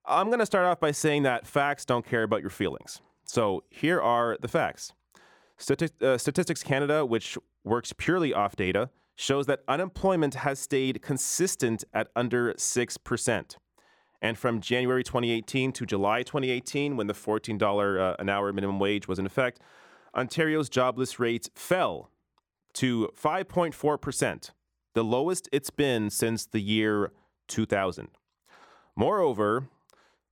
I'm 0.04 0.26
going 0.26 0.40
to 0.40 0.46
start 0.46 0.66
off 0.66 0.80
by 0.80 0.90
saying 0.90 1.22
that 1.22 1.46
facts 1.46 1.84
don't 1.84 2.04
care 2.04 2.24
about 2.24 2.40
your 2.42 2.50
feelings. 2.50 3.00
So 3.24 3.64
here 3.70 4.02
are 4.02 4.36
the 4.40 4.48
facts. 4.48 4.92
Uh, 5.60 6.16
Statistics 6.16 6.62
Canada, 6.62 7.04
which 7.04 7.36
works 7.64 7.92
purely 7.92 8.32
off 8.32 8.56
data, 8.56 8.90
shows 9.14 9.46
that 9.46 9.60
unemployment 9.68 10.34
has 10.34 10.58
stayed 10.58 11.02
consistent 11.02 11.84
at 11.92 12.08
under 12.16 12.54
6%. 12.54 13.56
And 14.22 14.38
from 14.38 14.60
January 14.60 15.02
2018 15.02 15.72
to 15.72 15.86
July 15.86 16.22
2018, 16.22 16.96
when 16.96 17.06
the 17.06 17.14
$14 17.14 18.00
uh, 18.00 18.16
an 18.18 18.28
hour 18.28 18.52
minimum 18.52 18.78
wage 18.78 19.08
was 19.08 19.18
in 19.18 19.26
effect, 19.26 19.60
Ontario's 20.14 20.68
jobless 20.68 21.18
rate 21.18 21.48
fell 21.54 22.10
to 22.74 23.10
5.4%, 23.20 24.50
the 24.94 25.04
lowest 25.04 25.48
it's 25.52 25.70
been 25.70 26.10
since 26.10 26.46
the 26.46 26.60
year 26.60 27.12
2000. 27.48 28.08
Moreover, 28.96 29.68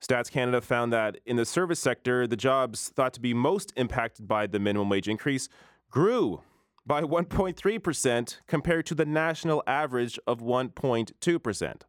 Stats 0.01 0.31
Canada 0.31 0.61
found 0.61 0.93
that 0.93 1.19
in 1.27 1.37
the 1.37 1.45
service 1.45 1.81
sector, 1.81 2.27
the 2.27 2.37
jobs 2.37 2.89
thought 2.89 3.13
to 3.15 3.21
be 3.21 3.35
most 3.35 3.73
impacted 3.77 4.29
by 4.29 4.47
the 4.47 4.59
minimum 4.59 4.89
wage 4.89 5.09
increase 5.09 5.49
grew 5.91 6.43
by 6.87 7.03
1.3% 7.03 8.37
compared 8.47 8.87
to 8.87 8.95
the 8.95 9.05
national 9.05 9.63
average 9.67 10.19
of 10.27 10.41
1.2%. 10.41 11.83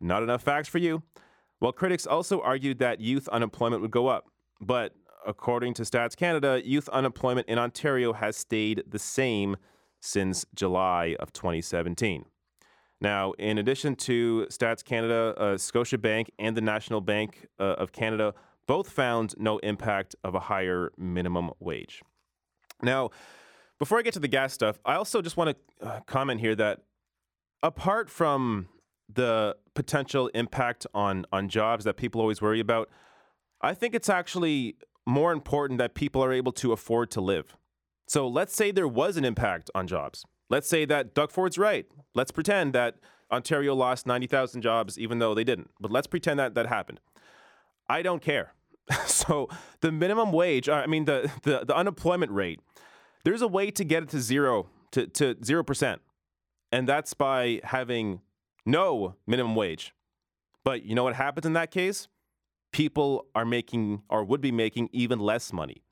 Not 0.00 0.22
enough 0.22 0.42
facts 0.42 0.68
for 0.68 0.78
you? 0.78 1.02
Well, 1.60 1.72
critics 1.72 2.06
also 2.06 2.40
argued 2.40 2.78
that 2.78 3.00
youth 3.00 3.28
unemployment 3.28 3.82
would 3.82 3.90
go 3.90 4.08
up. 4.08 4.26
But 4.60 4.94
according 5.26 5.74
to 5.74 5.82
Stats 5.82 6.16
Canada, 6.16 6.60
youth 6.64 6.88
unemployment 6.88 7.48
in 7.48 7.58
Ontario 7.58 8.12
has 8.12 8.36
stayed 8.36 8.84
the 8.88 8.98
same 8.98 9.56
since 10.00 10.44
July 10.54 11.16
of 11.20 11.32
2017. 11.32 12.24
Now, 13.04 13.32
in 13.32 13.58
addition 13.58 13.96
to 13.96 14.46
Stats 14.48 14.82
Canada, 14.82 15.34
uh, 15.36 15.44
Scotiabank 15.56 16.28
and 16.38 16.56
the 16.56 16.62
National 16.62 17.02
Bank 17.02 17.48
uh, 17.60 17.74
of 17.74 17.92
Canada 17.92 18.32
both 18.66 18.88
found 18.88 19.34
no 19.36 19.58
impact 19.58 20.16
of 20.24 20.34
a 20.34 20.40
higher 20.40 20.90
minimum 20.96 21.50
wage. 21.60 22.00
Now, 22.80 23.10
before 23.78 23.98
I 23.98 24.02
get 24.02 24.14
to 24.14 24.20
the 24.20 24.28
gas 24.28 24.54
stuff, 24.54 24.78
I 24.86 24.94
also 24.94 25.20
just 25.20 25.36
want 25.36 25.54
to 25.54 25.86
uh, 25.86 26.00
comment 26.06 26.40
here 26.40 26.54
that 26.54 26.80
apart 27.62 28.08
from 28.08 28.68
the 29.12 29.54
potential 29.74 30.28
impact 30.28 30.86
on 30.94 31.26
on 31.30 31.50
jobs 31.50 31.84
that 31.84 31.98
people 31.98 32.22
always 32.22 32.40
worry 32.40 32.60
about, 32.60 32.88
I 33.60 33.74
think 33.74 33.94
it's 33.94 34.08
actually 34.08 34.76
more 35.04 35.30
important 35.30 35.76
that 35.76 35.92
people 35.92 36.24
are 36.24 36.32
able 36.32 36.52
to 36.52 36.72
afford 36.72 37.10
to 37.10 37.20
live. 37.20 37.54
So 38.08 38.26
let's 38.26 38.56
say 38.56 38.70
there 38.70 38.88
was 38.88 39.18
an 39.18 39.26
impact 39.26 39.70
on 39.74 39.86
jobs. 39.86 40.24
Let's 40.50 40.68
say 40.68 40.84
that 40.84 41.14
Doug 41.14 41.30
Ford's 41.30 41.58
right. 41.58 41.86
Let's 42.14 42.30
pretend 42.30 42.72
that 42.74 42.96
Ontario 43.30 43.74
lost 43.74 44.06
90,000 44.06 44.62
jobs 44.62 44.98
even 44.98 45.18
though 45.18 45.34
they 45.34 45.44
didn't. 45.44 45.70
But 45.80 45.90
let's 45.90 46.06
pretend 46.06 46.38
that 46.38 46.54
that 46.54 46.66
happened. 46.66 47.00
I 47.88 48.02
don't 48.02 48.22
care. 48.22 48.54
so 49.06 49.48
the 49.80 49.90
minimum 49.90 50.32
wage, 50.32 50.68
I 50.68 50.86
mean 50.86 51.06
the, 51.06 51.30
the, 51.42 51.64
the 51.64 51.74
unemployment 51.74 52.32
rate, 52.32 52.60
there's 53.24 53.42
a 53.42 53.48
way 53.48 53.70
to 53.70 53.84
get 53.84 54.02
it 54.02 54.08
to 54.10 54.20
zero 54.20 54.68
to, 54.92 55.06
to 55.06 55.34
0%. 55.34 55.98
And 56.70 56.88
that's 56.88 57.14
by 57.14 57.60
having 57.64 58.20
no 58.66 59.16
minimum 59.26 59.54
wage. 59.54 59.94
But 60.64 60.84
you 60.84 60.94
know 60.94 61.04
what 61.04 61.14
happens 61.14 61.46
in 61.46 61.52
that 61.54 61.70
case? 61.70 62.08
People 62.72 63.26
are 63.34 63.44
making 63.44 64.02
or 64.08 64.24
would 64.24 64.40
be 64.40 64.50
making 64.50 64.88
even 64.92 65.18
less 65.18 65.52
money. 65.52 65.82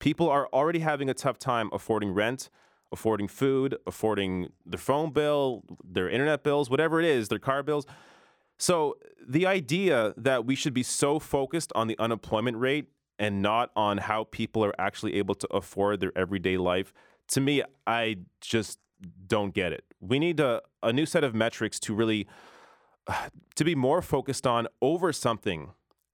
People 0.00 0.28
are 0.28 0.48
already 0.52 0.80
having 0.80 1.08
a 1.08 1.14
tough 1.14 1.38
time 1.38 1.68
affording 1.72 2.12
rent, 2.12 2.50
affording 2.92 3.28
food, 3.28 3.76
affording 3.86 4.50
their 4.64 4.78
phone 4.78 5.12
bill, 5.12 5.64
their 5.84 6.08
internet 6.08 6.42
bills, 6.42 6.70
whatever 6.70 7.00
it 7.00 7.06
is, 7.06 7.28
their 7.28 7.38
car 7.38 7.62
bills. 7.62 7.86
So 8.58 8.96
the 9.26 9.46
idea 9.46 10.14
that 10.16 10.44
we 10.44 10.54
should 10.54 10.74
be 10.74 10.82
so 10.82 11.18
focused 11.18 11.72
on 11.74 11.86
the 11.86 11.98
unemployment 11.98 12.56
rate 12.56 12.86
and 13.18 13.42
not 13.42 13.70
on 13.76 13.98
how 13.98 14.24
people 14.24 14.64
are 14.64 14.74
actually 14.78 15.14
able 15.14 15.34
to 15.36 15.46
afford 15.48 16.00
their 16.00 16.12
everyday 16.16 16.56
life, 16.56 16.92
to 17.28 17.40
me, 17.40 17.62
I 17.86 18.18
just 18.40 18.78
don't 19.26 19.54
get 19.54 19.72
it. 19.72 19.84
We 20.00 20.18
need 20.18 20.40
a, 20.40 20.62
a 20.82 20.92
new 20.92 21.06
set 21.06 21.24
of 21.24 21.34
metrics 21.34 21.78
to 21.80 21.94
really 21.94 22.26
to 23.54 23.64
be 23.64 23.74
more 23.74 24.02
focused 24.02 24.46
on 24.46 24.68
over 24.80 25.12
something 25.12 25.70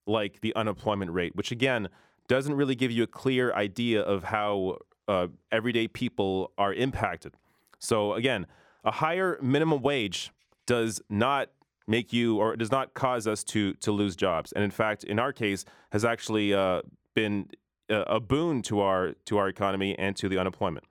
like 0.07 0.41
the 0.41 0.55
unemployment 0.55 1.11
rate, 1.11 1.35
which 1.35 1.51
again 1.51 1.89
doesn't 2.27 2.55
really 2.55 2.75
give 2.75 2.91
you 2.91 3.03
a 3.03 3.07
clear 3.07 3.53
idea 3.53 4.01
of 4.01 4.25
how 4.25 4.77
uh, 5.07 5.27
everyday 5.51 5.87
people 5.87 6.51
are 6.57 6.73
impacted. 6.73 7.33
So 7.79 8.13
again, 8.13 8.47
a 8.83 8.91
higher 8.91 9.37
minimum 9.41 9.81
wage 9.81 10.31
does 10.65 11.01
not 11.09 11.49
make 11.87 12.11
you 12.11 12.37
or 12.37 12.55
does 12.55 12.71
not 12.71 12.93
cause 12.93 13.27
us 13.27 13.43
to 13.43 13.73
to 13.75 13.91
lose 13.91 14.15
jobs, 14.15 14.51
and 14.51 14.63
in 14.63 14.71
fact, 14.71 15.03
in 15.03 15.19
our 15.19 15.33
case, 15.33 15.65
has 15.91 16.03
actually 16.03 16.53
uh, 16.53 16.81
been 17.13 17.49
a, 17.89 18.01
a, 18.01 18.19
boon 18.19 18.61
to 18.63 18.79
our 18.79 19.13
to 19.25 19.37
our 19.37 19.47
economy 19.47 19.97
and 19.97 20.15
to 20.15 20.29
the 20.29 20.37
unemployment. 20.37 20.85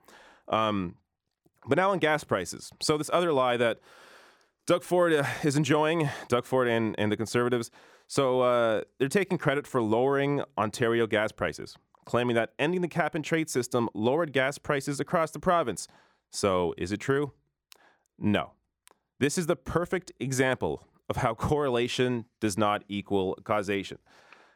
Um, 0.49 0.97
but 1.67 1.77
now 1.77 1.91
on 1.91 1.99
gas 1.99 2.25
prices. 2.25 2.71
So 2.81 2.99
this 2.99 3.11
other 3.13 3.33
lie 3.33 3.57
that 3.57 3.81
Doug 4.67 4.83
Ford 4.83 5.13
uh, 5.13 5.25
is 5.43 5.57
enjoying, 5.57 6.09
Doug 6.29 6.45
Ford 6.45 6.69
and, 6.69 6.95
and 6.99 7.11
the 7.11 7.17
Conservatives. 7.17 7.71
So 8.07 8.43
uh, 8.43 8.83
they're 8.99 9.09
taking 9.09 9.39
credit 9.39 9.67
for 9.67 9.81
lowering 9.81 10.43
Ontario 10.59 11.07
gas 11.07 11.33
prices 11.33 11.77
claiming 12.05 12.37
that 12.37 12.53
ending 12.59 12.81
the 12.81 12.89
cap 12.89 13.15
and 13.15 13.25
trade 13.25 13.51
system 13.51 13.89
lowered 13.95 14.33
gas 14.33 14.59
prices 14.59 15.01
across 15.01 15.31
the 15.31 15.39
province. 15.39 15.89
So, 16.31 16.75
is 16.77 16.93
it 16.93 16.99
true? 16.99 17.33
No. 18.19 18.53
This 19.21 19.39
is 19.39 19.47
the 19.47 19.57
perfect 19.57 20.13
example 20.21 20.87
of 21.09 21.17
how 21.17 21.35
correlation 21.35 22.27
does 22.41 22.59
not 22.59 22.85
equal 22.89 23.39
causation. 23.45 23.99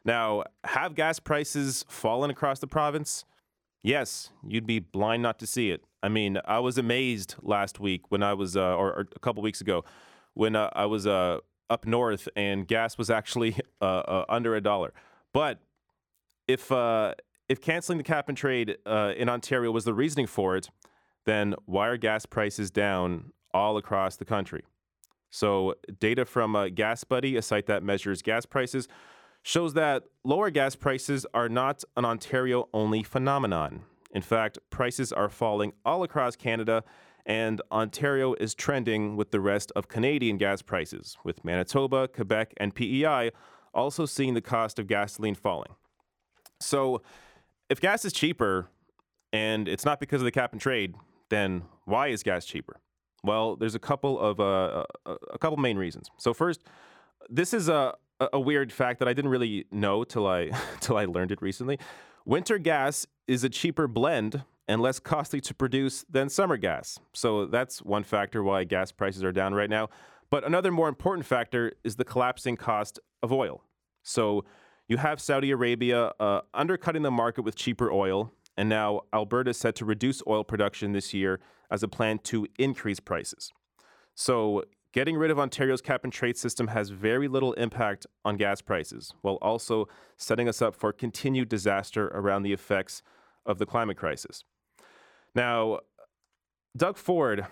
Now, 0.05 0.45
have 0.65 0.95
gas 0.95 1.21
prices 1.21 1.85
fallen 1.89 2.31
across 2.31 2.61
the 2.61 2.67
province? 2.67 3.25
Yes, 3.83 4.31
you'd 4.47 4.67
be 4.67 4.79
blind 4.79 5.23
not 5.23 5.39
to 5.39 5.47
see 5.47 5.71
it. 5.71 5.85
I 6.03 6.09
mean, 6.09 6.39
I 6.45 6.59
was 6.61 6.79
amazed 6.79 7.35
last 7.43 7.81
week 7.81 8.11
when 8.11 8.23
I 8.23 8.35
was, 8.35 8.57
uh, 8.57 8.75
or, 8.75 8.93
or, 8.93 9.09
a 9.15 9.19
couple 9.19 9.43
weeks 9.43 9.61
ago, 9.61 9.85
when 10.35 10.57
uh, 10.57 10.71
I 10.73 10.87
was 10.87 11.07
uh, 11.07 11.39
up 11.71 11.87
north 11.87 12.29
and 12.37 12.67
gas 12.67 12.99
was 12.99 13.11
actually 13.11 13.57
uh, 13.81 13.85
uh, 13.85 14.25
under 14.29 14.55
a 14.55 14.61
dollar. 14.61 14.93
But 15.33 15.61
if 16.47 16.73
uh, 16.73 17.15
if 17.49 17.61
canceling 17.61 17.99
the 17.99 18.05
cap 18.05 18.29
and 18.29 18.37
trade 18.37 18.77
uh, 18.87 19.13
in 19.17 19.29
Ontario 19.29 19.71
was 19.71 19.85
the 19.85 19.95
reasoning 19.95 20.27
for 20.27 20.57
it, 20.57 20.69
then 21.25 21.55
why 21.67 21.89
are 21.89 21.97
gas 21.97 22.27
prices 22.27 22.71
down 22.71 23.33
all 23.53 23.77
across 23.77 24.17
the 24.17 24.25
country? 24.25 24.65
So, 25.31 25.75
data 26.01 26.25
from 26.25 26.57
uh, 26.57 26.67
GasBuddy, 26.67 27.37
a 27.37 27.43
site 27.43 27.67
that 27.67 27.83
measures 27.83 28.23
gas 28.23 28.47
prices, 28.47 28.89
shows 29.43 29.75
that 29.75 30.05
lower 30.25 30.51
gas 30.51 30.75
prices 30.75 31.27
are 31.35 31.49
not 31.49 31.85
an 31.97 32.05
Ontario 32.05 32.69
only 32.73 33.03
phenomenon. 33.03 33.83
In 34.11 34.23
fact, 34.23 34.59
prices 34.71 35.13
are 35.13 35.29
falling 35.29 35.75
all 35.85 36.03
across 36.03 36.35
Canada, 36.35 36.83
and 37.27 37.61
Ontario 37.71 38.35
is 38.41 38.55
trending 38.55 39.17
with 39.17 39.31
the 39.31 39.41
rest 39.41 39.71
of 39.77 39.89
Canadian 39.89 40.39
gas 40.39 40.63
prices, 40.63 41.19
with 41.25 41.45
Manitoba, 41.45 42.09
Quebec, 42.09 42.55
and 42.57 42.75
PEI 42.75 43.31
also 43.75 44.07
seeing 44.07 44.33
the 44.33 44.41
cost 44.41 44.79
of 44.79 44.87
gasoline 44.87 45.35
falling. 45.35 45.75
So, 46.59 47.03
if 47.69 47.81
gas 47.81 48.05
is 48.05 48.13
cheaper 48.13 48.69
and 49.33 49.69
it's 49.69 49.85
not 49.85 50.01
because 50.01 50.21
of 50.21 50.25
the 50.25 50.31
cap 50.31 50.53
and 50.53 50.61
trade, 50.61 50.95
then 51.29 51.63
why 51.85 52.09
is 52.09 52.23
gas 52.23 52.45
cheaper? 52.45 52.81
Well, 53.25 53.57
there's 53.57 53.75
a 53.75 53.81
couple 53.81 54.19
of 54.19 54.41
uh, 54.41 54.85
a 55.07 55.39
couple 55.39 55.57
main 55.57 55.77
reasons. 55.77 56.11
So 56.19 56.33
first, 56.33 56.63
this 57.29 57.53
is 57.53 57.69
a 57.69 57.95
a 58.21 58.41
weird 58.41 58.73
fact 58.73 58.99
that 58.99 59.09
I 59.09 59.13
didn't 59.13 59.31
really 59.31 59.67
know 59.71 60.05
till 60.05 60.27
I 60.27 60.51
till 60.81 60.97
I 60.97 61.05
learned 61.05 61.33
it 61.33 61.43
recently. 61.43 61.79
Winter 62.25 62.59
gas 62.59 63.07
is 63.27 63.45
a 63.45 63.49
cheaper 63.49 63.89
blend 63.89 64.45
and 64.67 64.83
less 64.83 64.99
costly 64.99 65.41
to 65.41 65.55
produce 65.55 66.05
than 66.11 66.29
summer 66.29 66.59
gas. 66.59 66.99
So 67.15 67.47
that's 67.47 67.81
one 67.83 68.05
factor 68.05 68.43
why 68.43 68.65
gas 68.65 68.93
prices 68.93 69.25
are 69.25 69.33
down 69.33 69.55
right 69.55 69.71
now. 69.71 69.89
But 70.31 70.45
another 70.45 70.71
more 70.71 70.89
important 70.89 71.25
factor 71.27 71.73
is 71.85 71.97
the 71.97 72.05
collapsing 72.05 72.57
cost 72.57 73.01
of 73.23 73.33
oil. 73.33 73.65
So 74.03 74.45
you 74.89 74.97
have 74.97 75.21
Saudi 75.21 75.51
Arabia 75.51 76.13
uh, 76.19 76.41
undercutting 76.55 77.03
the 77.03 77.11
market 77.11 77.43
with 77.43 77.55
cheaper 77.55 77.93
oil, 77.93 78.33
and 78.57 78.69
now 78.69 79.03
Alberta 79.13 79.51
is 79.51 79.57
set 79.57 79.75
to 79.77 79.85
reduce 79.85 80.23
oil 80.27 80.43
production 80.45 80.93
this 80.93 81.15
year 81.15 81.41
as 81.71 81.83
a 81.83 81.89
plan 81.89 82.19
to 82.25 82.47
increase 82.59 82.99
prices. 82.99 83.53
So 84.15 84.65
Getting 84.93 85.17
rid 85.17 85.31
of 85.31 85.39
Ontario's 85.39 85.83
cap 85.83 86.05
and 86.05 86.13
trade 86.13 86.39
system 86.39 86.69
has 86.69 86.89
very 86.89 87.29
little 87.29 87.53
impact 87.55 88.07
on 88.25 88.37
gas 88.37 88.63
prices, 88.63 89.13
while 89.21 89.37
also 89.43 89.87
setting 90.17 90.49
us 90.49 90.63
up 90.63 90.75
for 90.75 90.93
continued 90.93 91.49
disaster 91.49 92.09
around 92.09 92.43
the 92.43 92.55
effects 92.55 93.03
of 93.45 93.59
the 93.59 93.67
climate 93.67 93.99
crisis. 93.99 94.45
Now, 95.35 95.81
Doug 96.77 96.97
Ford, 96.97 97.47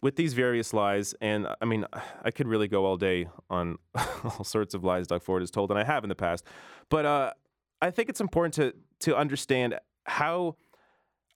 with 0.00 0.16
these 0.16 0.34
various 0.34 0.72
lies, 0.72 1.14
and 1.20 1.46
I 1.60 1.64
mean, 1.64 1.84
I 2.22 2.30
could 2.30 2.48
really 2.48 2.68
go 2.68 2.84
all 2.84 2.96
day 2.96 3.28
on 3.50 3.78
all 4.24 4.44
sorts 4.44 4.74
of 4.74 4.84
lies 4.84 5.06
Doug 5.06 5.22
Ford 5.22 5.42
has 5.42 5.50
told, 5.50 5.70
and 5.70 5.78
I 5.78 5.84
have 5.84 6.04
in 6.04 6.08
the 6.08 6.14
past, 6.14 6.44
but 6.88 7.04
uh, 7.04 7.32
I 7.80 7.90
think 7.90 8.08
it's 8.08 8.20
important 8.20 8.54
to 8.54 8.74
to 9.00 9.16
understand 9.16 9.78
how 10.04 10.56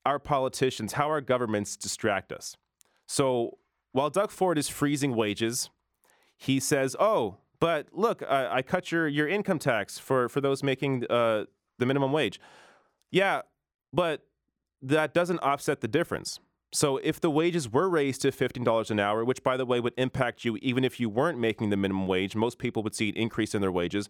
our 0.04 0.18
politicians, 0.18 0.94
how 0.94 1.08
our 1.08 1.20
governments 1.20 1.76
distract 1.76 2.32
us. 2.32 2.56
So 3.06 3.58
while 3.92 4.10
Doug 4.10 4.30
Ford 4.30 4.58
is 4.58 4.68
freezing 4.68 5.14
wages, 5.14 5.70
he 6.36 6.58
says, 6.58 6.96
"Oh, 6.98 7.38
but 7.60 7.88
look, 7.92 8.22
I, 8.28 8.56
I 8.56 8.62
cut 8.62 8.90
your 8.90 9.06
your 9.06 9.28
income 9.28 9.58
tax 9.58 9.98
for 9.98 10.28
for 10.28 10.40
those 10.40 10.62
making 10.62 11.04
uh, 11.08 11.44
the 11.78 11.86
minimum 11.86 12.12
wage." 12.12 12.40
Yeah, 13.10 13.42
but 13.92 14.22
that 14.80 15.14
doesn't 15.14 15.38
offset 15.40 15.80
the 15.80 15.88
difference. 15.88 16.40
So 16.74 16.96
if 16.98 17.20
the 17.20 17.30
wages 17.30 17.70
were 17.70 17.88
raised 17.88 18.22
to 18.22 18.32
$15 18.32 18.90
an 18.90 18.98
hour, 18.98 19.24
which 19.24 19.42
by 19.42 19.58
the 19.58 19.66
way 19.66 19.78
would 19.78 19.92
impact 19.98 20.44
you 20.44 20.56
even 20.62 20.84
if 20.84 20.98
you 20.98 21.10
weren't 21.10 21.38
making 21.38 21.68
the 21.70 21.76
minimum 21.76 22.06
wage, 22.06 22.34
most 22.34 22.58
people 22.58 22.82
would 22.82 22.94
see 22.94 23.10
an 23.10 23.16
increase 23.16 23.54
in 23.54 23.60
their 23.60 23.72
wages. 23.72 24.08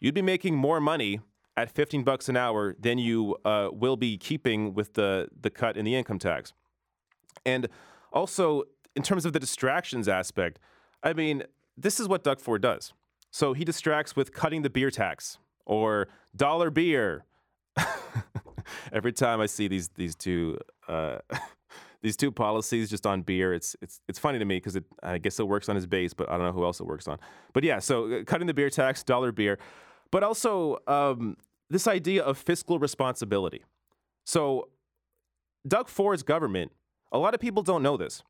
You'd 0.00 0.14
be 0.14 0.22
making 0.22 0.56
more 0.56 0.80
money 0.80 1.20
at 1.56 1.70
15 1.70 2.04
bucks 2.04 2.28
an 2.28 2.36
hour 2.36 2.74
than 2.78 2.98
you 2.98 3.36
uh, 3.44 3.68
will 3.72 3.96
be 3.96 4.16
keeping 4.16 4.72
with 4.74 4.94
the 4.94 5.28
the 5.38 5.50
cut 5.50 5.76
in 5.76 5.84
the 5.84 5.94
income 5.94 6.18
tax. 6.18 6.52
And 7.44 7.68
also, 8.12 8.62
in 8.94 9.02
terms 9.02 9.26
of 9.26 9.32
the 9.32 9.40
distractions 9.40 10.08
aspect, 10.08 10.58
I 11.02 11.12
mean, 11.12 11.42
this 11.76 12.00
is 12.00 12.08
what 12.08 12.24
Doug 12.24 12.40
Ford 12.40 12.62
does. 12.62 12.92
So 13.30 13.52
he 13.52 13.64
distracts 13.64 14.16
with 14.16 14.32
cutting 14.32 14.62
the 14.62 14.70
beer 14.70 14.90
tax 14.90 15.38
or 15.66 16.08
dollar 16.34 16.70
beer. 16.70 17.24
Every 18.92 19.12
time 19.12 19.40
I 19.40 19.46
see 19.46 19.68
these 19.68 19.88
these 19.90 20.14
two 20.14 20.58
uh, 20.88 21.18
these 22.02 22.16
two 22.16 22.30
policies 22.30 22.90
just 22.90 23.06
on 23.06 23.22
beer, 23.22 23.52
it's 23.52 23.74
it's 23.82 24.00
it's 24.08 24.18
funny 24.18 24.38
to 24.38 24.44
me 24.44 24.56
because 24.56 24.78
I 25.02 25.18
guess 25.18 25.40
it 25.40 25.48
works 25.48 25.68
on 25.68 25.76
his 25.76 25.86
base, 25.86 26.14
but 26.14 26.28
I 26.28 26.36
don't 26.36 26.46
know 26.46 26.52
who 26.52 26.64
else 26.64 26.80
it 26.80 26.86
works 26.86 27.08
on. 27.08 27.18
But 27.52 27.64
yeah, 27.64 27.78
so 27.78 28.10
uh, 28.12 28.24
cutting 28.24 28.46
the 28.46 28.54
beer 28.54 28.70
tax, 28.70 29.02
dollar 29.02 29.32
beer, 29.32 29.58
but 30.10 30.22
also 30.22 30.78
um, 30.86 31.36
this 31.70 31.86
idea 31.86 32.22
of 32.22 32.38
fiscal 32.38 32.78
responsibility. 32.78 33.64
So 34.24 34.68
Doug 35.66 35.88
Ford's 35.88 36.22
government, 36.22 36.72
a 37.10 37.18
lot 37.18 37.34
of 37.34 37.40
people 37.40 37.62
don't 37.62 37.82
know 37.82 37.96
this. 37.96 38.22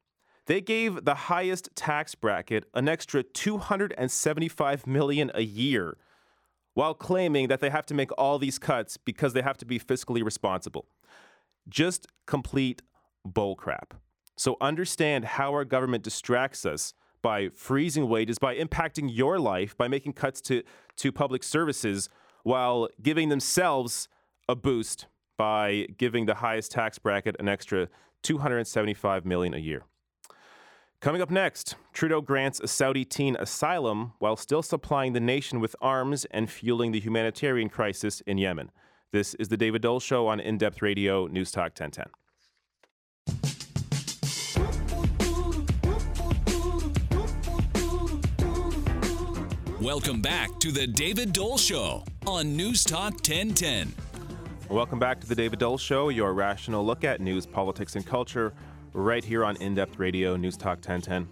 They 0.47 0.63
gave 0.63 1.05
the 1.05 1.15
highest 1.15 1.69
tax 1.75 2.15
bracket 2.15 2.65
an 2.73 2.89
extra 2.89 3.23
275 3.23 4.87
million 4.87 5.31
a 5.35 5.43
year 5.43 5.99
while 6.73 6.95
claiming 6.95 7.49
that 7.49 7.61
they 7.61 7.69
have 7.69 7.85
to 7.87 7.95
make 7.95 8.11
all 8.17 8.39
these 8.39 8.59
cuts 8.59 8.97
because 8.97 9.35
they 9.35 9.43
have 9.43 9.59
to 9.59 9.67
be 9.67 9.79
fiscally 9.79 10.25
responsible. 10.25 10.87
Just 11.69 12.07
complete 12.27 12.81
bullcrap. 13.27 13.93
So 14.37 14.57
understand 14.61 15.25
how 15.25 15.53
our 15.53 15.65
government 15.65 16.05
distracts 16.05 16.65
us 16.65 16.95
by 17.23 17.49
freezing 17.49 18.09
wages, 18.09 18.39
by 18.39 18.57
impacting 18.57 19.09
your 19.11 19.39
life, 19.39 19.77
by 19.77 19.89
making 19.89 20.13
cuts 20.13 20.41
to, 20.43 20.63
to 20.97 21.11
public 21.11 21.43
services 21.43 22.09
while 22.45 22.89
giving 23.03 23.29
themselves 23.29 24.09
a 24.49 24.55
boost 24.55 25.07
by 25.39 25.87
giving 25.97 26.27
the 26.27 26.35
highest 26.35 26.73
tax 26.73 26.99
bracket 26.99 27.37
an 27.39 27.49
extra 27.49 27.89
275 28.23 29.25
million 29.25 29.55
a 29.55 29.59
year. 29.59 29.85
Coming 31.01 31.23
up 31.23 31.31
next, 31.31 31.77
Trudeau 31.93 32.21
grants 32.21 32.59
a 32.59 32.67
Saudi 32.67 33.05
teen 33.05 33.37
asylum 33.37 34.15
while 34.19 34.37
still 34.37 34.63
supplying 34.63 35.13
the 35.13 35.21
nation 35.21 35.61
with 35.61 35.77
arms 35.81 36.25
and 36.33 36.51
fueling 36.51 36.91
the 36.91 36.99
humanitarian 36.99 37.69
crisis 37.69 38.21
in 38.23 38.37
Yemen. 38.37 38.73
This 39.13 39.35
is 39.35 39.49
the 39.49 39.57
David 39.57 39.81
Doel 39.81 40.03
Show 40.03 40.27
on 40.27 40.41
In 40.41 40.59
Depth 40.59 40.83
Radio, 40.83 41.29
News 41.29 41.53
Talk 41.53 41.79
1010. 41.79 42.07
Welcome 49.89 50.21
back 50.21 50.61
to 50.61 50.71
the 50.71 50.87
David 50.87 51.33
Doel 51.33 51.59
Show 51.59 52.05
on 52.27 52.55
News 52.55 52.85
Talk 52.85 53.15
1010. 53.15 53.95
Welcome 54.69 54.99
back 54.99 55.19
to 55.23 55.27
the 55.27 55.35
David 55.35 55.61
Doel 55.61 55.81
Show, 55.81 56.11
your 56.11 56.35
rational 56.35 56.85
look 56.85 57.05
at 57.05 57.23
news, 57.23 57.47
politics, 57.47 57.97
and 57.97 58.05
culture 58.05 58.53
right 58.93 59.25
here 59.25 59.47
on 59.47 59.57
In 59.57 59.75
Depth 59.75 59.99
Radio, 59.99 60.37
News 60.37 60.59
Talk 60.59 60.87
1010. 60.87 61.27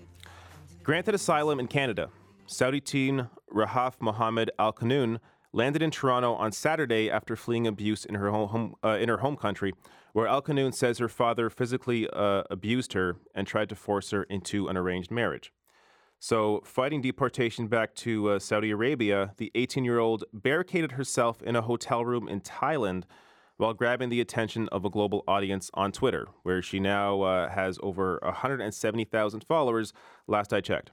Granted 0.83 1.15
asylum 1.15 1.61
in 1.61 1.67
Canada, 1.67 2.09
Saudi 2.47 2.81
teen 2.81 3.29
Rahaf 3.55 3.97
Mohammed 4.01 4.51
Al 4.59 4.73
Qanun 4.73 5.19
landed 5.53 5.83
in 5.83 5.91
Toronto 5.91 6.33
on 6.33 6.51
Saturday 6.51 7.11
after 7.11 7.37
fleeing 7.37 7.67
abuse 7.67 8.07
in 8.07 8.15
her 8.15 8.31
home, 8.31 8.75
uh, 8.83 8.97
in 8.99 9.11
her 9.11 9.19
home 9.19 9.37
country, 9.37 9.75
where 10.15 10.27
Al 10.27 10.41
Qanun 10.41 10.75
says 10.75 10.97
her 10.97 11.11
father 11.11 11.51
physically 11.51 12.09
uh, 12.09 12.45
abused 12.51 12.95
her 12.95 13.17
and 13.35 13.47
tried 13.47 13.69
to 13.69 13.75
force 13.75 14.13
her 14.13 14.23
into 14.23 14.67
an 14.69 14.79
arranged 14.79 15.11
marriage. 15.11 15.53
So, 16.19 16.63
fighting 16.65 17.03
deportation 17.03 17.69
back 17.69 17.95
to 17.97 18.31
uh, 18.31 18.39
Saudi 18.39 18.71
Arabia, 18.71 19.33
the 19.37 19.53
18 19.55 19.85
year 19.85 19.99
old 19.99 20.25
barricaded 20.33 20.93
herself 20.93 21.43
in 21.43 21.57
a 21.57 21.63
hotel 21.63 22.05
room 22.05 22.27
in 22.27 22.41
Thailand 22.41 23.05
while 23.59 23.75
grabbing 23.75 24.09
the 24.09 24.21
attention 24.21 24.69
of 24.71 24.85
a 24.85 24.91
global 24.91 25.25
audience 25.27 25.71
on 25.75 25.93
Twitter, 25.93 26.27
where 26.43 26.61
she 26.63 26.79
now 26.79 27.23
uh, 27.23 27.49
has 27.49 27.79
over 27.83 28.19
170,000 28.23 29.45
followers, 29.45 29.93
last 30.27 30.53
I 30.53 30.61
checked. 30.61 30.91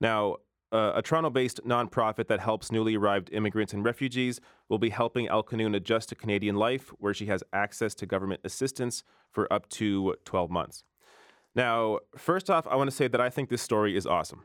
Now, 0.00 0.36
uh, 0.72 0.92
a 0.94 1.02
Toronto 1.02 1.30
based 1.30 1.60
nonprofit 1.64 2.28
that 2.28 2.40
helps 2.40 2.72
newly 2.72 2.96
arrived 2.96 3.30
immigrants 3.32 3.74
and 3.74 3.84
refugees 3.84 4.40
will 4.68 4.78
be 4.78 4.88
helping 4.88 5.28
Al 5.28 5.44
Qanun 5.44 5.76
adjust 5.76 6.08
to 6.08 6.14
Canadian 6.14 6.56
life, 6.56 6.88
where 6.98 7.12
she 7.12 7.26
has 7.26 7.44
access 7.52 7.94
to 7.96 8.06
government 8.06 8.40
assistance 8.42 9.04
for 9.30 9.52
up 9.52 9.68
to 9.70 10.16
12 10.24 10.50
months. 10.50 10.84
Now, 11.54 11.98
first 12.16 12.48
off, 12.48 12.66
I 12.66 12.76
want 12.76 12.88
to 12.88 12.96
say 12.96 13.06
that 13.06 13.20
I 13.20 13.28
think 13.28 13.50
this 13.50 13.60
story 13.60 13.96
is 13.96 14.06
awesome. 14.06 14.44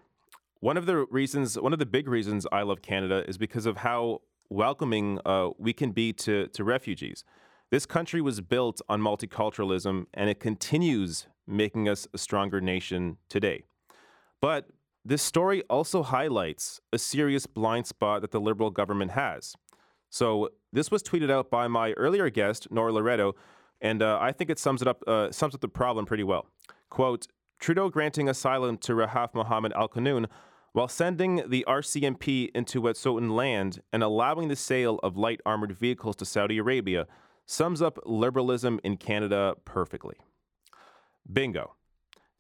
One 0.60 0.78
of 0.78 0.86
the 0.86 1.06
reasons, 1.12 1.60
one 1.60 1.74
of 1.74 1.80
the 1.80 1.86
big 1.86 2.08
reasons 2.08 2.48
I 2.52 2.64
love 2.64 2.82
Canada 2.82 3.24
is 3.28 3.38
because 3.38 3.66
of 3.66 3.78
how 3.78 4.22
welcoming 4.50 5.20
uh, 5.26 5.50
we 5.58 5.74
can 5.74 5.92
be 5.92 6.14
to, 6.14 6.48
to 6.48 6.64
refugees. 6.64 7.24
This 7.70 7.86
country 7.86 8.22
was 8.22 8.42
built 8.42 8.82
on 8.90 9.02
multiculturalism 9.02 10.06
and 10.14 10.30
it 10.30 10.40
continues 10.40 11.28
making 11.46 11.88
us 11.88 12.08
a 12.14 12.18
stronger 12.18 12.62
nation 12.62 13.18
today. 13.30 13.64
But 14.42 14.68
this 15.04 15.22
story 15.22 15.64
also 15.70 16.04
highlights 16.04 16.82
a 16.92 16.98
serious 16.98 17.46
blind 17.46 17.88
spot 17.88 18.22
that 18.22 18.32
the 18.32 18.42
Liberal 18.42 18.72
government 18.72 19.12
has. 19.12 19.56
So 20.10 20.50
this 20.74 20.92
was 20.92 21.04
tweeted 21.04 21.30
out 21.30 21.50
by 21.50 21.68
my 21.68 21.92
earlier 21.94 22.30
guest, 22.30 22.68
Nora 22.72 22.92
Loreto, 22.94 23.36
and 23.82 24.02
uh, 24.02 24.18
I 24.20 24.32
think 24.32 24.50
it 24.50 24.60
sums 24.60 24.82
it 24.82 24.88
up 24.88 25.04
uh, 25.08 25.32
sums 25.32 25.54
up 25.54 25.62
the 25.62 25.68
problem 25.68 26.06
pretty 26.06 26.24
well. 26.24 26.48
Quote: 26.90 27.28
Trudeau 27.60 27.90
granting 27.90 28.30
asylum 28.30 28.78
to 28.80 28.94
Rahaf 28.94 29.34
Mohammed 29.34 29.74
Al 29.74 29.90
Qanoun 29.90 30.28
while 30.74 30.88
sending 30.88 31.42
the 31.50 31.66
RCMP 31.68 32.52
into 32.54 32.82
Wet'suwet'en 32.82 33.36
land 33.36 33.82
and 33.92 34.04
allowing 34.04 34.48
the 34.48 34.56
sale 34.56 35.00
of 35.02 35.18
light 35.18 35.42
armored 35.46 35.72
vehicles 35.72 36.16
to 36.18 36.26
Saudi 36.26 36.60
Arabia 36.60 37.08
sums 37.46 37.82
up 37.82 37.98
liberalism 38.06 38.80
in 38.84 38.98
Canada 38.98 39.56
perfectly. 39.66 40.16
Bingo. 41.32 41.74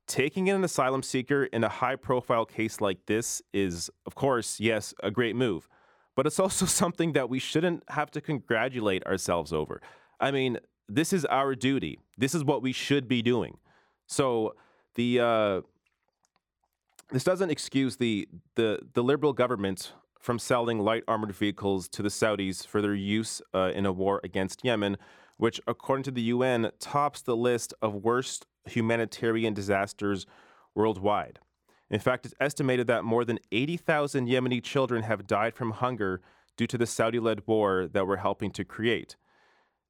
Taking 0.05 0.47
in 0.47 0.55
an 0.55 0.63
asylum 0.63 1.03
seeker 1.03 1.45
in 1.45 1.63
a 1.63 1.69
high 1.69 1.95
profile 1.95 2.45
case 2.45 2.79
like 2.79 3.05
this 3.07 3.41
is, 3.53 3.89
of 4.05 4.15
course, 4.15 4.59
yes, 4.59 4.93
a 5.01 5.11
great 5.11 5.35
move, 5.35 5.67
but 6.15 6.25
it's 6.25 6.39
also 6.39 6.65
something 6.67 7.13
that 7.13 7.29
we 7.29 7.39
shouldn't 7.39 7.83
have 7.89 8.11
to 8.11 8.21
congratulate 8.21 9.05
ourselves 9.05 9.51
over. 9.51 9.81
I 10.19 10.31
mean, 10.31 10.59
this 10.87 11.11
is 11.11 11.25
our 11.25 11.55
duty. 11.55 11.99
This 12.17 12.35
is 12.35 12.43
what 12.43 12.61
we 12.61 12.71
should 12.71 13.07
be 13.07 13.21
doing. 13.21 13.57
So 14.05 14.53
the 14.97 15.19
uh, 15.21 15.61
this 17.11 17.23
doesn't 17.23 17.49
excuse 17.49 17.95
the, 17.95 18.27
the 18.55 18.79
the 18.93 19.01
liberal 19.01 19.31
government 19.31 19.93
from 20.19 20.39
selling 20.39 20.79
light 20.79 21.03
armored 21.07 21.33
vehicles 21.33 21.87
to 21.87 22.03
the 22.03 22.09
Saudis 22.09 22.67
for 22.67 22.81
their 22.81 22.95
use 22.95 23.41
uh, 23.55 23.71
in 23.73 23.85
a 23.85 23.93
war 23.93 24.19
against 24.25 24.65
Yemen, 24.65 24.97
which, 25.37 25.61
according 25.67 26.03
to 26.03 26.11
the 26.11 26.23
UN, 26.23 26.71
tops 26.79 27.21
the 27.21 27.37
list 27.37 27.73
of 27.81 27.93
worst 27.93 28.45
humanitarian 28.65 29.53
disasters 29.53 30.25
worldwide. 30.75 31.39
In 31.89 32.01
fact, 32.01 32.25
it's 32.25 32.35
estimated 32.41 32.87
that 32.87 33.05
more 33.05 33.23
than 33.23 33.39
80,000 33.53 34.27
Yemeni 34.27 34.61
children 34.61 35.03
have 35.03 35.25
died 35.25 35.55
from 35.55 35.71
hunger 35.71 36.19
due 36.57 36.67
to 36.67 36.77
the 36.77 36.85
Saudi 36.85 37.19
led 37.19 37.47
war 37.47 37.87
that 37.87 38.05
we're 38.05 38.17
helping 38.17 38.51
to 38.51 38.65
create. 38.65 39.15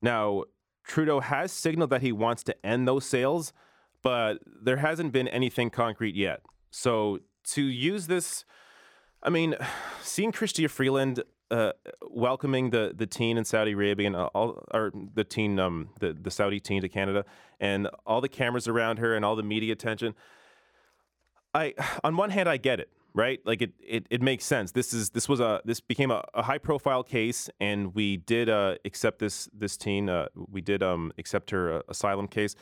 Now, 0.02 0.44
Trudeau 0.84 1.22
has 1.22 1.52
signaled 1.52 1.90
that 1.90 2.04
he 2.04 2.12
wants 2.12 2.44
to 2.44 2.66
end 2.66 2.88
those 2.88 3.06
sales, 3.06 3.54
but 4.08 4.40
there 4.64 4.78
hasn't 4.78 5.12
been 5.12 5.28
anything 5.28 5.70
concrete 5.70 6.16
yet. 6.16 6.40
So 6.72 7.20
to 7.56 7.62
use 7.62 8.08
this, 8.08 8.46
I 9.22 9.30
mean, 9.30 9.54
seeing 10.02 10.32
Chrystia 10.32 10.70
Freeland 10.70 11.24
uh, 11.52 11.74
welcoming 12.10 12.70
the 12.70 12.94
the 12.96 13.06
teen 13.06 13.38
in 13.38 13.44
Saudi 13.44 13.74
Arabia 13.74 14.08
and 14.08 14.16
all, 14.16 14.64
or 14.74 14.94
the 15.14 15.26
teen, 15.26 15.60
um, 15.60 15.90
the 16.00 16.14
the 16.14 16.32
Saudi 16.32 16.62
teen 16.62 16.82
to 16.84 16.88
Canada, 16.88 17.26
and 17.60 17.90
all 18.06 18.22
the 18.22 18.30
cameras 18.30 18.66
around 18.70 19.00
her 19.00 19.14
and 19.14 19.26
all 19.26 19.36
the 19.36 19.44
media 19.44 19.74
attention. 19.74 20.16
I, 21.54 21.74
on 22.06 22.16
one 22.16 22.30
hand, 22.30 22.48
I 22.48 22.56
get 22.56 22.80
it, 22.80 22.90
right? 23.14 23.42
Like 23.44 23.62
it, 23.62 23.74
it, 23.86 24.08
it 24.10 24.22
makes 24.22 24.46
sense. 24.46 24.72
This 24.72 24.94
is 24.94 25.10
this 25.10 25.28
was 25.28 25.42
a 25.42 25.62
this 25.66 25.82
became 25.82 26.12
a, 26.12 26.24
a 26.34 26.44
high 26.44 26.60
profile 26.60 27.04
case, 27.04 27.50
and 27.60 27.94
we 27.94 28.16
did 28.16 28.48
uh, 28.48 28.76
accept 28.86 29.20
this 29.20 29.50
this 29.54 29.76
teen. 29.76 30.08
Uh, 30.10 30.28
we 30.50 30.62
did 30.62 30.82
um, 30.82 31.12
accept 31.18 31.52
her 31.52 31.80
uh, 31.80 31.82
asylum 31.90 32.30
case, 32.30 32.56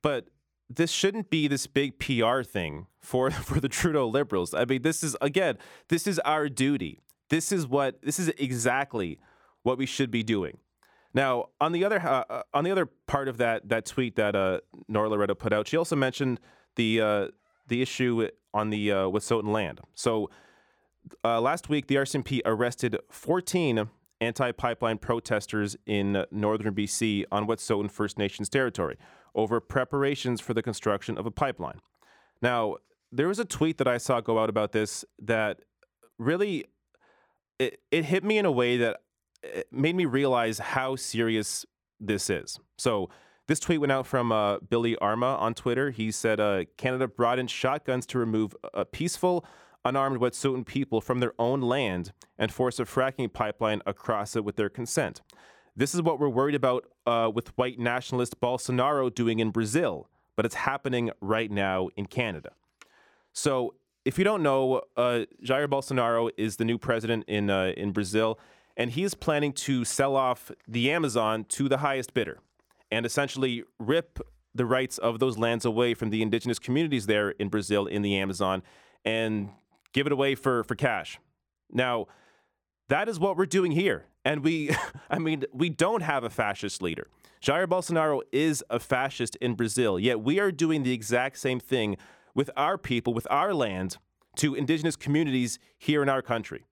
but 0.00 0.28
this 0.76 0.90
shouldn't 0.90 1.30
be 1.30 1.48
this 1.48 1.66
big 1.66 1.98
PR 1.98 2.42
thing 2.42 2.86
for 3.00 3.30
for 3.30 3.60
the 3.60 3.68
Trudeau 3.68 4.06
Liberals. 4.06 4.54
I 4.54 4.64
mean, 4.64 4.82
this 4.82 5.02
is 5.02 5.16
again, 5.20 5.58
this 5.88 6.06
is 6.06 6.18
our 6.20 6.48
duty. 6.48 7.00
This 7.28 7.52
is 7.52 7.66
what 7.66 8.00
this 8.02 8.18
is 8.18 8.28
exactly 8.38 9.18
what 9.62 9.78
we 9.78 9.86
should 9.86 10.10
be 10.10 10.22
doing. 10.22 10.58
Now, 11.14 11.46
on 11.60 11.72
the 11.72 11.84
other 11.84 12.00
uh, 12.00 12.24
uh, 12.28 12.42
on 12.54 12.64
the 12.64 12.70
other 12.70 12.86
part 13.06 13.28
of 13.28 13.38
that 13.38 13.68
that 13.68 13.86
tweet 13.86 14.16
that 14.16 14.34
uh, 14.34 14.60
Nora 14.88 15.08
Loreto 15.08 15.34
put 15.34 15.52
out, 15.52 15.68
she 15.68 15.76
also 15.76 15.96
mentioned 15.96 16.40
the 16.76 17.00
uh, 17.00 17.28
the 17.68 17.82
issue 17.82 18.28
on 18.54 18.70
the 18.70 18.92
uh, 18.92 18.96
Wet'suwet'en 19.04 19.52
land. 19.52 19.80
So 19.94 20.30
uh, 21.24 21.40
last 21.40 21.68
week, 21.68 21.86
the 21.86 21.96
RCMP 21.96 22.42
arrested 22.44 22.98
14 23.10 23.88
anti-pipeline 24.20 24.98
protesters 24.98 25.76
in 25.86 26.24
northern 26.30 26.74
BC 26.74 27.24
on 27.32 27.46
Wet'suwet'en 27.46 27.90
First 27.90 28.18
Nations 28.18 28.48
territory 28.48 28.96
over 29.34 29.60
preparations 29.60 30.40
for 30.40 30.54
the 30.54 30.62
construction 30.62 31.16
of 31.18 31.26
a 31.26 31.30
pipeline. 31.30 31.80
Now, 32.40 32.76
there 33.10 33.28
was 33.28 33.38
a 33.38 33.44
tweet 33.44 33.78
that 33.78 33.88
I 33.88 33.98
saw 33.98 34.20
go 34.20 34.38
out 34.38 34.48
about 34.48 34.72
this 34.72 35.04
that 35.20 35.60
really 36.18 36.66
it, 37.58 37.80
it 37.90 38.04
hit 38.06 38.24
me 38.24 38.38
in 38.38 38.46
a 38.46 38.52
way 38.52 38.76
that 38.78 39.00
made 39.70 39.94
me 39.96 40.04
realize 40.04 40.58
how 40.58 40.96
serious 40.96 41.64
this 42.00 42.30
is. 42.30 42.58
So 42.78 43.10
this 43.48 43.60
tweet 43.60 43.80
went 43.80 43.92
out 43.92 44.06
from 44.06 44.32
uh, 44.32 44.58
Billy 44.58 44.96
Arma 44.96 45.36
on 45.36 45.54
Twitter. 45.54 45.90
He 45.90 46.10
said 46.10 46.40
uh, 46.40 46.64
Canada 46.76 47.08
brought 47.08 47.38
in 47.38 47.46
shotguns 47.46 48.06
to 48.06 48.18
remove 48.18 48.54
a 48.72 48.84
peaceful, 48.84 49.44
unarmed 49.84 50.20
Wet'suwet'en 50.20 50.64
people 50.64 51.00
from 51.00 51.20
their 51.20 51.34
own 51.38 51.60
land 51.60 52.12
and 52.38 52.52
force 52.52 52.78
a 52.78 52.84
fracking 52.84 53.32
pipeline 53.32 53.82
across 53.86 54.36
it 54.36 54.44
with 54.44 54.56
their 54.56 54.70
consent. 54.70 55.22
This 55.74 55.94
is 55.94 56.02
what 56.02 56.20
we're 56.20 56.28
worried 56.28 56.54
about 56.54 56.84
uh, 57.06 57.30
with 57.34 57.56
white 57.56 57.78
nationalist 57.78 58.40
Bolsonaro 58.40 59.12
doing 59.12 59.38
in 59.38 59.50
Brazil, 59.50 60.08
but 60.36 60.44
it's 60.44 60.54
happening 60.54 61.10
right 61.20 61.50
now 61.50 61.88
in 61.96 62.06
Canada. 62.06 62.50
So 63.32 63.74
if 64.04 64.18
you 64.18 64.24
don't 64.24 64.42
know, 64.42 64.82
uh, 64.96 65.24
Jair 65.42 65.66
Bolsonaro 65.68 66.30
is 66.36 66.56
the 66.56 66.64
new 66.64 66.76
president 66.76 67.24
in 67.26 67.48
uh, 67.48 67.72
in 67.76 67.92
Brazil, 67.92 68.38
and 68.76 68.90
he 68.90 69.02
is 69.02 69.14
planning 69.14 69.52
to 69.52 69.84
sell 69.84 70.16
off 70.16 70.50
the 70.68 70.90
Amazon 70.90 71.44
to 71.44 71.68
the 71.68 71.78
highest 71.78 72.12
bidder, 72.12 72.40
and 72.90 73.06
essentially 73.06 73.64
rip 73.78 74.18
the 74.54 74.66
rights 74.66 74.98
of 74.98 75.18
those 75.18 75.38
lands 75.38 75.64
away 75.64 75.94
from 75.94 76.10
the 76.10 76.20
indigenous 76.20 76.58
communities 76.58 77.06
there 77.06 77.30
in 77.30 77.48
Brazil 77.48 77.86
in 77.86 78.02
the 78.02 78.18
Amazon, 78.18 78.62
and 79.04 79.48
give 79.94 80.06
it 80.06 80.12
away 80.12 80.34
for 80.34 80.64
for 80.64 80.74
cash. 80.74 81.18
Now, 81.70 82.08
that 82.88 83.08
is 83.08 83.18
what 83.18 83.38
we're 83.38 83.46
doing 83.46 83.72
here, 83.72 84.04
and 84.24 84.44
we, 84.44 84.70
I 85.10 85.18
mean, 85.18 85.44
we 85.52 85.68
don't 85.68 86.02
have 86.02 86.24
a 86.24 86.30
fascist 86.30 86.82
leader. 86.82 87.08
Jair 87.42 87.66
Bolsonaro 87.66 88.20
is 88.30 88.62
a 88.70 88.78
fascist 88.78 89.36
in 89.36 89.54
Brazil, 89.54 89.98
yet 89.98 90.20
we 90.20 90.38
are 90.38 90.52
doing 90.52 90.84
the 90.84 90.92
exact 90.92 91.38
same 91.38 91.58
thing 91.58 91.96
with 92.34 92.50
our 92.56 92.78
people, 92.78 93.12
with 93.12 93.26
our 93.30 93.52
land, 93.52 93.98
to 94.36 94.54
indigenous 94.54 94.96
communities 94.96 95.58
here 95.76 96.02
in 96.02 96.08
our 96.08 96.22
country. 96.22 96.64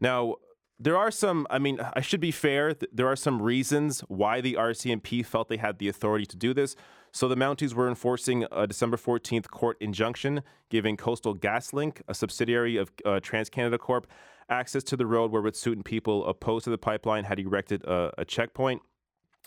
Now, 0.00 0.36
there 0.80 0.96
are 0.96 1.10
some, 1.10 1.46
I 1.50 1.58
mean, 1.58 1.80
I 1.94 2.00
should 2.00 2.20
be 2.20 2.30
fair, 2.30 2.74
there 2.92 3.08
are 3.08 3.16
some 3.16 3.42
reasons 3.42 4.00
why 4.08 4.40
the 4.40 4.54
RCMP 4.54 5.26
felt 5.26 5.48
they 5.48 5.56
had 5.56 5.78
the 5.78 5.88
authority 5.88 6.24
to 6.26 6.36
do 6.36 6.54
this. 6.54 6.76
So 7.10 7.26
the 7.26 7.36
Mounties 7.36 7.74
were 7.74 7.88
enforcing 7.88 8.46
a 8.52 8.66
December 8.66 8.96
14th 8.96 9.48
court 9.48 9.76
injunction 9.80 10.42
giving 10.70 10.96
Coastal 10.96 11.34
GasLink, 11.34 12.02
a 12.06 12.14
subsidiary 12.14 12.76
of 12.76 12.92
uh, 13.04 13.20
TransCanada 13.20 13.78
Corp, 13.78 14.06
access 14.48 14.82
to 14.84 14.96
the 14.96 15.06
road 15.06 15.30
where 15.30 15.42
Wet'suwet'en 15.42 15.84
people 15.84 16.26
opposed 16.26 16.64
to 16.64 16.70
the 16.70 16.78
pipeline 16.78 17.24
had 17.24 17.38
erected 17.38 17.84
a, 17.84 18.12
a 18.18 18.24
checkpoint. 18.24 18.82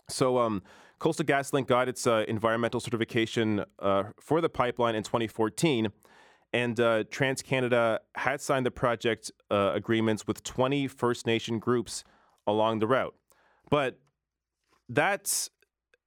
So 0.09 0.37
um, 0.37 0.61
Coastal 0.99 1.25
GasLink 1.25 1.67
got 1.67 1.87
its 1.87 2.05
uh, 2.05 2.25
environmental 2.27 2.79
certification 2.79 3.63
uh, 3.79 4.03
for 4.19 4.41
the 4.41 4.49
pipeline 4.49 4.95
in 4.95 5.03
2014, 5.03 5.89
and 6.53 6.79
uh, 6.79 7.03
TransCanada 7.05 7.99
had 8.15 8.41
signed 8.41 8.65
the 8.65 8.71
project 8.71 9.31
uh, 9.49 9.71
agreements 9.73 10.27
with 10.27 10.43
20 10.43 10.87
First 10.87 11.25
Nation 11.25 11.59
groups 11.59 12.03
along 12.45 12.79
the 12.79 12.87
route. 12.87 13.15
But 13.69 13.99
that's 14.89 15.49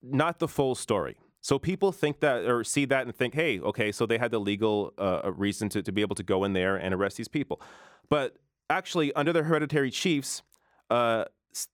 not 0.03 0.39
the 0.39 0.49
full 0.49 0.75
story. 0.75 1.17
So 1.41 1.59
people 1.59 1.93
think 1.93 2.21
that 2.21 2.45
or 2.45 2.65
see 2.65 2.85
that 2.87 3.05
and 3.05 3.15
think, 3.15 3.35
hey, 3.35 3.61
okay, 3.61 3.93
so 3.93 4.07
they 4.07 4.19
had 4.19 4.31
the 4.31 4.39
legal 4.39 4.95
uh, 4.97 5.31
reason 5.35 5.69
to, 5.71 5.83
to 5.83 5.93
be 5.93 6.01
able 6.03 6.17
to 6.17 6.23
go 6.23 6.45
in 6.45 6.53
there 6.53 6.77
and 6.77 6.95
arrest 6.95 7.17
these 7.17 7.29
people. 7.29 7.61
But 8.09 8.37
actually, 8.71 9.13
under 9.15 9.33
the 9.33 9.43
hereditary 9.43 9.91
chiefs, 9.91 10.43
uh, 10.91 11.25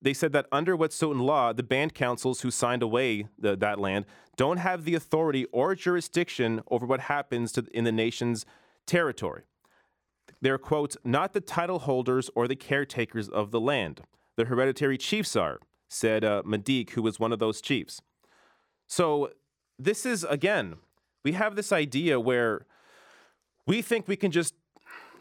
they 0.02 0.12
said 0.12 0.32
that 0.32 0.46
under 0.52 0.76
Wet'suwet'en 0.76 1.22
law, 1.22 1.52
the 1.52 1.62
band 1.62 1.94
councils 1.94 2.42
who 2.42 2.50
signed 2.50 2.82
away 2.82 3.28
the, 3.38 3.56
that 3.56 3.78
land 3.78 4.04
don't 4.36 4.58
have 4.58 4.84
the 4.84 4.94
authority 4.94 5.46
or 5.52 5.74
jurisdiction 5.74 6.62
over 6.70 6.86
what 6.86 7.00
happens 7.00 7.52
to, 7.52 7.66
in 7.72 7.84
the 7.84 7.92
nation's 7.92 8.44
territory. 8.86 9.42
They're, 10.40 10.58
quote, 10.58 10.96
not 11.04 11.32
the 11.32 11.40
title 11.40 11.80
holders 11.80 12.30
or 12.34 12.48
the 12.48 12.56
caretakers 12.56 13.28
of 13.28 13.50
the 13.50 13.60
land. 13.60 14.02
The 14.36 14.46
hereditary 14.46 14.98
chiefs 14.98 15.36
are, 15.36 15.60
said 15.88 16.24
uh, 16.24 16.42
Madeek, 16.46 16.90
who 16.90 17.02
was 17.02 17.18
one 17.18 17.32
of 17.32 17.38
those 17.38 17.60
chiefs. 17.60 18.00
So 18.86 19.30
this 19.78 20.06
is, 20.06 20.24
again, 20.24 20.76
we 21.24 21.32
have 21.32 21.56
this 21.56 21.72
idea 21.72 22.18
where 22.18 22.66
we 23.66 23.82
think 23.82 24.08
we 24.08 24.16
can 24.16 24.30
just 24.30 24.54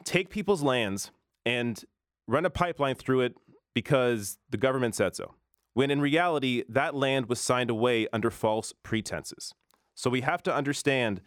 take 0.03 0.29
people's 0.29 0.63
lands 0.63 1.11
and 1.49 1.83
run 2.27 2.45
a 2.45 2.49
pipeline 2.49 2.95
through 2.95 3.21
it 3.21 3.33
because 3.73 4.37
the 4.49 4.57
government 4.57 4.93
said 4.93 5.15
so, 5.15 5.33
when 5.73 5.89
in 5.89 5.99
reality, 5.99 6.63
that 6.69 6.93
land 6.93 7.27
was 7.27 7.39
signed 7.39 7.69
away 7.69 8.07
under 8.13 8.29
false 8.29 8.73
pretenses. 8.83 9.53
So 9.95 10.09
we 10.09 10.21
have 10.21 10.43
to 10.43 10.53
understand 10.53 11.21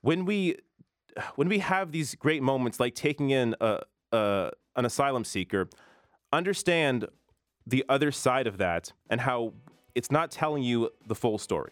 when 0.00 0.24
we 0.24 0.56
when 1.36 1.48
we 1.48 1.58
have 1.58 1.92
these 1.92 2.14
great 2.14 2.42
moments 2.42 2.80
like 2.80 2.94
taking 2.94 3.30
in 3.30 3.54
a, 3.60 3.80
a, 4.12 4.50
an 4.76 4.84
asylum 4.84 5.24
seeker, 5.24 5.68
understand 6.32 7.06
the 7.66 7.84
other 7.88 8.10
side 8.10 8.46
of 8.46 8.56
that 8.58 8.92
and 9.10 9.20
how 9.20 9.52
it's 9.94 10.10
not 10.10 10.30
telling 10.30 10.62
you 10.62 10.90
the 11.06 11.14
full 11.14 11.38
story. 11.38 11.70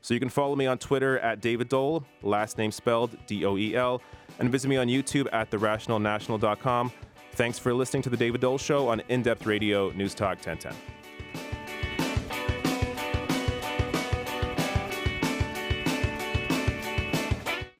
So 0.00 0.14
you 0.14 0.20
can 0.20 0.28
follow 0.28 0.56
me 0.56 0.66
on 0.66 0.78
Twitter 0.78 1.18
at 1.18 1.40
David 1.40 1.68
Doel, 1.68 2.04
last 2.22 2.56
name 2.56 2.72
spelled 2.72 3.16
D 3.26 3.44
O 3.44 3.56
E 3.56 3.74
L. 3.76 4.00
and 4.38 4.50
visit 4.50 4.68
me 4.68 4.76
on 4.76 4.88
YouTube 4.88 5.28
at 5.32 5.50
therationalnational.com. 5.50 6.92
Thanks 7.32 7.58
for 7.58 7.72
listening 7.72 8.02
to 8.02 8.10
The 8.10 8.16
David 8.16 8.40
Doel 8.42 8.58
Show 8.58 8.88
on 8.88 9.00
In 9.08 9.22
Depth 9.22 9.46
Radio 9.46 9.90
News 9.90 10.14
Talk 10.14 10.36
1010. 10.36 11.01